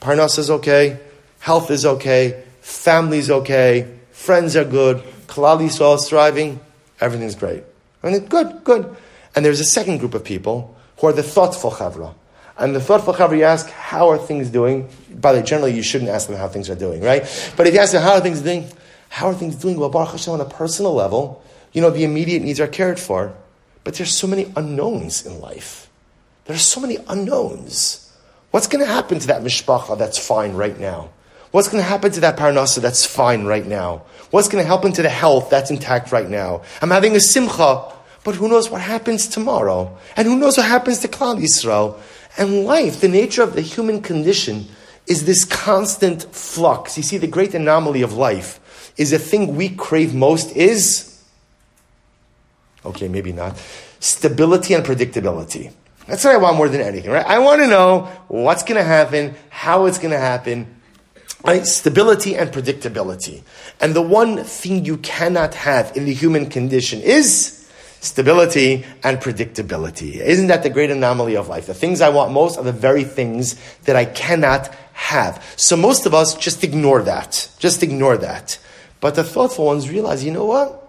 Parnas 0.00 0.38
is 0.38 0.50
okay. 0.50 0.98
Health 1.40 1.70
is 1.70 1.84
okay. 1.84 2.42
Family's 2.62 3.30
okay. 3.30 3.98
Friends 4.12 4.56
are 4.56 4.64
good. 4.64 5.02
Klal 5.26 5.60
Yisrael 5.60 5.96
is 5.96 6.08
thriving. 6.08 6.58
Everything's 7.00 7.34
great. 7.34 7.64
I 8.02 8.10
mean, 8.10 8.26
good, 8.26 8.64
good. 8.64 8.96
And 9.34 9.44
there's 9.44 9.60
a 9.60 9.64
second 9.64 9.98
group 9.98 10.14
of 10.14 10.24
people 10.24 10.76
who 11.02 11.08
are 11.08 11.12
the 11.12 11.22
thoughtful 11.22 11.72
chavra. 11.72 12.14
And 12.56 12.76
the 12.76 12.80
thoughtful 12.80 13.12
chavra, 13.12 13.36
you 13.36 13.42
ask, 13.42 13.68
how 13.70 14.08
are 14.10 14.18
things 14.18 14.50
doing? 14.50 14.88
By 15.12 15.32
the 15.32 15.40
way, 15.40 15.44
generally, 15.44 15.74
you 15.74 15.82
shouldn't 15.82 16.10
ask 16.10 16.28
them 16.28 16.36
how 16.36 16.46
things 16.46 16.70
are 16.70 16.76
doing, 16.76 17.02
right? 17.02 17.22
But 17.56 17.66
if 17.66 17.74
you 17.74 17.80
ask 17.80 17.90
them, 17.90 18.02
how 18.02 18.12
are 18.12 18.20
things 18.20 18.40
doing? 18.40 18.68
How 19.08 19.26
are 19.26 19.34
things 19.34 19.56
doing? 19.56 19.80
Well, 19.80 19.88
Baruch 19.88 20.12
Hashem, 20.12 20.32
on 20.32 20.40
a 20.40 20.44
personal 20.44 20.94
level, 20.94 21.42
you 21.72 21.82
know, 21.82 21.90
the 21.90 22.04
immediate 22.04 22.44
needs 22.44 22.60
are 22.60 22.68
cared 22.68 23.00
for. 23.00 23.34
But 23.82 23.94
there's 23.94 24.16
so 24.16 24.28
many 24.28 24.52
unknowns 24.54 25.26
in 25.26 25.40
life. 25.40 25.90
There 26.44 26.54
are 26.54 26.58
so 26.60 26.80
many 26.80 26.98
unknowns. 27.08 28.12
What's 28.52 28.68
going 28.68 28.84
to 28.84 28.90
happen 28.90 29.18
to 29.18 29.26
that 29.26 29.42
mishpacha 29.42 29.98
that's 29.98 30.24
fine 30.24 30.54
right 30.54 30.78
now? 30.78 31.10
What's 31.50 31.68
going 31.68 31.82
to 31.82 31.88
happen 31.88 32.12
to 32.12 32.20
that 32.20 32.36
parnasa 32.36 32.80
that's 32.80 33.04
fine 33.04 33.44
right 33.44 33.66
now? 33.66 34.04
What's 34.30 34.48
going 34.48 34.62
to 34.62 34.68
happen 34.68 34.92
to 34.92 35.02
the 35.02 35.08
health 35.08 35.50
that's 35.50 35.72
intact 35.72 36.12
right 36.12 36.30
now? 36.30 36.62
I'm 36.80 36.90
having 36.90 37.16
a 37.16 37.20
simcha 37.20 37.92
but 38.24 38.36
who 38.36 38.48
knows 38.48 38.70
what 38.70 38.80
happens 38.80 39.26
tomorrow? 39.26 39.98
And 40.16 40.28
who 40.28 40.38
knows 40.38 40.56
what 40.56 40.66
happens 40.66 41.00
to 41.00 41.08
Klal 41.08 41.40
Yisrael? 41.40 41.98
And 42.38 42.64
life, 42.64 43.00
the 43.00 43.08
nature 43.08 43.42
of 43.42 43.54
the 43.54 43.60
human 43.60 44.00
condition, 44.00 44.66
is 45.06 45.24
this 45.24 45.44
constant 45.44 46.22
flux. 46.34 46.96
You 46.96 47.02
see, 47.02 47.18
the 47.18 47.26
great 47.26 47.54
anomaly 47.54 48.02
of 48.02 48.14
life 48.14 48.92
is 48.96 49.10
the 49.10 49.18
thing 49.18 49.56
we 49.56 49.68
crave 49.70 50.14
most 50.14 50.54
is, 50.54 51.20
okay, 52.84 53.08
maybe 53.08 53.32
not, 53.32 53.60
stability 54.00 54.74
and 54.74 54.84
predictability. 54.84 55.72
That's 56.06 56.24
what 56.24 56.34
I 56.34 56.38
want 56.38 56.56
more 56.56 56.68
than 56.68 56.80
anything, 56.80 57.10
right? 57.10 57.24
I 57.26 57.38
want 57.38 57.60
to 57.62 57.66
know 57.66 58.08
what's 58.28 58.62
going 58.62 58.76
to 58.76 58.84
happen, 58.84 59.34
how 59.50 59.86
it's 59.86 59.98
going 59.98 60.10
to 60.10 60.18
happen, 60.18 60.80
right? 61.44 61.64
Stability 61.64 62.36
and 62.36 62.50
predictability. 62.50 63.42
And 63.80 63.94
the 63.94 64.02
one 64.02 64.42
thing 64.44 64.84
you 64.84 64.96
cannot 64.98 65.54
have 65.54 65.96
in 65.96 66.04
the 66.04 66.14
human 66.14 66.48
condition 66.48 67.00
is 67.00 67.61
stability 68.02 68.84
and 69.04 69.18
predictability. 69.18 70.16
Isn't 70.16 70.48
that 70.48 70.64
the 70.64 70.70
great 70.70 70.90
anomaly 70.90 71.36
of 71.36 71.48
life? 71.48 71.66
The 71.66 71.74
things 71.74 72.00
I 72.00 72.08
want 72.08 72.32
most 72.32 72.58
are 72.58 72.64
the 72.64 72.72
very 72.72 73.04
things 73.04 73.54
that 73.84 73.94
I 73.94 74.04
cannot 74.04 74.74
have. 74.92 75.42
So 75.56 75.76
most 75.76 76.04
of 76.04 76.12
us 76.12 76.34
just 76.34 76.64
ignore 76.64 77.02
that. 77.02 77.48
Just 77.60 77.82
ignore 77.82 78.18
that. 78.18 78.58
But 79.00 79.14
the 79.14 79.22
thoughtful 79.22 79.66
ones 79.66 79.88
realize, 79.88 80.24
you 80.24 80.32
know 80.32 80.44
what? 80.44 80.80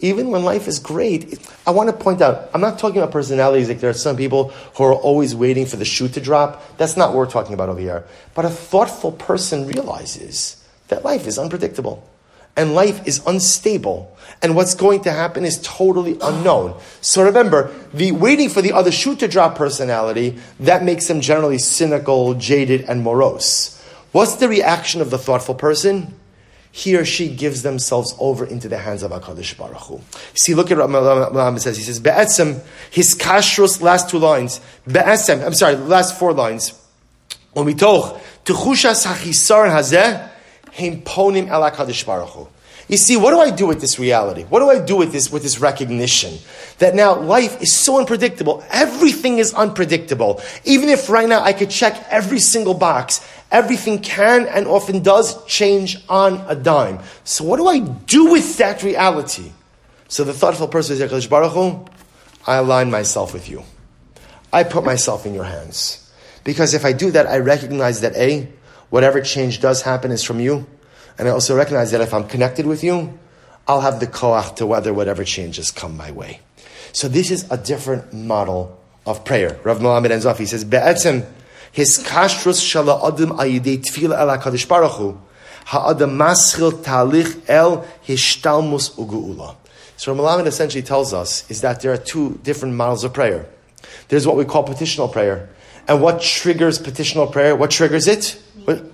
Even 0.00 0.30
when 0.30 0.42
life 0.42 0.66
is 0.66 0.80
great, 0.80 1.40
I 1.66 1.70
want 1.70 1.88
to 1.88 1.96
point 1.96 2.20
out, 2.20 2.50
I'm 2.52 2.60
not 2.60 2.80
talking 2.80 2.98
about 2.98 3.12
personalities 3.12 3.68
like 3.68 3.78
there 3.78 3.90
are 3.90 3.94
some 3.94 4.16
people 4.16 4.50
who 4.74 4.84
are 4.84 4.94
always 4.94 5.36
waiting 5.36 5.66
for 5.66 5.76
the 5.76 5.84
shoe 5.84 6.08
to 6.08 6.20
drop. 6.20 6.76
That's 6.78 6.96
not 6.96 7.10
what 7.10 7.18
we're 7.18 7.30
talking 7.30 7.54
about 7.54 7.68
over 7.68 7.80
here. 7.80 8.04
But 8.34 8.44
a 8.44 8.50
thoughtful 8.50 9.12
person 9.12 9.66
realizes 9.68 10.62
that 10.88 11.04
life 11.04 11.28
is 11.28 11.38
unpredictable 11.38 12.06
and 12.56 12.74
life 12.74 13.06
is 13.06 13.22
unstable 13.26 14.16
and 14.42 14.54
what's 14.54 14.74
going 14.74 15.00
to 15.02 15.12
happen 15.12 15.44
is 15.44 15.60
totally 15.62 16.18
unknown. 16.20 16.78
So 17.00 17.24
remember, 17.24 17.72
the 17.92 18.12
waiting 18.12 18.48
for 18.48 18.62
the 18.62 18.72
other 18.72 18.92
shoe 18.92 19.16
to 19.16 19.28
drop 19.28 19.56
personality, 19.56 20.38
that 20.60 20.84
makes 20.84 21.08
them 21.08 21.20
generally 21.20 21.58
cynical, 21.58 22.34
jaded, 22.34 22.82
and 22.82 23.02
morose. 23.02 23.72
What's 24.12 24.36
the 24.36 24.48
reaction 24.48 25.00
of 25.00 25.10
the 25.10 25.18
thoughtful 25.18 25.54
person? 25.54 26.14
He 26.70 26.94
or 26.96 27.06
she 27.06 27.34
gives 27.34 27.62
themselves 27.62 28.14
over 28.18 28.44
into 28.44 28.68
the 28.68 28.76
hands 28.76 29.02
of 29.02 29.10
HaKadosh 29.10 29.56
Baruch 29.56 29.78
Hu. 29.78 30.00
See, 30.34 30.54
look 30.54 30.70
at 30.70 30.76
what 30.76 30.90
Melamed 30.90 31.60
says. 31.60 31.78
He 31.78 31.82
says, 31.82 31.98
Be'etzem, 31.98 32.62
his 32.90 33.14
kashrus, 33.14 33.80
last 33.80 34.10
two 34.10 34.18
lines. 34.18 34.60
Be'etzem, 34.86 35.44
I'm 35.44 35.54
sorry, 35.54 35.76
last 35.76 36.18
four 36.18 36.34
lines. 36.34 36.78
Umitoch, 37.54 38.20
tuchushas 38.44 39.06
hachisar 39.06 39.70
hazeh, 39.70 40.28
heim 40.76 41.02
ponim 41.02 41.48
el 41.48 41.62
HaKadosh 41.62 42.06
Baruch 42.06 42.28
Hu. 42.30 42.48
You 42.88 42.96
see, 42.96 43.16
what 43.16 43.32
do 43.32 43.40
I 43.40 43.50
do 43.50 43.66
with 43.66 43.80
this 43.80 43.98
reality? 43.98 44.44
What 44.44 44.60
do 44.60 44.70
I 44.70 44.78
do 44.78 44.96
with 44.96 45.10
this, 45.10 45.30
with 45.32 45.42
this 45.42 45.58
recognition? 45.58 46.38
That 46.78 46.94
now 46.94 47.18
life 47.18 47.60
is 47.60 47.76
so 47.76 47.98
unpredictable. 47.98 48.62
Everything 48.70 49.38
is 49.38 49.52
unpredictable. 49.54 50.40
Even 50.64 50.88
if 50.88 51.10
right 51.10 51.28
now 51.28 51.42
I 51.42 51.52
could 51.52 51.70
check 51.70 52.06
every 52.10 52.38
single 52.38 52.74
box, 52.74 53.26
everything 53.50 53.98
can 54.00 54.46
and 54.46 54.68
often 54.68 55.02
does 55.02 55.44
change 55.46 55.98
on 56.08 56.44
a 56.46 56.54
dime. 56.54 57.00
So 57.24 57.42
what 57.42 57.56
do 57.56 57.66
I 57.66 57.80
do 57.80 58.30
with 58.30 58.56
that 58.58 58.84
reality? 58.84 59.50
So 60.06 60.22
the 60.22 60.32
thoughtful 60.32 60.68
person 60.68 61.00
is 61.00 61.26
Baruch 61.26 61.52
Hu, 61.52 61.84
I 62.46 62.56
align 62.56 62.92
myself 62.92 63.32
with 63.32 63.48
you. 63.48 63.64
I 64.52 64.62
put 64.62 64.84
myself 64.84 65.26
in 65.26 65.34
your 65.34 65.44
hands. 65.44 66.08
Because 66.44 66.74
if 66.74 66.84
I 66.84 66.92
do 66.92 67.10
that, 67.10 67.26
I 67.26 67.38
recognize 67.38 68.02
that 68.02 68.14
A, 68.14 68.48
whatever 68.96 69.20
change 69.20 69.60
does 69.60 69.82
happen 69.82 70.10
is 70.10 70.24
from 70.24 70.40
you. 70.40 70.66
And 71.18 71.28
I 71.28 71.30
also 71.30 71.54
recognize 71.54 71.90
that 71.90 72.00
if 72.00 72.14
I'm 72.14 72.26
connected 72.26 72.64
with 72.64 72.82
you, 72.82 73.18
I'll 73.68 73.82
have 73.82 74.00
the 74.00 74.06
koach 74.06 74.56
to 74.56 74.64
weather 74.64 74.94
whatever 74.94 75.22
changes 75.22 75.70
come 75.70 75.98
my 75.98 76.10
way. 76.12 76.40
So 76.92 77.06
this 77.06 77.30
is 77.30 77.46
a 77.50 77.58
different 77.58 78.14
model 78.14 78.80
of 79.04 79.22
prayer. 79.22 79.60
Rav 79.64 79.84
ends 79.84 80.24
off, 80.24 80.38
he 80.38 80.46
says, 80.46 80.64
Be'etzem, 80.64 81.26
his 81.72 81.98
kashrus 81.98 82.58
shala 82.64 82.96
adam 83.06 83.36
ayidei 83.36 83.84
tefila 83.84 84.18
el 84.18 84.38
HaKadosh 84.38 84.66
Baruch 84.66 84.92
Hu, 84.92 85.20
ha'adam 85.66 86.16
maschil 86.16 86.72
talich 86.82 87.46
el 87.50 87.86
hishtalmus 88.06 88.96
ugu'ula. 88.96 89.56
So 89.98 90.14
Rav 90.14 90.40
Melamed 90.40 90.46
essentially 90.46 90.82
tells 90.82 91.12
us 91.12 91.44
is 91.50 91.60
that 91.60 91.82
there 91.82 91.92
are 91.92 91.98
two 91.98 92.40
different 92.42 92.74
models 92.76 93.04
of 93.04 93.12
prayer. 93.12 93.44
There's 94.08 94.26
what 94.26 94.36
we 94.36 94.46
call 94.46 94.62
petitional 94.62 95.08
prayer. 95.08 95.50
And 95.88 96.02
what 96.02 96.20
triggers 96.20 96.78
petitional 96.78 97.26
prayer? 97.26 97.54
What 97.54 97.70
triggers 97.70 98.06
it? 98.08 98.40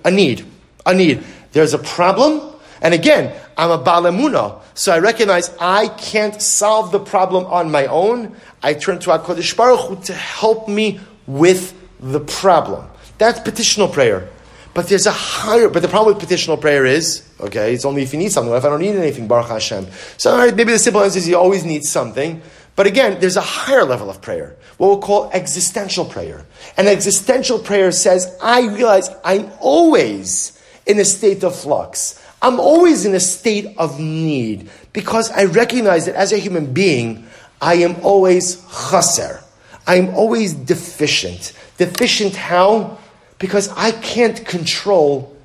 A 0.03 0.11
need. 0.11 0.45
A 0.85 0.93
need. 0.93 1.23
There's 1.51 1.73
a 1.73 1.79
problem, 1.79 2.41
and 2.81 2.93
again, 2.93 3.33
I'm 3.57 3.71
a 3.71 3.77
balamuna, 3.77 4.61
so 4.73 4.91
I 4.91 4.99
recognize 4.99 5.55
I 5.59 5.87
can't 5.87 6.41
solve 6.41 6.91
the 6.91 6.99
problem 6.99 7.45
on 7.45 7.71
my 7.71 7.85
own. 7.85 8.35
I 8.61 8.73
turn 8.73 8.99
to 8.99 9.11
HaKadosh 9.11 9.55
Baruch 9.55 9.79
Hu 9.81 9.95
to 10.05 10.13
help 10.13 10.67
me 10.67 10.99
with 11.27 11.73
the 11.99 12.19
problem. 12.19 12.87
That's 13.17 13.39
petitional 13.39 13.87
prayer. 13.87 14.29
But 14.73 14.87
there's 14.87 15.05
a 15.05 15.11
higher, 15.11 15.69
but 15.69 15.83
the 15.83 15.87
problem 15.87 16.15
with 16.15 16.23
petitional 16.23 16.57
prayer 16.57 16.85
is, 16.85 17.21
okay, 17.39 17.75
it's 17.75 17.85
only 17.85 18.01
if 18.01 18.11
you 18.11 18.17
need 18.17 18.31
something. 18.31 18.51
If 18.53 18.65
I 18.65 18.69
don't 18.69 18.81
need 18.81 18.95
anything, 18.95 19.27
Baruch 19.27 19.49
Hashem. 19.49 19.87
So 20.17 20.51
maybe 20.51 20.71
the 20.71 20.79
simple 20.79 21.03
answer 21.03 21.19
is 21.19 21.27
you 21.27 21.37
always 21.37 21.63
need 21.63 21.83
something. 21.83 22.41
But 22.75 22.87
again, 22.87 23.19
there's 23.19 23.37
a 23.37 23.41
higher 23.41 23.83
level 23.83 24.09
of 24.09 24.21
prayer, 24.21 24.55
what 24.77 24.87
we'll 24.87 24.99
call 24.99 25.29
existential 25.31 26.05
prayer. 26.05 26.45
And 26.75 26.87
existential 26.87 27.59
prayer 27.59 27.91
says, 27.91 28.35
I 28.41 28.67
realize 28.67 29.09
I'm 29.23 29.51
always 29.59 30.59
in 30.85 30.99
a 30.99 31.05
state 31.05 31.43
of 31.43 31.55
flux. 31.55 32.19
I'm 32.41 32.59
always 32.59 33.05
in 33.05 33.13
a 33.13 33.19
state 33.19 33.77
of 33.77 33.99
need 33.99 34.69
because 34.91 35.31
I 35.31 35.45
recognize 35.45 36.07
that 36.07 36.15
as 36.15 36.33
a 36.33 36.37
human 36.37 36.73
being, 36.73 37.27
I 37.61 37.75
am 37.75 37.95
always 38.01 38.61
chaser. 38.91 39.41
I 39.85 39.95
am 39.95 40.13
always 40.15 40.53
deficient. 40.53 41.53
Deficient 41.77 42.35
how? 42.35 42.97
Because 43.39 43.69
I 43.69 43.91
can't 43.91 44.45
control 44.45 45.35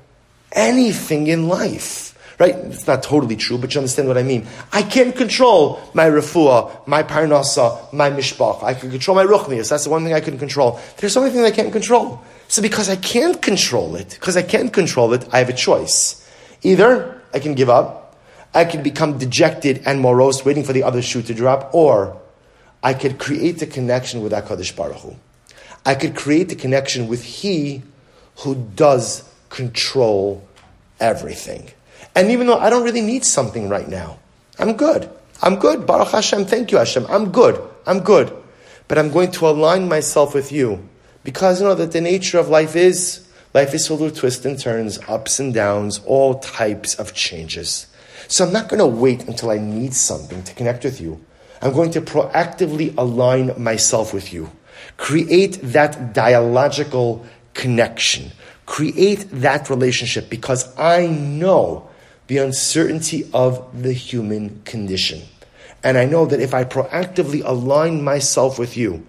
anything 0.51 1.27
in 1.27 1.47
life. 1.47 2.08
Right? 2.39 2.55
It's 2.55 2.87
not 2.87 3.03
totally 3.03 3.35
true, 3.35 3.57
but 3.57 3.73
you 3.75 3.79
understand 3.79 4.07
what 4.07 4.17
I 4.17 4.23
mean. 4.23 4.47
I 4.71 4.81
can't 4.81 5.13
control 5.13 5.81
my 5.93 6.05
refuah, 6.05 6.87
my 6.87 7.03
parnasa, 7.03 7.91
my 7.91 8.09
mishpach. 8.09 8.63
I 8.63 8.73
can 8.73 8.89
control 8.89 9.15
my 9.15 9.25
ruchnias. 9.25 9.69
That's 9.69 9.83
the 9.83 9.89
one 9.89 10.05
thing 10.05 10.13
I 10.13 10.21
can 10.21 10.39
control. 10.39 10.79
There's 10.97 11.11
so 11.11 11.19
many 11.19 11.33
things 11.33 11.45
I 11.45 11.51
can't 11.51 11.73
control. 11.73 12.21
So 12.47 12.61
because 12.61 12.87
I 12.89 12.95
can't 12.95 13.41
control 13.41 13.97
it, 13.97 14.11
because 14.11 14.37
I 14.37 14.41
can't 14.41 14.71
control 14.71 15.13
it, 15.13 15.27
I 15.33 15.39
have 15.39 15.49
a 15.49 15.53
choice. 15.53 16.25
Either 16.63 17.21
I 17.33 17.39
can 17.39 17.55
give 17.55 17.69
up, 17.69 18.17
I 18.53 18.63
can 18.63 18.83
become 18.83 19.17
dejected 19.17 19.83
and 19.85 19.99
morose, 19.99 20.45
waiting 20.45 20.63
for 20.63 20.71
the 20.71 20.83
other 20.83 21.01
shoe 21.01 21.21
to 21.21 21.33
drop, 21.33 21.75
or 21.75 22.19
I 22.81 22.93
could 22.93 23.19
create 23.19 23.59
the 23.59 23.67
connection 23.67 24.21
with 24.21 24.31
HaKadosh 24.31 24.75
Baruch 24.75 24.97
Hu. 24.97 25.15
I 25.85 25.95
could 25.95 26.15
create 26.15 26.47
the 26.47 26.55
connection 26.55 27.07
with 27.09 27.23
He 27.23 27.83
who 28.37 28.55
does 28.55 29.29
control 29.49 30.47
everything. 30.99 31.69
And 32.15 32.31
even 32.31 32.47
though 32.47 32.57
I 32.57 32.69
don't 32.69 32.83
really 32.83 33.01
need 33.01 33.23
something 33.23 33.69
right 33.69 33.87
now, 33.87 34.19
I'm 34.57 34.73
good. 34.73 35.09
I'm 35.41 35.57
good. 35.57 35.85
Baruch 35.85 36.09
Hashem, 36.09 36.45
thank 36.45 36.71
you 36.71 36.77
Hashem. 36.77 37.05
I'm 37.07 37.31
good. 37.31 37.61
I'm 37.85 38.01
good. 38.01 38.35
But 38.87 38.97
I'm 38.97 39.11
going 39.11 39.31
to 39.31 39.47
align 39.47 39.87
myself 39.87 40.33
with 40.33 40.51
you 40.51 40.87
because 41.23 41.61
you 41.61 41.67
know 41.67 41.75
that 41.75 41.91
the 41.91 42.01
nature 42.01 42.39
of 42.39 42.49
life 42.49 42.75
is 42.75 43.27
life 43.53 43.73
is 43.73 43.87
filled 43.87 44.01
with 44.01 44.17
twists 44.17 44.45
and 44.45 44.59
turns, 44.59 44.99
ups 45.07 45.39
and 45.39 45.53
downs, 45.53 46.01
all 46.05 46.39
types 46.39 46.95
of 46.95 47.13
changes. 47.13 47.87
So 48.27 48.45
I'm 48.45 48.53
not 48.53 48.67
going 48.67 48.79
to 48.79 48.85
wait 48.85 49.27
until 49.27 49.49
I 49.49 49.57
need 49.57 49.93
something 49.93 50.43
to 50.43 50.53
connect 50.53 50.83
with 50.83 50.99
you. 51.01 51.23
I'm 51.61 51.73
going 51.73 51.91
to 51.91 52.01
proactively 52.01 52.93
align 52.97 53.51
myself 53.61 54.13
with 54.13 54.31
you. 54.31 54.51
Create 54.97 55.59
that 55.61 56.13
dialogical 56.13 57.25
connection. 57.53 58.31
Create 58.65 59.27
that 59.31 59.69
relationship 59.69 60.29
because 60.29 60.77
I 60.77 61.07
know 61.07 61.89
the 62.29 62.37
uncertainty 62.37 63.27
of 63.33 63.81
the 63.81 63.91
human 63.91 64.61
condition. 64.63 65.23
And 65.83 65.97
I 65.97 66.05
know 66.05 66.27
that 66.27 66.39
if 66.39 66.53
I 66.53 66.63
proactively 66.63 67.41
align 67.43 68.03
myself 68.03 68.59
with 68.59 68.77
you, 68.77 69.05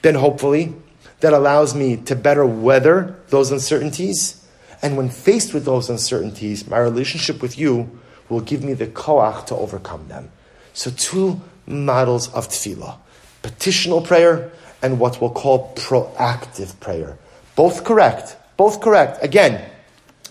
then 0.00 0.14
hopefully 0.14 0.72
that 1.20 1.34
allows 1.34 1.74
me 1.74 1.98
to 1.98 2.16
better 2.16 2.46
weather 2.46 3.20
those 3.28 3.52
uncertainties. 3.52 4.42
And 4.80 4.96
when 4.96 5.10
faced 5.10 5.52
with 5.52 5.66
those 5.66 5.90
uncertainties, 5.90 6.66
my 6.66 6.78
relationship 6.78 7.42
with 7.42 7.58
you 7.58 8.00
will 8.30 8.40
give 8.40 8.64
me 8.64 8.72
the 8.72 8.86
koach 8.86 9.46
to 9.46 9.54
overcome 9.54 10.08
them. 10.08 10.30
So, 10.72 10.90
two 10.90 11.42
models 11.66 12.32
of 12.32 12.48
tefillah 12.48 12.96
petitional 13.42 14.00
prayer 14.00 14.50
and 14.80 14.98
what 14.98 15.20
we'll 15.20 15.30
call 15.30 15.74
proactive 15.74 16.80
prayer. 16.80 17.18
Both 17.54 17.84
correct. 17.84 18.36
Both 18.56 18.80
correct. 18.80 19.22
Again, 19.22 19.68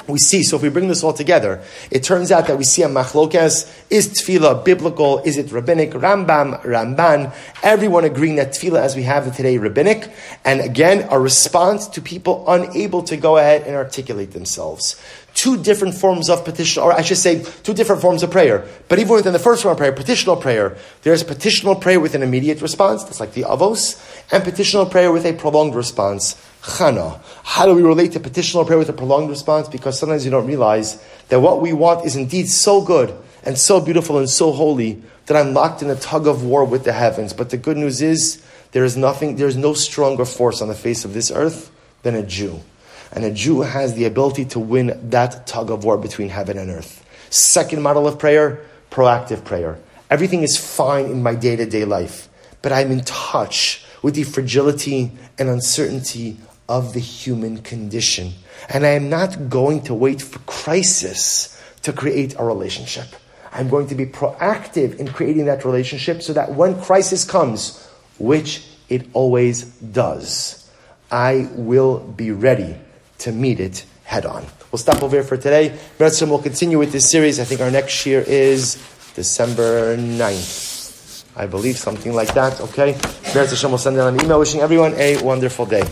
we 0.07 0.17
see, 0.17 0.43
so 0.43 0.55
if 0.55 0.63
we 0.63 0.69
bring 0.69 0.87
this 0.87 1.03
all 1.03 1.13
together, 1.13 1.61
it 1.89 2.03
turns 2.03 2.31
out 2.31 2.47
that 2.47 2.57
we 2.57 2.63
see 2.63 2.83
a 2.83 2.87
machlokes, 2.87 3.71
is 3.89 4.07
tefillah 4.09 4.63
biblical, 4.65 5.19
is 5.19 5.37
it 5.37 5.51
rabbinic, 5.51 5.91
Rambam, 5.91 6.61
Ramban, 6.63 7.33
everyone 7.63 8.05
agreeing 8.05 8.35
that 8.35 8.49
tefillah 8.49 8.81
as 8.81 8.95
we 8.95 9.03
have 9.03 9.27
it 9.27 9.33
today, 9.33 9.57
rabbinic, 9.57 10.11
and 10.43 10.61
again, 10.61 11.07
a 11.11 11.19
response 11.19 11.87
to 11.87 12.01
people 12.01 12.45
unable 12.47 13.03
to 13.03 13.17
go 13.17 13.37
ahead 13.37 13.63
and 13.63 13.75
articulate 13.75 14.31
themselves. 14.31 15.01
Two 15.33 15.61
different 15.61 15.95
forms 15.95 16.29
of 16.29 16.43
petition, 16.43 16.83
or 16.83 16.91
I 16.91 17.01
should 17.01 17.17
say, 17.17 17.41
two 17.63 17.73
different 17.73 18.01
forms 18.01 18.21
of 18.21 18.31
prayer. 18.31 18.65
But 18.89 18.99
even 18.99 19.15
within 19.15 19.31
the 19.31 19.39
first 19.39 19.63
form 19.63 19.71
of 19.71 19.77
prayer, 19.77 19.93
petitional 19.93 20.35
prayer, 20.35 20.75
there's 21.03 21.23
petitional 21.23 21.75
prayer 21.75 22.01
with 22.01 22.15
an 22.15 22.23
immediate 22.23 22.61
response, 22.61 23.03
that's 23.05 23.21
like 23.21 23.33
the 23.33 23.43
avos, 23.43 23.97
and 24.31 24.43
petitional 24.43 24.85
prayer 24.85 25.11
with 25.11 25.25
a 25.25 25.33
prolonged 25.33 25.73
response, 25.73 26.35
chana. 26.61 27.19
How 27.43 27.65
do 27.65 27.73
we 27.73 27.81
relate 27.81 28.13
to 28.13 28.19
petitional 28.19 28.65
prayer 28.65 28.77
with 28.77 28.89
a 28.89 28.93
prolonged 28.93 29.29
response? 29.29 29.67
Because 29.67 29.99
sometimes 29.99 30.25
you 30.25 30.31
don't 30.31 30.47
realize 30.47 31.03
that 31.29 31.39
what 31.39 31.61
we 31.61 31.73
want 31.73 32.05
is 32.05 32.15
indeed 32.15 32.47
so 32.47 32.81
good 32.81 33.15
and 33.43 33.57
so 33.57 33.81
beautiful 33.81 34.19
and 34.19 34.29
so 34.29 34.51
holy 34.51 35.01
that 35.25 35.37
I'm 35.37 35.53
locked 35.53 35.81
in 35.81 35.89
a 35.89 35.95
tug 35.95 36.27
of 36.27 36.43
war 36.43 36.63
with 36.65 36.83
the 36.83 36.93
heavens. 36.93 37.33
But 37.33 37.49
the 37.49 37.57
good 37.57 37.77
news 37.77 38.01
is 38.01 38.43
there 38.71 38.83
is 38.83 38.95
nothing, 38.95 39.35
there 39.35 39.47
is 39.47 39.57
no 39.57 39.73
stronger 39.73 40.25
force 40.25 40.61
on 40.61 40.67
the 40.67 40.75
face 40.75 41.05
of 41.05 41.13
this 41.13 41.31
earth 41.31 41.71
than 42.03 42.15
a 42.15 42.23
Jew. 42.23 42.61
And 43.11 43.25
a 43.25 43.31
Jew 43.31 43.61
has 43.61 43.95
the 43.95 44.05
ability 44.05 44.45
to 44.45 44.59
win 44.59 45.09
that 45.09 45.45
tug 45.47 45.69
of 45.69 45.83
war 45.83 45.97
between 45.97 46.29
heaven 46.29 46.57
and 46.57 46.69
earth. 46.69 47.05
Second 47.29 47.81
model 47.81 48.07
of 48.07 48.19
prayer, 48.19 48.65
proactive 48.89 49.43
prayer. 49.43 49.79
Everything 50.09 50.43
is 50.43 50.57
fine 50.57 51.05
in 51.05 51.23
my 51.23 51.35
day 51.35 51.55
to 51.55 51.65
day 51.65 51.85
life, 51.85 52.27
but 52.61 52.71
I'm 52.71 52.91
in 52.91 53.01
touch 53.01 53.85
with 54.01 54.15
the 54.15 54.23
fragility 54.23 55.11
and 55.37 55.47
uncertainty 55.47 56.37
of 56.71 56.93
the 56.93 56.99
human 57.01 57.57
condition. 57.61 58.31
And 58.69 58.85
I 58.85 58.91
am 58.91 59.09
not 59.09 59.49
going 59.49 59.81
to 59.83 59.93
wait 59.93 60.21
for 60.21 60.39
crisis 60.39 61.61
to 61.81 61.91
create 61.91 62.33
a 62.39 62.45
relationship. 62.45 63.07
I'm 63.51 63.67
going 63.67 63.87
to 63.87 63.95
be 63.95 64.05
proactive 64.05 64.95
in 64.95 65.09
creating 65.09 65.45
that 65.47 65.65
relationship 65.65 66.21
so 66.21 66.31
that 66.31 66.55
when 66.55 66.81
crisis 66.81 67.25
comes, 67.25 67.85
which 68.17 68.65
it 68.87 69.05
always 69.11 69.65
does, 69.65 70.69
I 71.11 71.49
will 71.55 71.99
be 71.99 72.31
ready 72.31 72.77
to 73.19 73.33
meet 73.33 73.59
it 73.59 73.83
head 74.05 74.25
on. 74.25 74.45
We'll 74.71 74.79
stop 74.79 75.03
over 75.03 75.17
here 75.17 75.25
for 75.25 75.35
today. 75.35 75.77
Mertzim 75.99 76.29
will 76.29 76.39
continue 76.39 76.79
with 76.79 76.93
this 76.93 77.11
series. 77.11 77.41
I 77.41 77.43
think 77.43 77.59
our 77.59 77.71
next 77.71 78.05
year 78.05 78.23
is 78.25 78.75
December 79.15 79.97
9th. 79.97 81.25
I 81.35 81.47
believe 81.47 81.77
something 81.77 82.13
like 82.13 82.33
that, 82.35 82.61
okay? 82.61 82.93
Mertzim 83.35 83.71
will 83.71 83.77
send 83.77 83.97
out 83.97 84.13
an 84.13 84.23
email 84.23 84.39
wishing 84.39 84.61
everyone 84.61 84.93
a 84.95 85.21
wonderful 85.21 85.65
day. 85.65 85.83